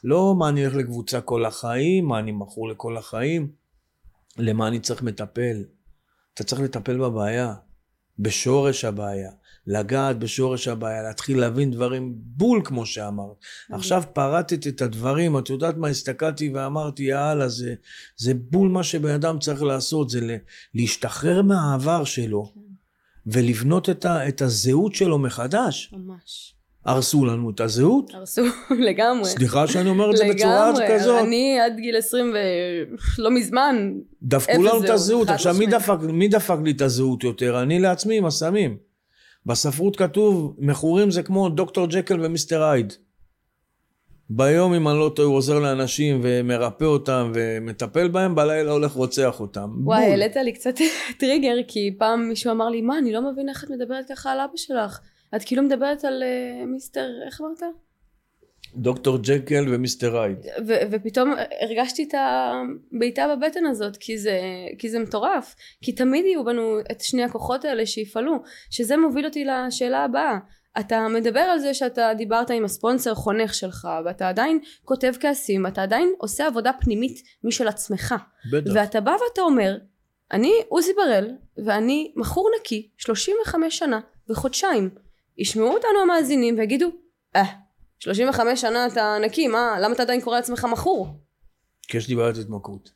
לא 0.04 0.36
מה 0.39 0.50
אני 0.50 0.66
אלך 0.66 0.76
לקבוצה 0.76 1.22
כל 1.22 1.46
החיים, 1.46 2.06
מה 2.06 2.20
אני 2.20 2.32
מכור 2.32 2.70
לכל 2.70 2.98
החיים, 2.98 3.52
למה 4.38 4.68
אני 4.68 4.80
צריך 4.80 5.04
מטפל. 5.04 5.64
אתה 6.34 6.44
צריך 6.44 6.62
לטפל 6.62 6.98
בבעיה, 6.98 7.54
בשורש 8.20 8.86
הבעיה, 8.86 9.32
לגעת 9.68 10.20
בשורש 10.20 10.68
הבעיה, 10.68 11.04
להתחיל 11.04 11.39
להבין 11.39 11.72
דברים 11.72 12.14
בול 12.16 12.62
כמו 12.66 12.86
שאמרת. 12.86 13.36
עכשיו 13.72 14.04
פרטת 14.14 14.68
את 14.68 14.82
הדברים, 14.82 15.38
את 15.38 15.50
יודעת 15.50 15.78
מה, 15.78 15.88
הסתכלתי 15.88 16.50
ואמרתי, 16.50 17.04
יאללה, 17.04 17.50
זה, 17.50 17.76
זה 18.18 18.34
בול 18.34 18.70
מה 18.70 18.84
שבן 18.84 19.14
אדם 19.14 19.39
צריך 19.39 19.64
לעשות, 19.64 20.10
זה 20.10 20.38
להשתחרר 20.74 21.41
מהעבר 21.41 22.04
שלו 22.04 22.54
ולבנות 23.28 23.90
את, 23.90 24.06
ה, 24.06 24.28
את 24.28 24.42
הזהות 24.42 24.96
שלו 24.96 25.20
מחדש. 25.20 25.94
ממש. 25.94 26.56
הרסו 26.86 27.26
לנו 27.26 27.50
את 27.50 27.60
הזהות. 27.60 28.14
הרסו 28.14 28.42
לגמרי. 28.88 29.26
סליחה 29.26 29.68
שאני 29.68 29.90
אומר 29.90 30.12
את 30.12 30.18
זה 30.18 30.24
בצורה 30.30 30.72
לגמרי. 30.72 30.86
כזאת. 30.90 31.26
אני 31.26 31.60
עד 31.60 31.74
גיל 31.78 31.98
20 31.98 32.34
ולא 33.18 33.32
מזמן, 33.32 33.94
דפקו 34.24 34.64
לנו 34.64 34.78
את 34.78 34.82
זהות, 34.82 34.90
הזהות. 34.90 35.30
עכשיו, 35.30 35.56
מי. 35.60 35.66
דפק, 35.66 35.98
מי 36.02 36.28
דפק 36.28 36.58
לי 36.64 36.72
את 36.72 36.82
הזהות 36.82 37.24
יותר? 37.24 37.62
אני 37.62 37.80
לעצמי 37.80 38.18
עם 38.18 38.26
הסמים. 38.26 38.78
בספרות 39.46 39.96
כתוב, 39.96 40.56
מכורים 40.58 41.12
זה 41.12 41.24
כמו 41.24 41.50
דוקטור 41.50 41.88
ג'קל 41.88 42.26
ומיסטר 42.26 42.64
הייד. 42.64 42.94
ביום, 44.30 44.74
אם 44.74 44.88
אני 44.88 45.00
לא 45.00 45.12
טועה, 45.16 45.28
הוא 45.28 45.36
עוזר 45.36 45.60
לאנשים 45.60 46.22
ומרפא 46.24 46.84
אותם 46.84 47.32
ומטפל 47.36 48.08
בהם, 48.08 48.36
בלילה 48.36 48.72
הולך 48.72 48.92
רוצח 48.92 49.40
אותם. 49.40 49.70
וואי. 49.84 50.06
העלית 50.06 50.36
לי 50.36 50.52
קצת 50.52 50.74
טריגר, 51.20 51.56
כי 51.68 51.96
פעם 51.98 52.30
מישהו 52.30 52.52
אמר 52.52 52.70
לי, 52.70 52.82
מה, 52.82 52.98
אני 52.98 53.12
לא 53.12 53.32
מבין 53.32 53.50
איך 53.50 53.64
את 53.64 53.70
מדברת 53.70 54.06
ככה 54.10 54.32
על 54.32 54.40
אבא 54.40 54.58
שלך. 54.58 55.00
את 55.36 55.44
כאילו 55.44 55.64
מדברת 55.64 56.06
על 56.06 56.24
אה, 56.24 56.66
מיסטר, 56.66 57.10
איך 57.26 57.42
אמרת? 57.42 57.74
דוקטור 58.76 59.18
ג'קל 59.22 59.66
ומיסטר 59.68 60.22
הייד. 60.22 60.38
ו- 60.68 60.82
ופתאום 60.92 61.34
הרגשתי 61.62 62.04
את 62.04 62.14
הבעיטה 62.18 63.36
בבטן 63.36 63.66
הזאת, 63.66 63.98
כי 63.98 64.18
זה, 64.18 64.40
כי 64.80 64.90
זה 64.90 65.00
מטורף. 65.00 65.56
כי 65.82 65.92
תמיד 65.92 66.26
יהיו 66.26 66.46
בנו 66.46 66.80
את 66.92 67.02
שני 67.02 67.24
הכוחות 67.24 67.66
האלה 67.66 67.86
שיפעלו, 67.86 68.36
שזה 68.70 68.98
מוביל 68.98 69.26
אותי 69.26 69.46
לשאלה 69.46 70.04
הבאה. 70.04 70.38
אתה 70.80 71.08
מדבר 71.08 71.40
על 71.40 71.60
זה 71.60 71.74
שאתה 71.74 72.12
דיברת 72.18 72.50
עם 72.50 72.66
הספונסר 72.66 73.16
חונך 73.16 73.54
שלך 73.54 73.88
ואתה 74.06 74.30
עדיין 74.30 74.60
כותב 74.86 75.14
כעסים 75.20 75.66
ואתה 75.66 75.84
עדיין 75.84 76.14
עושה 76.18 76.48
עבודה 76.48 76.72
פנימית 76.82 77.24
משל 77.44 77.68
עצמך 77.68 78.16
בטח. 78.52 78.72
ואתה 78.76 79.02
בא 79.02 79.12
ואתה 79.12 79.42
אומר 79.42 79.78
אני 80.32 80.54
עוזי 80.68 80.92
בראל 80.94 81.32
ואני 81.66 82.14
מכור 82.16 82.50
נקי 82.60 82.90
35 82.98 83.80
שנה 83.80 84.00
וחודשיים 84.30 84.90
ישמעו 85.38 85.74
אותנו 85.74 86.00
המאזינים 86.04 86.58
ויגידו 86.58 86.92
אה 87.36 87.44
35 88.00 88.62
שנה 88.62 88.88
אתה 88.88 89.18
נקי 89.22 89.48
מה 89.48 89.78
למה 89.82 89.94
אתה 89.94 90.04
עדיין 90.04 90.22
קורא 90.22 90.36
לעצמך 90.36 90.68
מכור 90.72 91.24
כי 91.88 91.98
יש 91.98 92.10
לי 92.10 92.16
בעיית 92.16 92.38
התמכרות. 92.38 92.92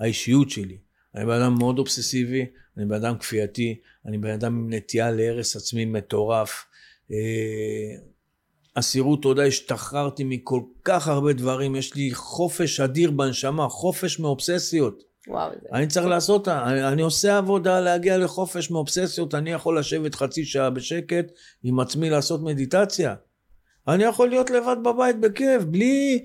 האישיות 0.00 0.50
שלי. 0.50 0.78
אני 1.14 1.26
בן 1.26 1.42
אדם 1.42 1.54
מאוד 1.58 1.78
אובססיבי, 1.78 2.46
אני 2.76 2.86
בן 2.86 2.94
אדם 2.94 3.18
כפייתי, 3.18 3.80
אני 4.06 4.18
בן 4.18 4.30
אדם 4.30 4.56
עם 4.56 4.72
נטייה 4.72 5.10
להרס 5.10 5.56
עצמי 5.56 5.84
מטורף. 5.84 6.64
אה, 7.12 7.96
אסירות 8.74 9.22
תודה, 9.22 9.44
השתחררתי 9.44 10.24
מכל 10.24 10.60
כך 10.84 11.08
הרבה 11.08 11.32
דברים, 11.32 11.76
יש 11.76 11.94
לי 11.94 12.14
חופש 12.14 12.80
אדיר 12.80 13.10
בנשמה, 13.10 13.68
חופש 13.68 14.18
מאובססיות. 14.20 15.02
וואו 15.28 15.50
אני 15.72 15.86
צריך 15.86 16.06
לעשות, 16.06 16.48
אני, 16.48 16.88
אני 16.88 17.02
עושה 17.02 17.38
עבודה 17.38 17.80
להגיע 17.80 18.18
לחופש 18.18 18.70
מאובססיות, 18.70 19.34
אני 19.34 19.52
יכול 19.52 19.78
לשבת 19.78 20.14
חצי 20.14 20.44
שעה 20.44 20.70
בשקט 20.70 21.26
עם 21.62 21.80
עצמי 21.80 22.10
לעשות 22.10 22.42
מדיטציה. 22.42 23.14
אני 23.88 24.04
יכול 24.04 24.28
להיות 24.28 24.50
לבד 24.50 24.76
בבית 24.84 25.20
בכיף, 25.20 25.62
בלי 25.62 26.24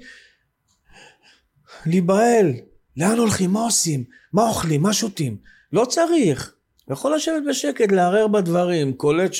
להיבהל. 1.85 2.51
לאן 2.97 3.17
הולכים? 3.17 3.51
מה 3.51 3.61
עושים? 3.61 4.03
מה 4.33 4.47
אוכלים? 4.49 4.81
מה 4.81 4.93
שותים? 4.93 5.37
לא 5.73 5.85
צריך. 5.85 6.53
יכול 6.91 7.15
לשבת 7.15 7.43
בשקט, 7.49 7.91
לערער 7.91 8.27
בדברים, 8.27 8.93
קולט 8.93 9.33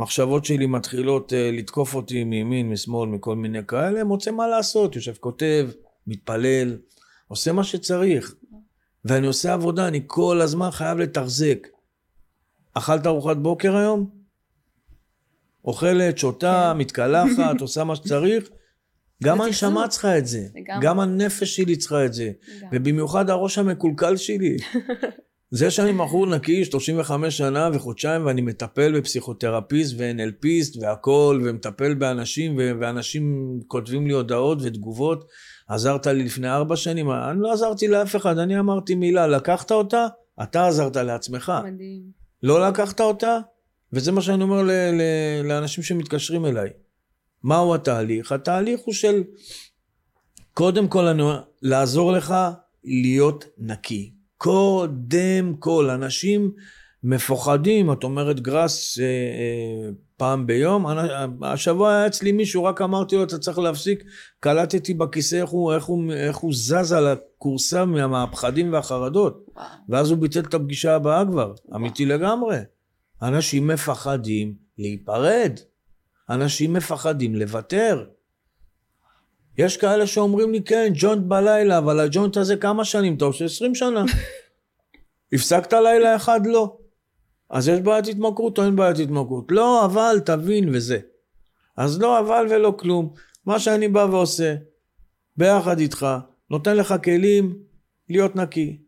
שהמחשבות 0.00 0.44
שלי 0.44 0.66
מתחילות 0.66 1.32
uh, 1.32 1.34
לתקוף 1.58 1.94
אותי 1.94 2.24
מימין, 2.24 2.70
משמאל, 2.70 3.08
מכל 3.08 3.36
מיני 3.36 3.58
כאלה, 3.66 4.04
מוצא 4.04 4.30
מה 4.30 4.48
לעשות, 4.48 4.96
יושב 4.96 5.14
כותב, 5.20 5.70
מתפלל, 6.06 6.78
עושה 7.28 7.52
מה 7.52 7.64
שצריך. 7.64 8.34
ואני 9.04 9.26
עושה 9.26 9.52
עבודה, 9.52 9.88
אני 9.88 10.00
כל 10.06 10.40
הזמן 10.40 10.70
חייב 10.70 10.98
לתחזק. 10.98 11.66
אכלת 12.74 13.06
ארוחת 13.06 13.36
בוקר 13.36 13.76
היום? 13.76 14.10
אוכלת, 15.64 16.18
שותה, 16.18 16.74
מתקלחת, 16.74 17.60
עושה 17.60 17.84
מה 17.84 17.96
שצריך. 17.96 18.50
גם 19.22 19.40
הנשמה. 19.40 19.88
צריכה 19.88 20.18
את 20.18 20.26
זה. 20.26 20.46
גם 20.80 21.00
הנפש 21.00 21.56
שלי 21.56 21.76
צריכה 21.76 22.04
את 22.04 22.12
זה. 22.12 22.30
ובמיוחד 22.72 23.30
הראש 23.30 23.58
המקולקל 23.58 24.16
שלי. 24.16 24.56
זה 25.50 25.70
שאני 25.70 25.92
מכור 25.92 26.26
נקי 26.26 26.64
35 26.64 27.38
שנה 27.38 27.70
וחודשיים 27.72 28.26
ואני 28.26 28.40
מטפל 28.40 28.98
בפסיכותרפיסט 28.98 29.94
ו-NLפיסט 29.98 30.78
והכל 30.80 31.40
ומטפל 31.44 31.94
באנשים 31.94 32.56
ו- 32.58 32.72
ואנשים 32.80 33.54
כותבים 33.66 34.06
לי 34.06 34.12
הודעות 34.12 34.58
ותגובות 34.62 35.24
עזרת 35.68 36.06
לי 36.06 36.24
לפני 36.24 36.50
ארבע 36.50 36.76
שנים 36.76 37.10
אני 37.10 37.40
לא 37.40 37.52
עזרתי 37.52 37.88
לאף 37.88 38.16
אחד 38.16 38.38
אני 38.38 38.58
אמרתי 38.58 38.94
מילה 38.94 39.26
לקחת 39.26 39.72
אותה? 39.72 40.06
אתה 40.42 40.66
עזרת 40.66 40.96
לעצמך. 40.96 41.52
מדהים. 41.64 42.02
לא 42.42 42.68
לקחת 42.68 43.00
אותה? 43.00 43.38
וזה 43.92 44.12
מה 44.12 44.22
שאני 44.22 44.42
אומר 44.42 44.62
ל- 44.62 44.70
ל- 44.70 45.42
לאנשים 45.44 45.84
שמתקשרים 45.84 46.46
אליי. 46.46 46.68
מהו 47.42 47.74
התהליך? 47.74 48.32
התהליך 48.32 48.80
הוא 48.84 48.94
של 48.94 49.22
קודם 50.54 50.88
כל 50.88 51.06
לעזור 51.62 52.12
לך 52.12 52.34
להיות 52.84 53.44
נקי. 53.58 54.19
קודם 54.40 55.54
כל, 55.58 55.90
אנשים 55.90 56.50
מפוחדים, 57.04 57.92
את 57.92 58.04
אומרת 58.04 58.40
גראס 58.40 58.98
אה, 58.98 59.04
אה, 59.04 59.90
פעם 60.16 60.46
ביום, 60.46 60.86
אנ- 60.86 61.08
השבוע 61.42 61.92
היה 61.94 62.06
אצלי 62.06 62.32
מישהו, 62.32 62.64
רק 62.64 62.82
אמרתי 62.82 63.16
לו 63.16 63.22
אתה 63.22 63.38
צריך 63.38 63.58
להפסיק, 63.58 64.04
קלטתי 64.40 64.94
בכיסא 64.94 65.36
איך 65.36 65.50
הוא, 65.50 65.72
איך 65.72 65.84
הוא, 65.84 66.12
איך 66.12 66.36
הוא 66.36 66.52
זז 66.54 66.92
על 66.92 67.06
הכורסה 67.06 67.84
מה- 67.84 68.06
מהפחדים 68.06 68.72
והחרדות, 68.72 69.46
וואו. 69.54 69.66
ואז 69.88 70.10
הוא 70.10 70.18
ביטל 70.18 70.40
את 70.40 70.54
הפגישה 70.54 70.94
הבאה 70.94 71.24
כבר, 71.26 71.52
אמיתי 71.74 72.06
לגמרי. 72.06 72.56
אנשים 73.22 73.66
מפחדים 73.66 74.54
להיפרד, 74.78 75.52
אנשים 76.30 76.72
מפחדים 76.72 77.34
לוותר. 77.34 78.04
יש 79.58 79.76
כאלה 79.76 80.06
שאומרים 80.06 80.52
לי, 80.52 80.62
כן, 80.62 80.92
ג'ונט 80.94 81.22
בלילה, 81.26 81.78
אבל 81.78 82.00
הג'ונט 82.00 82.36
הזה 82.36 82.56
כמה 82.56 82.84
שנים? 82.84 83.16
אתה 83.16 83.24
עושה 83.24 83.44
20 83.44 83.74
שנה. 83.74 84.04
הפסקת 85.32 85.72
לילה 85.72 86.16
אחד? 86.16 86.46
לא. 86.46 86.76
אז 87.50 87.68
יש 87.68 87.80
בעיית 87.80 88.06
התמכרות 88.08 88.58
או 88.58 88.64
אין 88.64 88.76
בעיית 88.76 88.98
התמכרות? 88.98 89.44
לא, 89.50 89.84
אבל 89.84 90.20
תבין 90.26 90.68
וזה. 90.74 90.98
אז 91.76 92.00
לא 92.00 92.18
אבל 92.18 92.46
ולא 92.50 92.74
כלום. 92.78 93.14
מה 93.46 93.58
שאני 93.58 93.88
בא 93.88 94.06
ועושה, 94.10 94.54
ביחד 95.36 95.78
איתך, 95.78 96.06
נותן 96.50 96.76
לך 96.76 96.94
כלים 97.04 97.58
להיות 98.08 98.36
נקי. 98.36 98.78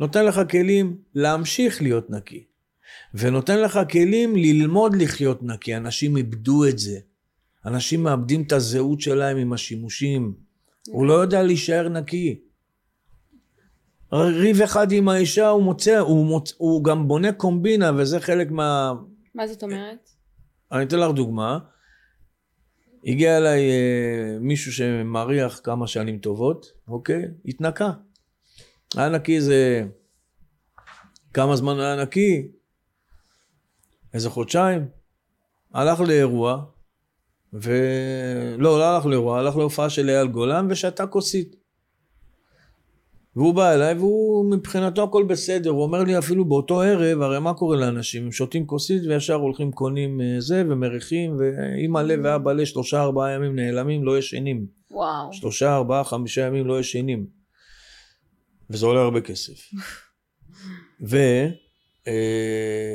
נותן 0.00 0.24
לך 0.24 0.40
כלים 0.50 0.96
להמשיך 1.14 1.82
להיות 1.82 2.10
נקי. 2.10 2.44
ונותן 3.14 3.60
לך 3.60 3.80
כלים 3.90 4.36
ללמוד 4.36 4.94
לחיות 4.94 5.42
נקי. 5.42 5.76
אנשים 5.76 6.16
איבדו 6.16 6.64
את 6.68 6.78
זה. 6.78 6.98
אנשים 7.66 8.02
מאבדים 8.02 8.42
את 8.42 8.52
הזהות 8.52 9.00
שלהם 9.00 9.36
עם 9.36 9.52
השימושים. 9.52 10.34
הוא 10.88 11.06
לא 11.06 11.12
יודע 11.14 11.42
להישאר 11.42 11.88
נקי. 11.88 12.40
ריב 14.12 14.62
אחד 14.62 14.92
עם 14.92 15.08
האישה 15.08 15.48
הוא 15.48 15.62
מוצא, 15.62 15.98
הוא, 15.98 16.26
מוצ... 16.26 16.54
הוא 16.58 16.84
גם 16.84 17.08
בונה 17.08 17.32
קומבינה 17.32 17.90
וזה 17.96 18.20
חלק 18.20 18.50
מה... 18.50 18.92
מה 19.34 19.46
זאת 19.46 19.62
אומרת? 19.62 20.10
אני 20.72 20.84
אתן 20.84 20.98
לך 20.98 21.10
דוגמה. 21.10 21.58
הגיע 23.06 23.36
אליי 23.36 23.70
אה, 23.70 24.38
מישהו 24.40 24.72
שמריח 24.72 25.60
כמה 25.64 25.86
שנים 25.86 26.18
טובות, 26.18 26.66
אוקיי? 26.88 27.22
התנקה. 27.44 27.90
היה 28.96 29.08
נקי 29.08 29.36
איזה... 29.36 29.86
כמה 31.34 31.56
זמן 31.56 31.80
היה 31.80 32.02
נקי? 32.02 32.48
איזה 34.14 34.30
חודשיים. 34.30 34.88
הלך 35.74 36.00
לאירוע, 36.00 36.64
ו... 37.54 37.72
לא, 38.58 38.84
הלך 38.84 39.06
לאירוע, 39.06 39.38
הלך 39.38 39.56
להופעה 39.56 39.90
של 39.90 40.08
אייל 40.08 40.26
גולן 40.26 40.66
ושתה 40.70 41.06
כוסית. 41.06 41.56
והוא 43.36 43.54
בא 43.54 43.72
אליי 43.72 43.94
והוא 43.94 44.50
מבחינתו 44.50 45.02
הכל 45.02 45.24
בסדר, 45.24 45.70
הוא 45.70 45.82
אומר 45.82 46.02
לי 46.02 46.18
אפילו 46.18 46.44
באותו 46.44 46.80
ערב, 46.80 47.22
הרי 47.22 47.40
מה 47.40 47.54
קורה 47.54 47.76
לאנשים? 47.76 48.24
הם 48.24 48.32
שותים 48.32 48.66
כוסית 48.66 49.02
וישר 49.06 49.34
הולכים 49.34 49.72
קונים 49.72 50.20
אה, 50.20 50.40
זה 50.40 50.64
ומריחים 50.68 51.36
ואימא 51.38 51.98
לב 51.98 52.20
ואבא 52.24 52.52
לב 52.52 52.64
שלושה 52.64 53.02
ארבעה 53.02 53.32
ימים 53.32 53.56
נעלמים 53.56 54.04
לא 54.04 54.18
ישנים. 54.18 54.66
וואו 54.90 55.32
שלושה 55.32 55.76
ארבעה 55.76 56.04
חמישה 56.04 56.46
ימים 56.46 56.66
לא 56.66 56.80
ישנים. 56.80 57.26
וזה 58.70 58.86
עולה 58.86 59.00
הרבה 59.00 59.20
כסף. 59.20 59.70
והוא 61.00 61.50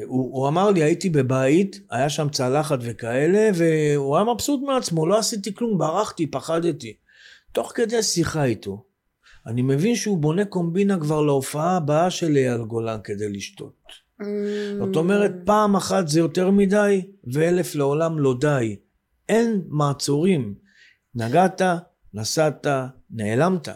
הוא 0.05 0.47
אמר 0.47 0.71
לי 0.71 0.83
הייתי 0.83 1.09
בבית, 1.09 1.79
היה 1.89 2.09
שם 2.09 2.29
צלחת 2.29 2.79
וכאלה 2.81 3.49
והוא 3.55 4.15
היה 4.17 4.25
מבסוט 4.33 4.61
מעצמו, 4.63 5.07
לא 5.07 5.19
עשיתי 5.19 5.55
כלום, 5.55 5.77
ברחתי, 5.77 6.27
פחדתי. 6.27 6.93
תוך 7.51 7.71
כדי 7.75 8.03
שיחה 8.03 8.43
איתו, 8.43 8.83
אני 9.47 9.61
מבין 9.61 9.95
שהוא 9.95 10.17
בונה 10.17 10.45
קומבינה 10.45 10.99
כבר 10.99 11.21
להופעה 11.21 11.77
הבאה 11.77 12.09
של 12.09 12.37
אייל 12.37 12.63
גולן 12.63 12.97
כדי 13.03 13.29
לשתות. 13.29 14.05
זאת 14.79 14.95
אומרת, 14.95 15.31
פעם 15.45 15.75
אחת 15.75 16.07
זה 16.07 16.19
יותר 16.19 16.51
מדי, 16.51 17.05
ואלף 17.23 17.75
לעולם 17.75 18.19
לא 18.19 18.35
די. 18.39 18.75
אין 19.29 19.61
מעצורים. 19.67 20.55
נגעת, 21.15 21.61
נסעת, 22.13 22.67
נעלמת. 23.11 23.67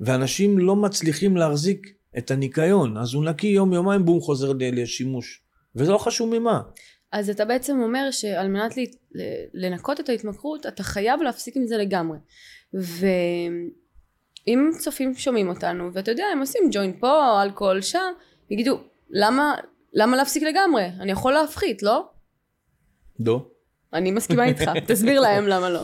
ואנשים 0.00 0.58
לא 0.58 0.76
מצליחים 0.76 1.36
להחזיק 1.36 1.95
את 2.18 2.30
הניקיון, 2.30 2.96
אז 2.96 3.14
הוא 3.14 3.24
נקי 3.24 3.46
יום 3.46 3.72
יומיים 3.72 4.04
בום 4.04 4.20
חוזר 4.20 4.52
לשימוש. 4.60 5.42
וזה 5.76 5.92
לא 5.92 5.98
חשוב 5.98 6.38
ממה. 6.38 6.60
אז 7.12 7.30
אתה 7.30 7.44
בעצם 7.44 7.80
אומר 7.80 8.10
שעל 8.10 8.48
מנת 8.48 8.74
לנקות 9.54 10.00
את 10.00 10.08
ההתמכרות 10.08 10.66
אתה 10.66 10.82
חייב 10.82 11.22
להפסיק 11.22 11.56
עם 11.56 11.66
זה 11.66 11.76
לגמרי 11.76 12.18
ואם 12.74 14.70
צופים 14.78 15.14
שומעים 15.14 15.48
אותנו 15.48 15.90
ואתה 15.92 16.10
יודע 16.10 16.24
הם 16.32 16.40
עושים 16.40 16.62
ג'וינט 16.72 16.96
פה 17.00 17.42
אלכוהול 17.42 17.80
שם 17.80 18.12
יגידו 18.50 18.80
למה 19.10 19.54
למה 19.92 20.16
להפסיק 20.16 20.42
לגמרי 20.42 20.84
אני 21.00 21.12
יכול 21.12 21.32
להפחית 21.32 21.82
לא? 21.82 22.08
לא. 23.20 23.48
אני 23.92 24.10
מסכימה 24.10 24.44
איתך 24.44 24.70
תסביר 24.88 25.20
להם 25.20 25.46
למה 25.46 25.70
לא 25.70 25.82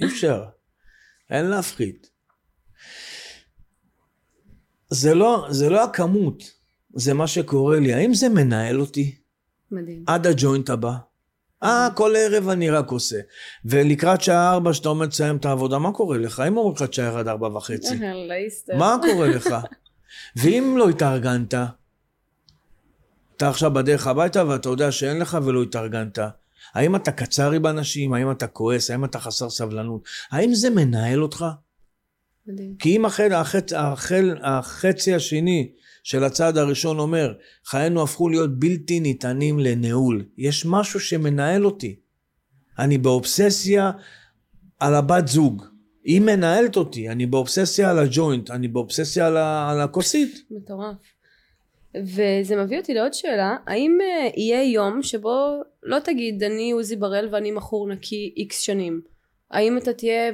אי 0.00 0.06
אפשר. 0.06 0.42
אין 1.30 1.46
להפחית. 1.46 2.09
זה 4.90 5.14
לא, 5.14 5.46
זה 5.50 5.68
לא 5.70 5.84
הכמות, 5.84 6.42
זה 6.94 7.14
מה 7.14 7.26
שקורה 7.26 7.80
לי. 7.80 7.94
האם 7.94 8.14
זה 8.14 8.28
מנהל 8.28 8.80
אותי? 8.80 9.14
מדהים. 9.70 10.04
עד 10.06 10.26
הג'וינט 10.26 10.70
הבא. 10.70 10.92
אה, 11.62 11.88
כל 11.94 12.14
ערב 12.16 12.48
אני 12.48 12.70
רק 12.70 12.90
עושה. 12.90 13.16
ולקראת 13.64 14.20
שעה 14.20 14.52
ארבע, 14.52 14.72
שאתה 14.72 14.88
עומד 14.88 15.08
לסיים 15.08 15.36
את 15.36 15.44
העבודה, 15.44 15.78
מה 15.78 15.92
קורה 15.92 16.18
לך? 16.18 16.42
אם 16.48 16.56
אומרים 16.56 16.74
לך 16.74 16.82
תשאר 16.82 17.18
עד 17.18 17.28
ארבע 17.28 17.46
וחצי. 17.56 17.94
מה 18.78 18.96
קורה 19.02 19.28
לך? 19.28 19.54
ואם 20.36 20.74
לא 20.78 20.88
התארגנת, 20.88 21.54
אתה 23.36 23.48
עכשיו 23.48 23.70
בדרך 23.70 24.06
הביתה 24.06 24.48
ואתה 24.48 24.68
יודע 24.68 24.92
שאין 24.92 25.18
לך 25.18 25.38
ולא 25.44 25.62
התארגנת. 25.62 26.18
האם 26.74 26.96
אתה 26.96 27.12
קצרי 27.12 27.58
באנשים? 27.58 28.12
האם 28.12 28.30
אתה 28.30 28.46
כועס? 28.46 28.90
האם 28.90 29.04
אתה 29.04 29.20
חסר 29.20 29.50
סבלנות? 29.50 30.02
האם 30.30 30.54
זה 30.54 30.70
מנהל 30.70 31.22
אותך? 31.22 31.44
מדהים. 32.46 32.76
כי 32.78 32.96
אם 32.96 33.04
החל, 33.04 33.32
החצ, 33.32 33.72
החל, 33.72 34.36
החצי 34.42 35.14
השני 35.14 35.72
של 36.02 36.24
הצעד 36.24 36.58
הראשון 36.58 36.98
אומר, 36.98 37.34
חיינו 37.64 38.02
הפכו 38.02 38.28
להיות 38.28 38.58
בלתי 38.58 39.00
ניתנים 39.00 39.58
לניהול, 39.58 40.24
יש 40.38 40.66
משהו 40.66 41.00
שמנהל 41.00 41.66
אותי. 41.66 41.96
אני 42.78 42.98
באובססיה 42.98 43.90
על 44.80 44.94
הבת 44.94 45.28
זוג. 45.28 45.64
היא 46.04 46.20
מנהלת 46.20 46.76
אותי, 46.76 47.08
אני 47.08 47.26
באובססיה 47.26 47.90
על 47.90 47.98
הג'וינט, 47.98 48.50
אני 48.50 48.68
באובססיה 48.68 49.26
על, 49.26 49.36
ה, 49.36 49.70
על 49.70 49.80
הכוסית. 49.80 50.44
מטורף. 50.50 50.96
וזה 51.94 52.56
מביא 52.56 52.78
אותי 52.78 52.94
לעוד 52.94 53.14
שאלה, 53.14 53.56
האם 53.66 53.98
אה, 54.00 54.30
יהיה 54.36 54.72
יום 54.72 55.02
שבו 55.02 55.62
לא 55.82 55.98
תגיד 55.98 56.42
אני 56.42 56.70
עוזי 56.70 56.96
בראל 56.96 57.28
ואני 57.32 57.50
מכור 57.50 57.88
נקי 57.88 58.34
איקס 58.36 58.60
שנים? 58.60 59.00
האם 59.50 59.78
אתה 59.78 59.92
תהיה 59.92 60.32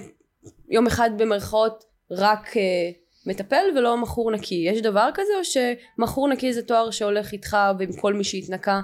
יום 0.69 0.87
אחד 0.87 1.11
במרכאות 1.19 1.85
רק 2.11 2.57
אה, 2.57 2.91
מטפל 3.27 3.65
ולא 3.77 4.03
מכור 4.03 4.31
נקי? 4.31 4.65
יש 4.69 4.83
דבר 4.83 5.09
כזה 5.15 5.33
או 5.39 5.45
שמכור 5.45 6.29
נקי 6.29 6.53
זה 6.53 6.63
תואר 6.63 6.91
שהולך 6.91 7.33
איתך 7.33 7.57
ועם 7.79 7.93
כל 7.93 8.15
מי 8.15 8.25
שהתנקה 8.25 8.81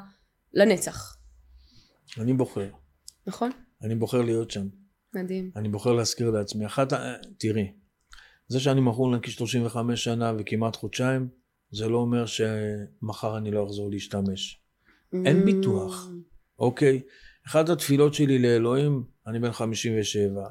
לנצח? 0.55 1.17
אני 2.19 2.33
בוחר. 2.33 2.71
נכון? 3.27 3.51
אני 3.83 3.95
בוחר 3.95 4.23
להיות 4.23 4.51
שם. 4.51 4.67
מדהים. 5.15 5.51
אני 5.57 5.69
בוחר 5.69 5.93
להזכיר 5.93 6.31
לעצמי. 6.31 6.67
אחת, 6.67 6.93
תראי, 7.39 7.73
זה 8.49 8.61
שאני 8.61 8.81
מכור 8.81 9.17
נקי 9.17 9.31
35 9.31 10.05
שנה 10.05 10.33
וכמעט 10.39 10.77
חודשיים, 10.77 11.29
זה 11.71 11.89
לא 11.89 11.99
אומר 11.99 12.25
שמחר 12.27 13.39
אני 13.39 13.51
לא 13.51 13.67
אחזור 13.67 13.91
להשתמש. 13.91 14.61
אין 15.25 15.45
ביטוח. 15.45 16.09
אוקיי? 16.59 17.03
אחת 17.47 17.69
התפילות 17.69 18.15
שלי 18.15 18.39
לאלוהים, 18.39 19.05
אני 19.27 19.39
בן 19.39 19.53
57, 19.53 20.43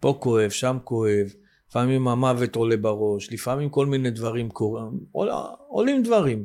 פה 0.00 0.18
כואב, 0.20 0.50
שם 0.50 0.78
כואב, 0.84 1.32
לפעמים 1.72 2.08
המוות 2.08 2.56
עולה 2.56 2.76
בראש, 2.76 3.32
לפעמים 3.32 3.68
כל 3.68 3.86
מיני 3.86 4.10
דברים 4.10 4.50
קורים, 4.50 5.00
עול, 5.12 5.30
עולים 5.68 6.02
דברים. 6.02 6.44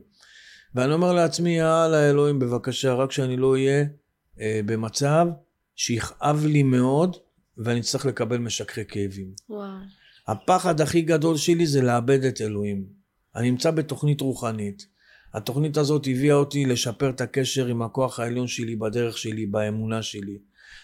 ואני 0.76 0.94
אומר 0.94 1.14
לעצמי, 1.14 1.58
יאללה 1.58 2.10
אלוהים, 2.10 2.40
בבקשה, 2.40 2.94
רק 2.94 3.12
שאני 3.12 3.38
לא 3.38 3.52
אהיה 3.52 3.86
אה, 4.40 4.60
במצב 4.66 5.28
שיכאב 5.76 6.46
לי 6.46 6.64
מאוד 6.64 7.18
ואני 7.58 7.80
אצטרך 7.80 8.06
לקבל 8.06 8.38
משככי 8.38 8.86
כאבים. 8.86 9.32
וואו. 9.50 9.70
הפחד 10.28 10.82
הכי 10.82 11.02
גדול 11.02 11.38
שלי 11.38 11.68
זה 11.68 11.82
לאבד 11.82 12.24
את 12.24 12.42
אלוהים. 12.42 12.86
אני 13.36 13.52
נמצא 13.52 13.72
בתוכנית 13.72 14.22
רוחנית. 14.22 14.88
התוכנית 15.34 15.78
הזאת 15.78 16.08
הביאה 16.08 16.36
אותי 16.36 16.66
לשפר 16.66 17.10
את 17.10 17.22
הקשר 17.22 17.66
עם 17.66 17.82
הכוח 17.82 18.20
העליון 18.20 18.48
שלי 18.48 18.76
בדרך 18.76 19.18
שלי, 19.18 19.46
באמונה 19.46 20.02
שלי. 20.02 20.38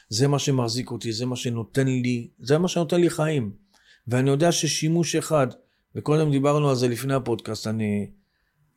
זה 0.10 0.28
מה 0.28 0.40
שמחזיק 0.40 0.92
אותי, 0.92 1.14
זה 1.14 1.26
מה 1.26 1.36
שנותן 1.36 1.88
לי, 1.88 2.28
זה 2.40 2.58
מה 2.58 2.68
שנותן 2.68 3.02
לי 3.02 3.10
חיים. 3.10 3.63
ואני 4.08 4.30
יודע 4.30 4.52
ששימוש 4.52 5.16
אחד, 5.16 5.48
וקודם 5.96 6.32
דיברנו 6.32 6.70
על 6.70 6.76
זה 6.76 6.88
לפני 6.88 7.14
הפודקאסט, 7.14 7.68
אני 7.68 8.10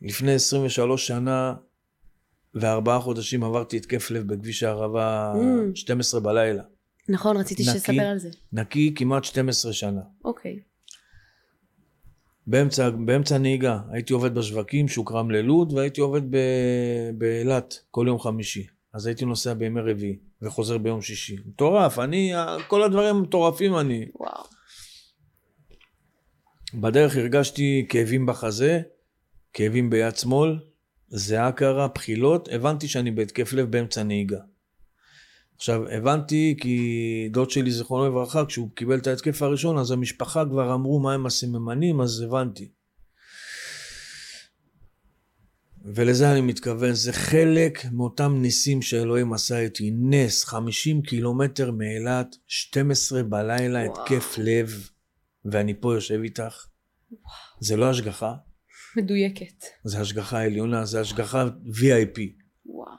לפני 0.02 0.32
23 0.32 1.06
שנה 1.06 1.54
וארבעה 2.54 3.00
חודשים 3.00 3.44
עברתי 3.44 3.76
התקף 3.76 4.10
לב 4.10 4.26
בכביש 4.32 4.62
הערבה 4.62 5.32
Mm. 5.34 5.76
12 5.76 6.20
בלילה. 6.20 6.62
נכון, 7.08 7.36
רציתי 7.36 7.62
נקי. 7.62 7.72
שתספר 7.72 8.02
על 8.02 8.18
זה. 8.18 8.28
נקי 8.52 8.92
כמעט 8.96 9.24
12 9.24 9.72
שנה. 9.72 10.00
אוקיי. 10.24 10.58
באמצע, 12.46 12.90
באמצע 12.90 13.38
נהיגה, 13.38 13.78
הייתי 13.90 14.12
עובד 14.12 14.34
בשווקים, 14.34 14.88
שוקרם 14.88 15.30
ללוד, 15.30 15.72
והייתי 15.72 16.00
עובד 16.00 16.20
באילת 17.18 17.80
כל 17.90 18.04
יום 18.08 18.18
חמישי. 18.18 18.66
אז 18.94 19.06
הייתי 19.06 19.24
נוסע 19.24 19.54
בימי 19.54 19.80
רביעי, 19.80 20.16
וחוזר 20.42 20.78
ביום 20.78 21.02
שישי. 21.02 21.36
מטורף, 21.46 21.98
אני, 21.98 22.32
כל 22.68 22.82
הדברים 22.82 23.22
מטורפים 23.22 23.78
אני. 23.78 24.06
וואו. 24.14 24.44
בדרך 26.80 27.16
הרגשתי 27.16 27.86
כאבים 27.88 28.26
בחזה, 28.26 28.80
כאבים 29.52 29.90
ביד 29.90 30.16
שמאל, 30.16 30.58
זיעה 31.08 31.52
קרה, 31.52 31.88
בחילות, 31.88 32.48
הבנתי 32.52 32.88
שאני 32.88 33.10
בהתקף 33.10 33.52
לב 33.52 33.70
באמצע 33.70 34.02
נהיגה. 34.02 34.40
עכשיו, 35.56 35.88
הבנתי 35.88 36.56
כי 36.60 37.28
דוד 37.32 37.50
שלי, 37.50 37.70
זיכרונו 37.70 38.06
לברכה, 38.06 38.44
כשהוא 38.44 38.70
קיבל 38.74 38.98
את 38.98 39.06
ההתקף 39.06 39.42
הראשון, 39.42 39.78
אז 39.78 39.90
המשפחה 39.90 40.44
כבר 40.44 40.74
אמרו 40.74 41.00
מה 41.00 41.14
הם 41.14 41.26
הסממנים, 41.26 42.00
אז 42.00 42.20
הבנתי. 42.20 42.68
ולזה 45.84 46.32
אני 46.32 46.40
מתכוון, 46.40 46.92
זה 46.92 47.12
חלק 47.12 47.84
מאותם 47.92 48.38
ניסים 48.42 48.82
שאלוהים 48.82 49.32
עשה 49.32 49.58
איתי. 49.58 49.90
נס, 49.94 50.44
50 50.44 51.02
קילומטר 51.02 51.70
מאילת, 51.70 52.36
12 52.46 53.22
בלילה, 53.22 53.78
וואו. 53.78 54.02
התקף 54.02 54.34
לב, 54.38 54.90
ואני 55.52 55.80
פה 55.80 55.94
יושב 55.94 56.20
איתך. 56.22 56.66
זה 57.60 57.76
לא 57.76 57.90
השגחה, 57.90 58.34
מדויקת. 58.96 59.64
זה 59.84 60.00
השגחה 60.00 60.44
עליונה, 60.44 60.84
זה 60.84 61.00
השגחה 61.00 61.44
VIP. 61.66 62.20
וואו. 62.66 62.96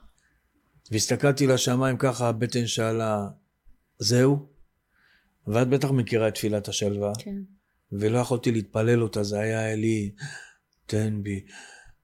והסתכלתי 0.91 1.47
לשמיים 1.47 1.97
ככה, 1.97 2.29
הבטן 2.29 2.67
שאלה, 2.67 3.27
זהו? 3.99 4.49
ואת 5.47 5.67
בטח 5.69 5.91
מכירה 5.91 6.27
את 6.27 6.33
תפילת 6.35 6.67
השלווה, 6.67 7.11
כן. 7.19 7.35
ולא 7.91 8.17
יכולתי 8.17 8.51
להתפלל 8.51 9.03
אותה, 9.03 9.23
זה 9.23 9.39
היה 9.39 9.73
אלי, 9.73 10.11
תן 10.85 11.23
בי 11.23 11.45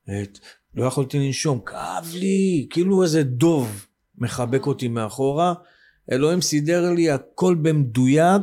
את... 0.06 0.40
לא 0.76 0.86
יכולתי 0.86 1.20
לנשום, 1.20 1.60
כאב 1.66 2.12
לי, 2.14 2.68
כאילו 2.70 3.04
איזה 3.04 3.24
דוב 3.24 3.86
מחבק 4.18 4.66
אותי 4.66 4.88
מאחורה. 4.88 5.54
אלוהים 6.12 6.42
סידר 6.42 6.92
לי 6.92 7.12
הכל 7.12 7.56
במדויק, 7.62 8.42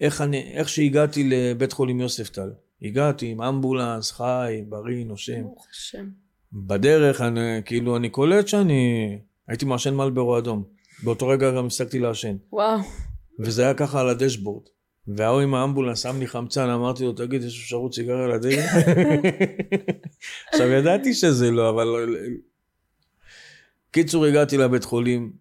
איך, 0.00 0.20
אני, 0.20 0.52
איך 0.52 0.68
שהגעתי 0.68 1.24
לבית 1.24 1.72
חולים 1.72 2.00
יוספטל. 2.00 2.50
הגעתי 2.82 3.26
עם 3.26 3.42
אמבולנס, 3.42 4.12
חי, 4.12 4.62
בריא, 4.68 5.04
נושם. 5.04 5.42
ברוך 5.42 5.66
השם. 5.70 6.08
בדרך, 6.52 7.20
אני, 7.20 7.40
כאילו, 7.64 7.96
אני 7.96 8.10
קולט 8.10 8.48
שאני... 8.48 9.18
הייתי 9.48 9.64
מעשן 9.64 9.94
מלברו 9.94 10.38
אדום. 10.38 10.64
באותו 11.02 11.28
רגע 11.28 11.50
גם 11.50 11.66
הפסקתי 11.66 11.98
לעשן. 11.98 12.36
וואו. 12.52 12.78
וזה 13.40 13.62
היה 13.62 13.74
ככה 13.74 14.00
על 14.00 14.08
הדשבורד. 14.08 14.62
וההוא 15.08 15.40
עם 15.40 15.54
האמבולנס 15.54 16.02
שם 16.02 16.18
לי 16.18 16.26
חמצן, 16.26 16.68
אמרתי 16.68 17.04
לו, 17.04 17.12
תגיד, 17.12 17.42
יש 17.42 17.60
אפשרות 17.60 17.94
סיגריה 17.94 18.26
לדלת? 18.26 18.64
עכשיו, 20.52 20.68
ידעתי 20.68 21.14
שזה 21.14 21.50
לא, 21.50 21.70
אבל... 21.70 22.16
קיצור, 23.90 24.24
הגעתי 24.24 24.56
לבית 24.56 24.84
חולים. 24.84 25.32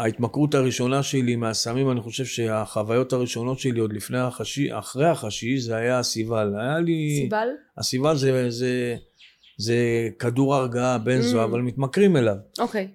ההתמכרות 0.00 0.54
הראשונה 0.54 1.02
שלי 1.02 1.36
מהסמים, 1.36 1.90
אני 1.90 2.00
חושב 2.00 2.24
שהחוויות 2.24 3.12
הראשונות 3.12 3.58
שלי 3.58 3.80
עוד 3.80 3.92
לפני 3.92 4.18
החשי, 4.18 4.78
אחרי 4.78 5.06
החשי, 5.06 5.60
זה 5.60 5.76
היה 5.76 5.98
הסיבל. 5.98 6.52
היה 6.60 6.78
לי... 6.78 7.20
סיבל? 7.22 7.48
הסיבל 7.78 8.16
זה, 8.16 8.50
זה, 8.50 8.96
זה 9.58 10.08
כדור 10.18 10.54
הרגעה, 10.54 10.98
בנזו, 10.98 11.40
Mm. 11.40 11.44
אבל 11.44 11.60
מתמכרים 11.60 12.16
אליו. 12.16 12.36
אוקיי. 12.58 12.88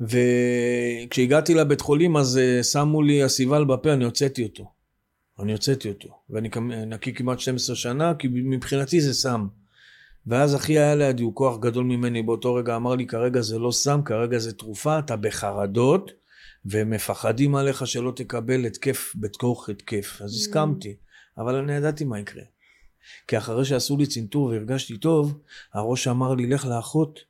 וכשהגעתי 0.00 1.54
לבית 1.54 1.80
חולים 1.80 2.16
אז 2.16 2.38
אה, 2.38 2.62
שמו 2.62 3.02
לי 3.02 3.22
הסיבל 3.22 3.64
בפה, 3.64 3.92
אני 3.92 4.04
הוצאתי 4.04 4.42
אותו. 4.42 4.72
אני 5.40 5.52
הוצאתי 5.52 5.88
אותו. 5.88 6.08
ואני 6.30 6.48
נקי 6.86 7.14
כמעט 7.14 7.40
12 7.40 7.76
שנה, 7.76 8.14
כי 8.18 8.28
מבחינתי 8.30 9.00
זה 9.00 9.14
סם. 9.14 9.46
ואז 10.26 10.56
אחי 10.56 10.78
היה 10.78 10.94
לידי, 10.94 11.22
הוא 11.22 11.34
כוח 11.34 11.58
גדול 11.58 11.84
ממני 11.84 12.22
באותו 12.22 12.54
רגע, 12.54 12.76
אמר 12.76 12.94
לי, 12.94 13.06
כרגע 13.06 13.40
זה 13.40 13.58
לא 13.58 13.70
סם, 13.70 14.00
כרגע 14.04 14.38
זה 14.38 14.52
תרופה, 14.52 14.98
אתה 14.98 15.16
בחרדות, 15.16 16.10
ומפחדים 16.64 17.54
עליך 17.54 17.86
שלא 17.86 18.12
תקבל 18.16 18.66
התקף 18.66 19.12
בתוך 19.16 19.68
התקף. 19.68 20.22
אז 20.24 20.30
Mm. 20.30 20.36
הסכמתי, 20.36 20.96
אבל 21.38 21.54
אני 21.54 21.72
ידעתי 21.72 22.04
מה 22.04 22.20
יקרה. 22.20 22.42
כי 23.28 23.38
אחרי 23.38 23.64
שעשו 23.64 23.96
לי 23.96 24.06
צנתור 24.06 24.44
והרגשתי 24.44 24.98
טוב, 24.98 25.38
הראש 25.74 26.08
אמר 26.08 26.34
לי, 26.34 26.46
לך 26.46 26.66
לאחות, 26.66 27.20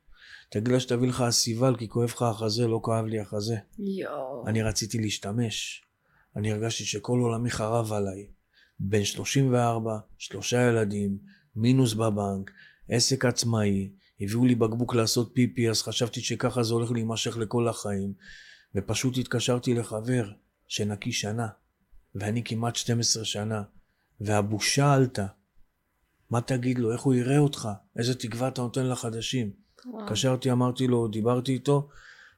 תגיד 0.49 0.67
לה 0.67 0.79
שתביא 0.79 1.09
לך 1.09 1.21
הסיבל, 1.21 1.75
כי 1.75 1.89
כואב 1.89 2.09
לך 2.09 2.21
החזה, 2.21 2.67
לא 2.67 2.81
כאב 2.83 3.05
לי 3.05 3.19
החזה. 3.19 3.55
יואו. 3.79 4.47
אני 4.47 4.61
רציתי 4.61 4.97
להשתמש. 4.97 5.83
אני 6.35 6.51
הרגשתי 6.51 6.83
שכל 6.85 7.19
עולמי 7.19 7.51
חרב 7.51 7.93
עליי. 7.93 8.27
בן 8.79 9.03
34, 9.03 9.97
שלושה 10.17 10.61
ילדים, 10.61 11.17
מינוס 11.55 11.93
בבנק, 11.93 12.51
עסק 12.89 13.25
עצמאי, 13.25 13.91
הביאו 14.21 14.45
לי 14.45 14.55
בקבוק 14.55 14.95
לעשות 14.95 15.31
פיפי, 15.33 15.69
אז 15.69 15.81
חשבתי 15.81 16.21
שככה 16.21 16.63
זה 16.63 16.73
הולך 16.73 16.91
להימשך 16.91 17.37
לכל 17.37 17.67
החיים. 17.67 18.13
ופשוט 18.75 19.17
התקשרתי 19.17 19.73
לחבר 19.73 20.31
שנקי 20.67 21.11
שנה, 21.11 21.47
ואני 22.15 22.43
כמעט 22.45 22.75
12 22.75 23.25
שנה, 23.25 23.63
והבושה 24.21 24.93
עלתה. 24.93 25.25
מה 26.29 26.41
תגיד 26.41 26.79
לו? 26.79 26.93
איך 26.93 27.01
הוא 27.01 27.13
יראה 27.13 27.37
אותך? 27.37 27.69
איזה 27.97 28.15
תקווה 28.15 28.47
אתה 28.47 28.61
נותן 28.61 28.87
לחדשים? 28.87 29.51
התקשרתי, 30.01 30.51
אמרתי 30.51 30.87
לו, 30.87 31.07
דיברתי 31.07 31.53
איתו, 31.53 31.89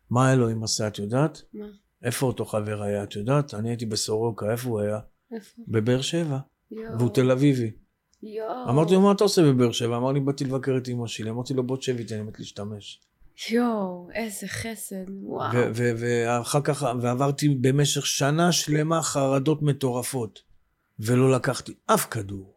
מה 0.09 0.33
אלוהים 0.33 0.63
עשה, 0.63 0.87
את 0.87 0.99
יודעת? 0.99 1.41
מה? 1.53 1.65
איפה 2.03 2.25
אותו 2.25 2.45
חבר 2.45 2.81
היה, 2.81 3.03
את 3.03 3.15
יודעת? 3.15 3.53
אני 3.53 3.69
הייתי 3.69 3.85
בסורוקה, 3.85 4.51
איפה 4.51 4.69
הוא 4.69 4.79
היה? 4.79 4.99
איפה? 5.31 5.61
בבאר 5.67 6.01
שבע, 6.01 6.39
יואו. 6.71 6.99
והוא 6.99 7.09
תל 7.09 7.31
אביבי. 7.31 7.71
יואו. 8.25 8.69
אמרתי 8.69 8.93
לו, 8.93 9.01
מה 9.01 9.11
אתה 9.11 9.23
עושה 9.23 9.41
בבאר 9.41 9.71
שבע? 9.71 9.97
אמר 9.97 10.11
לי, 10.11 10.19
באתי 10.19 10.45
לבקר 10.45 10.77
את 10.77 10.87
אמא 10.87 11.07
שלי. 11.07 11.29
אמרתי 11.29 11.53
לו, 11.53 11.63
בוא 11.63 11.77
תשב 11.77 11.97
איתי, 11.97 12.15
אני 12.15 12.23
מת 12.23 12.39
להשתמש. 12.39 13.01
יואו, 13.51 14.07
איזה 14.13 14.47
חסד. 14.47 15.05
וואו. 15.23 15.57
ואחר 15.73 16.61
כך, 16.61 16.85
ועברתי 17.01 17.49
במשך 17.49 18.05
שנה 18.05 18.51
שלמה 18.51 19.01
חרדות 19.01 19.61
מטורפות, 19.61 20.39
ולא 20.99 21.31
לקחתי 21.31 21.73
אף 21.85 22.05
כדור, 22.05 22.53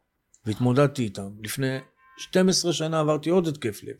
והתמודדתי 0.46 1.02
איתם. 1.02 1.30
לפני 1.42 1.78
12 2.18 2.72
שנה 2.72 3.00
עברתי 3.00 3.30
עוד 3.30 3.46
התקף 3.46 3.80
לב, 3.84 3.96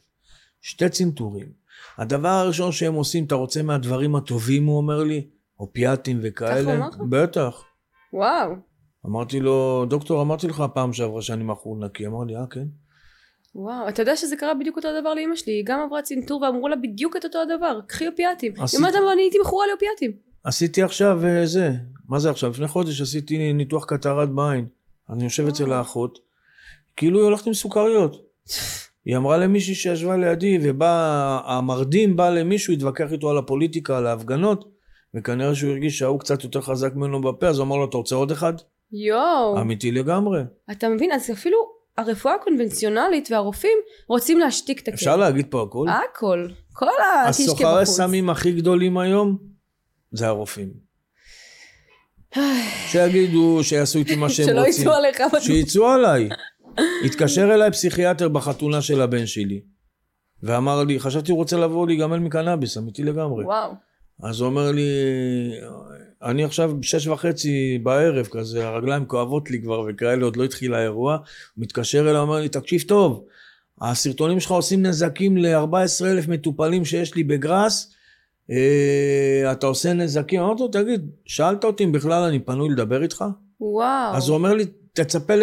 שתי 0.60 0.88
צנתורים. 0.88 1.52
הדבר 1.98 2.28
הראשון 2.28 2.72
שהם 2.72 2.94
עושים, 2.94 3.24
אתה 3.24 3.34
רוצה 3.34 3.62
מהדברים 3.62 4.16
הטובים, 4.16 4.66
הוא 4.66 4.76
אומר 4.76 5.04
לי, 5.04 5.28
אופיאטים 5.60 6.20
וכאלה. 6.22 6.62
ככה 6.62 6.70
הוא 6.70 6.74
אמר 6.74 6.88
לך? 6.88 6.96
בטח. 7.08 7.62
וואו. 8.12 8.67
אמרתי 9.08 9.40
לו, 9.40 9.86
דוקטור, 9.88 10.22
אמרתי 10.22 10.48
לך 10.48 10.62
פעם 10.74 10.92
שעברה 10.92 11.22
שאני 11.22 11.44
מכור 11.44 11.76
נקי. 11.76 12.06
אמר 12.06 12.24
לי, 12.24 12.36
אה, 12.36 12.46
כן? 12.50 12.64
וואו, 13.54 13.88
אתה 13.88 14.02
יודע 14.02 14.16
שזה 14.16 14.36
קרה 14.36 14.54
בדיוק 14.54 14.76
אותו 14.76 14.88
הדבר 14.88 15.14
לאמא 15.14 15.36
שלי, 15.36 15.52
היא 15.52 15.64
גם 15.66 15.80
עברה 15.86 16.02
צנתור 16.02 16.42
ואמרו 16.42 16.68
לה 16.68 16.76
בדיוק 16.76 17.16
את 17.16 17.24
אותו 17.24 17.38
הדבר, 17.38 17.80
קחי 17.86 18.08
אופיאטים. 18.08 18.52
היא 18.56 18.64
אומרת 18.76 18.94
לה, 18.94 19.12
אני 19.12 19.22
הייתי 19.22 19.38
מכורה 19.42 19.66
לאופיאטים. 19.70 20.12
עשיתי 20.44 20.82
עכשיו 20.82 21.26
אה, 21.26 21.46
זה, 21.46 21.70
מה 22.08 22.18
זה 22.18 22.30
עכשיו? 22.30 22.50
לפני 22.50 22.68
חודש 22.68 23.00
עשיתי 23.00 23.52
ניתוח 23.52 23.84
קטרת 23.84 24.30
בעין. 24.30 24.66
אני 25.10 25.24
יושב 25.24 25.46
אצל 25.46 25.72
האחות, 25.72 26.18
כאילו 26.96 27.18
היא 27.18 27.24
הולכת 27.24 27.46
עם 27.46 27.54
סוכריות. 27.54 28.28
היא 29.04 29.16
אמרה 29.16 29.38
למישהי 29.38 29.74
שישבה 29.74 30.16
לידי, 30.16 30.58
ובא, 30.62 31.40
המרדים 31.44 32.16
בא 32.16 32.30
למישהו, 32.30 32.72
התווכח 32.74 33.12
איתו 33.12 33.30
על 33.30 33.38
הפוליטיקה, 33.38 33.98
על 33.98 34.06
ההפגנות, 34.06 34.68
וכנראה 35.14 35.54
שהוא 35.54 35.70
הרגיש 35.70 35.98
שההוא 35.98 36.20
קצת 36.20 36.44
יותר 36.44 36.60
חזק 36.60 36.94
ממנו 36.94 37.20
בפה, 37.20 37.48
אז 37.48 37.58
הוא 37.58 37.66
אמר 37.66 37.76
לו, 37.76 37.84
אתה 37.84 37.96
רוצה 37.96 38.14
עוד 38.14 38.30
אחד? 38.30 38.52
יואו. 38.92 39.60
אמיתי 39.60 39.92
לגמרי. 39.92 40.40
אתה 40.70 40.88
מבין? 40.88 41.12
אז 41.12 41.30
אפילו 41.30 41.58
הרפואה 41.96 42.34
הקונבנציונלית 42.34 43.28
והרופאים 43.30 43.78
רוצים 44.08 44.38
להשתיק 44.38 44.78
את 44.82 44.88
הכאב. 44.88 44.94
אפשר 44.94 45.16
להגיד 45.16 45.46
פה 45.50 45.62
הכל? 45.62 45.86
הכל. 45.88 46.48
כל 46.72 46.86
הקישקע 46.86 47.28
הסוחרי 47.28 47.82
בחוץ. 47.82 47.96
סמים 47.96 48.30
הכי 48.30 48.52
גדולים 48.52 48.98
היום, 48.98 49.38
זה 50.12 50.26
הרופאים. 50.26 50.88
שיגידו, 52.86 53.58
שיעשו 53.62 53.98
איתי 53.98 54.16
מה 54.16 54.30
שהם 54.30 54.46
שלא 54.46 54.60
רוצים. 54.60 54.82
יצאו 54.82 54.92
עליך. 54.92 55.22
שיצאו 55.40 55.88
עליי. 55.88 56.28
התקשר 57.04 57.54
אליי 57.54 57.70
פסיכיאטר 57.70 58.28
בחתונה 58.28 58.82
של 58.82 59.00
הבן 59.00 59.26
שלי, 59.26 59.60
ואמר 60.42 60.84
לי, 60.84 61.00
חשבתי 61.00 61.32
הוא 61.32 61.38
רוצה 61.38 61.56
לבוא 61.56 61.86
להיגמל 61.86 62.18
מקנאביס, 62.18 62.78
אמיתי 62.78 63.02
לגמרי. 63.02 63.44
וואו. 63.44 63.72
אז 64.22 64.40
הוא 64.40 64.48
אומר 64.48 64.72
לי, 64.72 64.88
אני 66.22 66.44
עכשיו 66.44 66.80
בשש 66.80 67.06
וחצי 67.06 67.78
בערב 67.82 68.26
כזה, 68.26 68.68
הרגליים 68.68 69.06
כואבות 69.06 69.50
לי 69.50 69.62
כבר 69.62 69.84
וכאלה, 69.88 70.24
עוד 70.24 70.36
לא 70.36 70.44
התחיל 70.44 70.74
האירוע. 70.74 71.14
הוא 71.14 71.22
מתקשר 71.62 72.00
אליי, 72.00 72.20
אומר 72.20 72.40
לי, 72.40 72.48
תקשיב 72.48 72.82
טוב, 72.82 73.24
הסרטונים 73.80 74.40
שלך 74.40 74.50
עושים 74.50 74.82
נזקים 74.86 75.36
ל-14 75.36 76.04
אלף 76.04 76.28
מטופלים 76.28 76.84
שיש 76.84 77.14
לי 77.14 77.24
בגראס, 77.24 77.94
אה, 78.50 79.52
אתה 79.52 79.66
עושה 79.66 79.92
נזקים. 79.92 80.40
אמרתי 80.40 80.62
לו, 80.62 80.68
תגיד, 80.68 81.10
שאלת 81.24 81.64
אותי 81.64 81.84
אם 81.84 81.92
בכלל 81.92 82.22
אני 82.22 82.38
פנוי 82.38 82.68
לדבר 82.68 83.02
איתך? 83.02 83.24
וואו. 83.60 84.16
אז 84.16 84.28
הוא 84.28 84.36
אומר 84.36 84.54
לי, 84.54 84.64
תצפה 84.92 85.34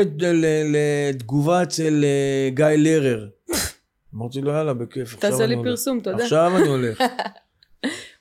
לתגובה 1.14 1.64
אצל 1.64 2.04
אה, 2.04 2.50
גיא 2.50 2.66
לרר. 2.66 3.28
אמרתי 4.16 4.42
לו, 4.42 4.52
יאללה, 4.52 4.74
בכיף. 4.74 5.16
תעשה 5.16 5.46
לי 5.46 5.56
הולך." 5.56 5.70
פרסום, 5.70 6.00
תודה. 6.00 6.24
עכשיו 6.24 6.58
אני 6.58 6.68
הולך. 6.68 7.04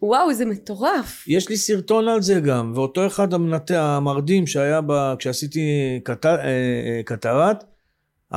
וואו, 0.04 0.34
זה 0.34 0.44
מטורף. 0.44 1.24
יש 1.26 1.48
לי 1.48 1.56
סרטון 1.56 2.08
על 2.08 2.22
זה 2.22 2.40
גם, 2.40 2.72
ואותו 2.74 3.06
אחד 3.06 3.34
המנתח, 3.34 3.74
המרדים 3.74 4.46
שהיה 4.46 4.80
ב... 4.80 5.14
כשעשיתי 5.18 5.60
קט... 6.02 6.26
אה, 6.26 6.36
אה, 6.44 7.00
קטרת, 7.04 7.64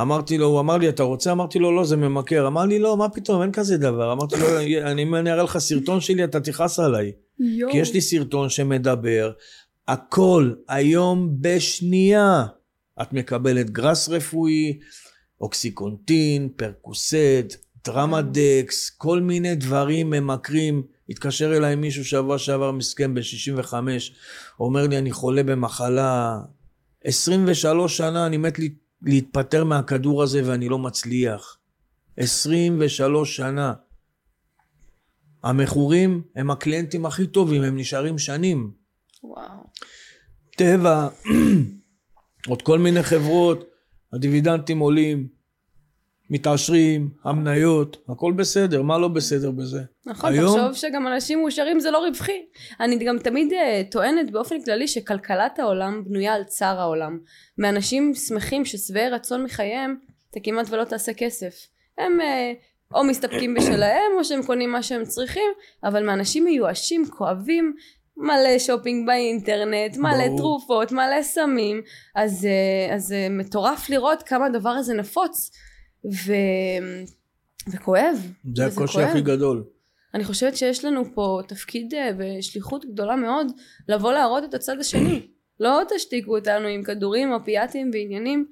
אמרתי 0.00 0.38
לו, 0.38 0.46
הוא 0.46 0.60
אמר 0.60 0.76
לי, 0.76 0.88
אתה 0.88 1.02
רוצה? 1.02 1.32
אמרתי 1.32 1.58
לו, 1.58 1.76
לא, 1.76 1.84
זה 1.84 1.96
ממכר. 1.96 2.46
אמר 2.46 2.64
לי, 2.64 2.78
לא, 2.78 2.96
מה 2.96 3.08
פתאום, 3.08 3.42
אין 3.42 3.52
כזה 3.52 3.76
דבר. 3.76 4.12
אמרתי 4.12 4.36
לו, 4.36 4.60
אני, 4.60 5.02
אני 5.02 5.32
אראה 5.32 5.42
לך 5.42 5.58
סרטון 5.58 6.00
שלי, 6.00 6.24
אתה 6.24 6.40
תכעס 6.40 6.78
עליי. 6.78 7.12
יואו. 7.38 7.72
כי 7.72 7.78
יש 7.78 7.94
לי 7.94 8.00
סרטון 8.00 8.48
שמדבר, 8.48 9.32
הכל, 9.88 10.52
היום 10.68 11.28
בשנייה. 11.40 12.46
את 13.02 13.12
מקבלת 13.12 13.70
גראס 13.70 14.08
רפואי, 14.08 14.78
אוקסיקונטין, 15.40 16.48
פרקוסט, 16.56 17.56
טראמדקס, 17.82 18.90
כל 18.90 19.20
מיני 19.20 19.54
דברים 19.54 20.10
ממכרים. 20.10 20.97
התקשר 21.08 21.56
אליי 21.56 21.74
מישהו 21.76 22.04
שבוע 22.04 22.38
שעבר 22.38 22.72
מסכם 22.72 23.14
בן 23.14 23.22
65, 23.22 24.12
אומר 24.60 24.86
לי, 24.86 24.98
אני 24.98 25.12
חולה 25.12 25.42
במחלה, 25.42 26.40
23 27.04 27.96
שנה 27.96 28.26
אני 28.26 28.36
מת 28.36 28.58
להתפטר 29.02 29.64
מהכדור 29.64 30.22
הזה 30.22 30.42
ואני 30.44 30.68
לא 30.68 30.78
מצליח. 30.78 31.58
23 32.16 33.36
שנה. 33.36 33.72
המכורים 35.42 36.22
הם 36.36 36.50
הקליינטים 36.50 37.06
הכי 37.06 37.26
טובים, 37.26 37.62
הם 37.62 37.76
נשארים 37.76 38.18
שנים. 38.18 38.70
וואו. 39.22 39.64
טבע, 40.56 41.08
עוד 42.48 42.62
כל 42.62 42.78
מיני 42.78 43.02
חברות, 43.02 43.64
הדיבידנדים 44.12 44.78
עולים, 44.78 45.28
מתעשרים, 46.30 47.08
המניות, 47.24 47.96
הכל 48.08 48.32
בסדר, 48.32 48.82
מה 48.82 48.98
לא 48.98 49.08
בסדר 49.08 49.50
בזה? 49.50 49.80
נכון, 50.06 50.32
היום- 50.32 50.58
תחשוב 50.58 50.74
שגם 50.74 51.06
אנשים 51.06 51.40
מאושרים 51.40 51.80
זה 51.80 51.90
לא 51.90 52.06
רווחי. 52.06 52.42
אני 52.80 53.04
גם 53.04 53.18
תמיד 53.18 53.52
uh, 53.52 53.90
טוענת 53.90 54.30
באופן 54.30 54.62
כללי 54.62 54.88
שכלכלת 54.88 55.58
העולם 55.58 56.02
בנויה 56.04 56.34
על 56.34 56.44
צער 56.44 56.80
העולם. 56.80 57.18
מאנשים 57.58 58.14
שמחים 58.14 58.64
ששבעי 58.64 59.08
רצון 59.08 59.44
מחייהם, 59.44 59.96
אתה 60.30 60.40
כמעט 60.40 60.66
ולא 60.70 60.84
תעשה 60.84 61.12
כסף. 61.14 61.54
הם 61.98 62.20
uh, 62.20 62.94
או 62.94 63.04
מסתפקים 63.04 63.54
בשלהם 63.54 64.12
או 64.18 64.24
שהם 64.24 64.42
קונים 64.42 64.72
מה 64.72 64.82
שהם 64.82 65.04
צריכים, 65.04 65.50
אבל 65.84 66.06
מאנשים 66.06 66.44
מיואשים, 66.44 67.06
כואבים, 67.10 67.74
מלא 68.16 68.58
שופינג 68.58 69.06
באינטרנט, 69.06 69.96
מלא 69.96 70.26
ברור. 70.26 70.38
תרופות, 70.38 70.92
מלא 70.92 71.22
סמים, 71.22 71.82
אז, 72.16 72.44
uh, 72.44 72.94
אז 72.94 73.12
uh, 73.12 73.32
מטורף 73.32 73.90
לראות 73.90 74.22
כמה 74.22 74.46
הדבר 74.46 74.70
הזה 74.70 74.94
נפוץ. 74.94 75.50
ו... 76.04 76.32
וכואב. 77.72 78.32
זה 78.54 78.66
הקושי. 78.66 79.02
הכי 79.02 79.20
גדול. 79.20 79.64
אני 80.14 80.24
חושבת 80.24 80.56
שיש 80.56 80.84
לנו 80.84 81.14
פה 81.14 81.40
תפקיד 81.48 81.94
אה, 81.94 82.10
ושליחות 82.18 82.84
גדולה 82.84 83.16
מאוד 83.16 83.46
לבוא 83.88 84.12
להראות 84.12 84.44
את 84.44 84.54
הצד 84.54 84.80
השני. 84.80 85.26
לא 85.60 85.82
תשתיקו 85.96 86.36
אותנו 86.36 86.68
עם 86.68 86.82
כדורים, 86.82 87.32
אופיאטים 87.32 87.90
ועניינים. 87.92 88.46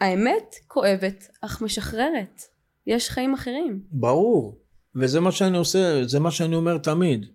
האמת 0.00 0.54
כואבת, 0.66 1.28
אך 1.40 1.62
משחררת. 1.62 2.42
יש 2.86 3.10
חיים 3.10 3.34
אחרים. 3.34 3.82
ברור, 3.90 4.58
וזה 4.96 5.20
מה 5.20 5.32
שאני 5.32 5.58
עושה, 5.58 6.04
זה 6.04 6.20
מה 6.20 6.30
שאני 6.30 6.54
אומר 6.54 6.78
תמיד. 6.78 7.26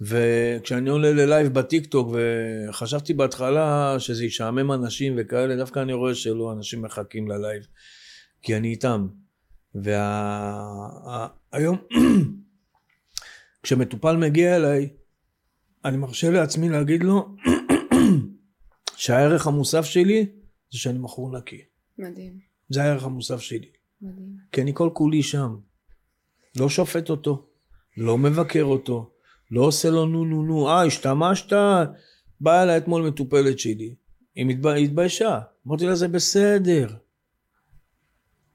וכשאני 0.00 0.90
עולה 0.90 1.12
ללייב 1.12 1.54
בטיקטוק, 1.54 2.08
וחשבתי 2.12 3.14
בהתחלה 3.14 3.96
שזה 3.98 4.24
ישעמם 4.24 4.72
אנשים 4.72 5.14
וכאלה, 5.18 5.56
דווקא 5.56 5.80
אני 5.80 5.92
רואה 5.92 6.14
שלא, 6.14 6.52
אנשים 6.52 6.82
מחכים 6.82 7.28
ללייב, 7.28 7.66
כי 8.46 8.56
אני 8.56 8.68
איתם. 8.68 9.06
והיום, 9.74 10.06
כשמטופל 13.62 14.16
מגיע 14.16 14.56
אליי, 14.56 14.88
אני 15.84 15.96
מרשה 15.96 16.30
לעצמי 16.30 16.68
להגיד 16.68 17.02
לו 17.02 17.36
שהערך 18.96 19.46
המוסף 19.46 19.84
שלי 19.84 20.26
זה 20.72 20.78
שאני 20.78 20.98
מכור 20.98 21.38
נקי. 21.38 21.60
מדהים, 21.98 22.38
זה 22.68 22.82
הערך 22.82 23.04
המוסף 23.04 23.40
שלי. 23.40 23.70
מדהים. 24.02 24.36
כי 24.52 24.62
אני 24.62 24.72
כל 24.74 24.90
כולי 24.92 25.22
שם. 25.22 25.56
לא 26.56 26.68
שופט 26.68 27.10
אותו, 27.10 27.46
לא 27.96 28.18
מבקר 28.18 28.64
אותו, 28.64 29.10
לא 29.50 29.62
עושה 29.62 29.90
לו 29.90 30.06
נו 30.06 30.24
נו 30.24 30.42
נו, 30.42 30.68
אה, 30.68 30.82
השתמשת? 30.84 31.52
באה 32.40 32.62
אליי 32.62 32.76
אתמול 32.76 33.08
מטופלת 33.08 33.58
שלי, 33.58 33.94
היא 34.34 34.46
מתב... 34.46 34.66
התביישה. 34.66 35.40
אמרתי 35.66 35.86
לה, 35.86 35.94
זה 35.94 36.08
בסדר. 36.08 37.05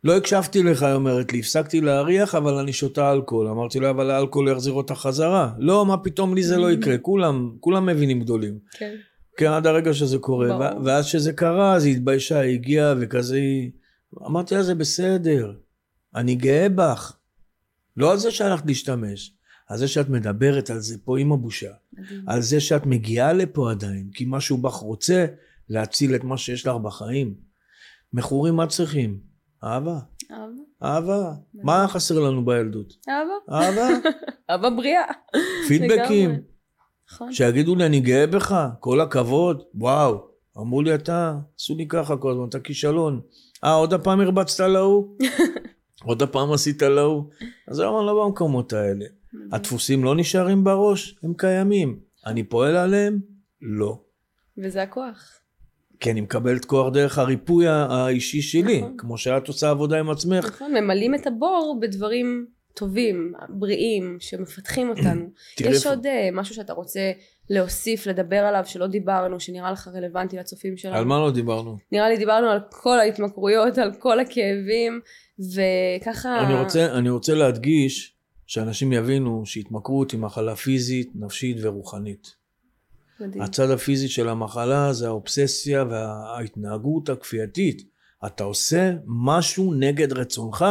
לא 0.03 0.17
הקשבתי 0.17 0.63
לך, 0.63 0.83
היא 0.83 0.93
אומרת 0.93 1.33
לי, 1.33 1.39
הפסקתי 1.39 1.81
להריח, 1.81 2.35
אבל 2.35 2.53
אני 2.53 2.73
שותה 2.73 3.11
אלכוהול. 3.11 3.47
אמרתי 3.47 3.79
לה, 3.79 3.89
אבל 3.89 4.11
האלכוהול 4.11 4.49
יחזיר 4.49 4.73
אותך 4.73 4.93
חזרה. 4.93 5.53
לא, 5.57 5.85
מה 5.85 5.97
פתאום 5.97 6.35
לי 6.35 6.43
זה 6.43 6.57
לא 6.57 6.71
יקרה, 6.71 6.97
כולם, 6.97 7.51
כולם 7.59 7.85
מבינים 7.85 8.19
גדולים. 8.19 8.59
כן. 8.71 8.95
כן, 9.37 9.51
עד 9.51 9.67
הרגע 9.67 9.93
שזה 9.93 10.17
קורה. 10.17 10.47
ברור. 10.47 10.81
ו- 10.81 10.85
ואז 10.85 11.05
שזה 11.05 11.33
קרה, 11.33 11.75
אז 11.75 11.85
היא 11.85 11.95
התביישה, 11.95 12.39
היא 12.39 12.53
הגיעה 12.53 12.93
וכזה 12.99 13.35
היא... 13.35 13.71
אמרתי 14.27 14.55
לה, 14.55 14.63
זה 14.63 14.75
בסדר, 14.75 15.53
אני 16.15 16.35
גאה 16.35 16.69
בך. 16.69 17.17
לא 17.97 18.11
על 18.11 18.17
זה 18.17 18.31
שהלכת 18.31 18.65
להשתמש, 18.65 19.33
על 19.67 19.77
זה 19.77 19.87
שאת 19.87 20.09
מדברת 20.09 20.69
על 20.69 20.79
זה 20.79 20.95
פה 21.03 21.19
עם 21.19 21.31
הבושה. 21.31 21.71
מדהים. 21.93 22.23
על 22.27 22.41
זה 22.41 22.59
שאת 22.59 22.85
מגיעה 22.85 23.33
לפה 23.33 23.71
עדיין, 23.71 24.09
כי 24.13 24.25
משהו 24.27 24.57
בך 24.57 24.73
רוצה 24.73 25.25
להציל 25.69 26.15
את 26.15 26.23
מה 26.23 26.37
שיש 26.37 26.67
לך 26.67 26.75
בחיים. 26.75 27.33
מכורים 28.13 28.55
מה 28.55 28.67
צריכים? 28.67 29.30
אהבה. 29.63 29.99
אהבה. 30.31 30.63
אהבה. 30.83 31.33
מה 31.53 31.79
היה 31.79 31.87
חסר 31.87 32.19
לנו 32.19 32.45
בילדות? 32.45 32.93
אהבה. 33.09 33.33
אהבה. 33.51 34.09
אהבה 34.49 34.69
בריאה. 34.69 35.03
פידבקים. 35.67 36.41
נכון. 37.11 37.33
שיגידו 37.33 37.75
לי, 37.75 37.85
אני 37.85 37.99
גאה 37.99 38.27
בך, 38.27 38.67
כל 38.79 39.01
הכבוד, 39.01 39.63
וואו. 39.75 40.27
אמרו 40.57 40.81
לי, 40.81 40.95
אתה, 40.95 41.37
עשו 41.59 41.75
לי 41.75 41.87
ככה 41.87 42.17
כל 42.17 42.31
הזמן, 42.31 42.49
אתה 42.49 42.59
כישלון. 42.59 43.21
אה, 43.63 43.73
עוד 43.73 43.93
הפעם 43.93 44.19
הרבצת 44.19 44.59
להוא? 44.59 45.17
עוד 46.07 46.21
הפעם 46.21 46.51
עשית 46.51 46.81
להוא? 46.81 47.23
אז 47.67 47.79
היום 47.79 47.97
אני 47.97 48.05
לא 48.05 48.25
במקומות 48.25 48.73
האלה. 48.73 49.05
הדפוסים 49.51 50.03
לא 50.03 50.15
נשארים 50.15 50.63
בראש, 50.63 51.19
הם 51.23 51.33
קיימים. 51.37 51.99
אני 52.25 52.43
פועל 52.43 52.75
עליהם? 52.75 53.19
לא. 53.61 54.01
וזה 54.57 54.83
הכוח. 54.83 55.40
כי 56.01 56.11
אני 56.11 56.21
מקבל 56.21 56.55
את 56.55 56.65
כוח 56.65 56.93
דרך 56.93 57.17
הריפוי 57.17 57.67
האישי 57.67 58.41
שלי, 58.41 58.77
נכון. 58.81 58.95
כמו 58.97 59.17
שאת 59.17 59.47
עושה 59.47 59.69
עבודה 59.69 59.99
עם 59.99 60.09
עצמך. 60.09 60.45
נכון, 60.45 60.73
ממלאים 60.73 61.15
את 61.15 61.27
הבור 61.27 61.77
בדברים 61.81 62.45
טובים, 62.73 63.33
בריאים, 63.49 64.17
שמפתחים 64.19 64.89
אותנו. 64.89 65.29
יש 65.69 65.85
עוד 65.85 66.05
אה, 66.05 66.29
משהו 66.33 66.55
שאתה 66.55 66.73
רוצה 66.73 67.11
להוסיף, 67.49 68.07
לדבר 68.07 68.35
עליו, 68.35 68.63
שלא 68.65 68.87
דיברנו, 68.87 69.39
שנראה 69.39 69.71
לך 69.71 69.87
רלוונטי 69.93 70.37
לצופים 70.37 70.77
שלנו? 70.77 70.95
על 70.95 71.05
מה 71.05 71.19
לא 71.19 71.31
דיברנו? 71.31 71.77
נראה 71.91 72.09
לי 72.09 72.17
דיברנו 72.17 72.47
על 72.47 72.59
כל 72.69 72.99
ההתמכרויות, 72.99 73.77
על 73.77 73.93
כל 73.99 74.19
הכאבים, 74.19 74.99
וככה... 75.39 76.39
אני 76.39 76.63
רוצה, 76.63 76.97
אני 76.97 77.09
רוצה 77.09 77.33
להדגיש 77.33 78.13
שאנשים 78.47 78.93
יבינו 78.93 79.45
שהתמכרות 79.45 80.11
היא 80.11 80.19
מחלה 80.19 80.55
פיזית, 80.55 81.11
נפשית 81.15 81.57
ורוחנית. 81.61 82.40
מדהים. 83.21 83.41
הצד 83.41 83.69
הפיזי 83.69 84.07
של 84.07 84.29
המחלה 84.29 84.93
זה 84.93 85.07
האובססיה 85.07 85.83
וההתנהגות 85.89 87.09
הכפייתית. 87.09 87.81
אתה 88.25 88.43
עושה 88.43 88.93
משהו 89.05 89.73
נגד 89.73 90.13
רצונך. 90.13 90.65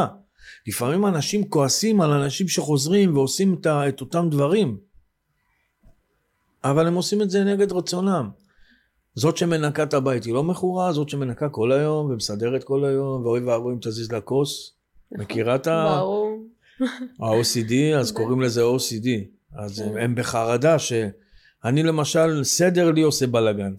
לפעמים 0.67 1.07
אנשים 1.07 1.49
כועסים 1.49 2.01
על 2.01 2.11
אנשים 2.11 2.49
שחוזרים 2.49 3.17
ועושים 3.17 3.57
את, 3.61 3.67
את 3.67 4.01
אותם 4.01 4.29
דברים. 4.31 4.79
אבל 6.65 6.87
הם 6.87 6.95
עושים 6.95 7.23
את 7.23 7.31
זה 7.31 7.45
נגד 7.45 7.73
רצונם. 7.73 8.31
זאת 9.15 9.37
שמנקה 9.37 9.83
את 9.83 9.95
הבית 9.95 10.25
היא 10.25 10.35
לא 10.35 10.45
מכורה, 10.45 10.93
זאת 10.93 11.09
שמנקה 11.09 11.49
כל 11.49 11.73
היום 11.73 12.11
ומסדרת 12.11 12.65
כל 12.65 12.85
היום, 12.85 13.23
ואוי 13.25 13.41
ואבוי 13.41 13.75
אם 13.75 13.79
תזיז 13.83 14.13
לה 14.13 14.21
כוס. 14.21 14.77
מכירה 15.13 15.55
את 15.55 15.67
ה... 15.67 15.97
ברור. 15.99 16.39
ה-OCD, 17.21 17.99
אז 17.99 18.13
קוראים 18.17 18.41
לזה 18.41 18.63
OCD. 18.63 19.09
אז 19.57 19.83
כן. 19.83 19.99
הם 19.99 20.15
בחרדה 20.15 20.79
ש... 20.79 20.93
אני 21.65 21.83
למשל, 21.83 22.45
סדר 22.45 22.91
לי 22.91 23.03
עושה 23.03 23.27
בלאגן. 23.27 23.73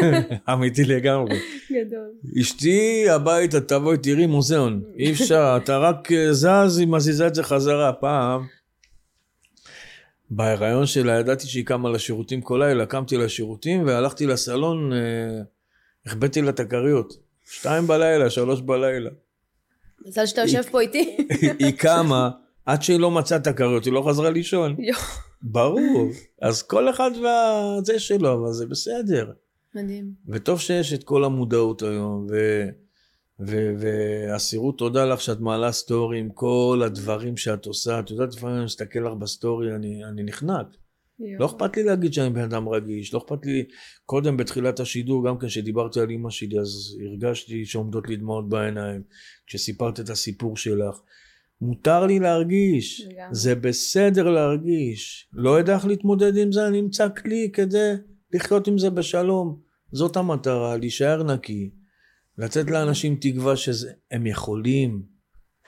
אמיתי 0.52 0.84
לגמרי. 0.84 1.38
גדול. 1.70 2.10
אשתי 2.40 3.10
הביתה, 3.10 3.60
תבואי 3.60 3.98
תראי 3.98 4.26
מוזיאון. 4.26 4.82
אי 4.98 5.12
אפשר, 5.12 5.58
אתה 5.64 5.78
רק 5.78 6.12
אה, 6.12 6.32
זז, 6.32 6.78
היא 6.78 6.86
מזיזה 6.88 7.26
את 7.26 7.34
זה 7.34 7.42
חזרה. 7.42 7.92
פעם, 7.92 8.46
בהיריון 10.30 10.86
שלה 10.86 11.12
ידעתי 11.12 11.46
שהיא 11.46 11.66
קמה 11.66 11.90
לשירותים 11.90 12.40
כל 12.40 12.62
לילה, 12.64 12.86
קמתי 12.86 13.16
לשירותים 13.16 13.86
והלכתי 13.86 14.26
לסלון, 14.26 14.92
אה, 14.92 14.98
החבאתי 16.06 16.42
לה 16.42 16.50
את 16.50 16.60
הכריות. 16.60 17.16
שתיים 17.50 17.86
בלילה, 17.86 18.30
שלוש 18.30 18.60
בלילה. 18.60 19.10
מזל 20.06 20.26
שאתה 20.26 20.40
יושב 20.40 20.62
פה 20.62 20.80
איתי. 20.80 21.16
היא 21.58 21.72
קמה, 21.84 22.30
עד 22.66 22.82
שהיא 22.82 23.00
לא 23.00 23.10
מצאה 23.10 23.38
את 23.38 23.46
הכריות, 23.46 23.84
היא 23.84 23.92
לא 23.92 24.04
חזרה 24.08 24.30
לישון. 24.30 24.76
ברור. 25.42 26.08
אז 26.42 26.62
כל 26.62 26.90
אחד 26.90 27.10
והזה 27.22 27.98
שלו, 27.98 28.34
אבל 28.34 28.52
זה 28.52 28.66
בסדר. 28.66 29.32
מדהים. 29.74 30.12
וטוב 30.28 30.60
שיש 30.60 30.92
את 30.92 31.04
כל 31.04 31.24
המודעות 31.24 31.82
היום, 31.82 32.26
ו... 32.30 32.66
ואסירות 33.78 34.78
תודה 34.78 35.04
לך 35.04 35.20
שאת 35.20 35.40
מעלה 35.40 35.72
סטורי 35.72 36.18
עם 36.18 36.30
כל 36.30 36.82
הדברים 36.84 37.36
שאת 37.36 37.66
עושה. 37.66 38.00
את 38.00 38.10
יודעת, 38.10 38.34
לפעמים 38.34 38.56
אני 38.56 38.64
מסתכל 38.64 38.98
לך 38.98 39.12
בסטורי, 39.12 39.74
אני, 39.74 40.04
אני 40.04 40.22
נחנק. 40.22 40.66
יואו. 41.18 41.40
לא 41.40 41.46
אכפת 41.46 41.76
לי 41.76 41.82
להגיד 41.82 42.12
שאני 42.12 42.30
בן 42.30 42.40
אדם 42.42 42.68
רגיש, 42.68 43.14
לא 43.14 43.18
אכפת 43.18 43.46
לי, 43.46 43.64
קודם 44.04 44.36
בתחילת 44.36 44.80
השידור, 44.80 45.28
גם 45.28 45.38
כן 45.38 45.46
כשדיברתי 45.46 46.00
על 46.00 46.10
אימא 46.10 46.30
שלי, 46.30 46.60
אז 46.60 46.98
הרגשתי 47.10 47.66
שעומדות 47.66 48.08
לי 48.08 48.16
דמעות 48.16 48.48
בעיניים, 48.48 49.02
כשסיפרת 49.46 50.00
את 50.00 50.10
הסיפור 50.10 50.56
שלך. 50.56 51.00
מותר 51.60 52.06
לי 52.06 52.18
להרגיש, 52.18 53.00
לגמרי. 53.00 53.34
זה 53.34 53.54
בסדר 53.54 54.28
להרגיש. 54.30 55.28
לא 55.32 55.50
יודע 55.50 55.74
איך 55.74 55.86
להתמודד 55.86 56.36
עם 56.36 56.52
זה, 56.52 56.66
אני 56.66 56.80
אמצא 56.80 57.08
כלי 57.08 57.50
כדי 57.52 57.94
לחיות 58.32 58.68
עם 58.68 58.78
זה 58.78 58.90
בשלום. 58.90 59.60
זאת 59.92 60.16
המטרה, 60.16 60.76
להישאר 60.76 61.22
נקי, 61.22 61.70
לתת 62.38 62.70
לאנשים 62.70 63.16
תקווה 63.20 63.56
שהם 63.56 64.26
יכולים, 64.26 65.02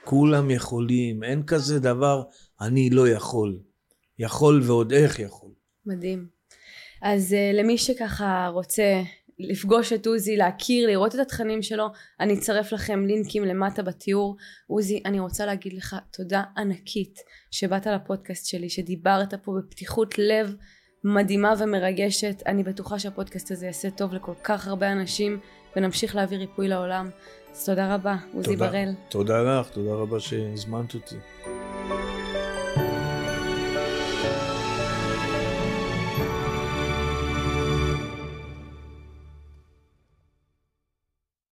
כולם 0.04 0.50
יכולים, 0.50 1.22
אין 1.24 1.42
כזה 1.42 1.80
דבר, 1.80 2.22
אני 2.60 2.90
לא 2.90 3.08
יכול. 3.08 3.58
יכול 4.18 4.62
ועוד 4.62 4.92
איך 4.92 5.18
יכול. 5.18 5.50
מדהים. 5.86 6.26
אז 7.02 7.32
uh, 7.32 7.56
למי 7.56 7.78
שככה 7.78 8.50
רוצה 8.52 9.02
לפגוש 9.38 9.92
את 9.92 10.06
עוזי, 10.06 10.36
להכיר, 10.36 10.88
לראות 10.88 11.14
את 11.14 11.20
התכנים 11.20 11.62
שלו, 11.62 11.86
אני 12.20 12.34
אצרף 12.34 12.72
לכם 12.72 13.04
לינקים 13.06 13.44
למטה 13.44 13.82
בתיאור. 13.82 14.36
עוזי, 14.66 15.02
אני 15.04 15.20
רוצה 15.20 15.46
להגיד 15.46 15.72
לך 15.72 15.96
תודה 16.12 16.42
ענקית 16.56 17.18
שבאת 17.50 17.86
לפודקאסט 17.86 18.46
שלי, 18.46 18.68
שדיברת 18.68 19.34
פה 19.34 19.52
בפתיחות 19.58 20.18
לב 20.18 20.54
מדהימה 21.04 21.54
ומרגשת. 21.58 22.42
אני 22.46 22.62
בטוחה 22.62 22.98
שהפודקאסט 22.98 23.50
הזה 23.50 23.66
יעשה 23.66 23.90
טוב 23.90 24.14
לכל 24.14 24.34
כך 24.44 24.66
הרבה 24.66 24.92
אנשים, 24.92 25.40
ונמשיך 25.76 26.16
להביא 26.16 26.38
ריפוי 26.38 26.68
לעולם. 26.68 27.10
אז 27.52 27.66
תודה 27.66 27.94
רבה, 27.94 28.16
עוזי 28.34 28.52
תודה. 28.52 28.68
בראל. 28.68 28.94
תודה 29.08 29.42
לך, 29.42 29.70
תודה 29.70 29.92
רבה 29.92 30.20
שהזמנת 30.20 30.94
אותי. 30.94 31.16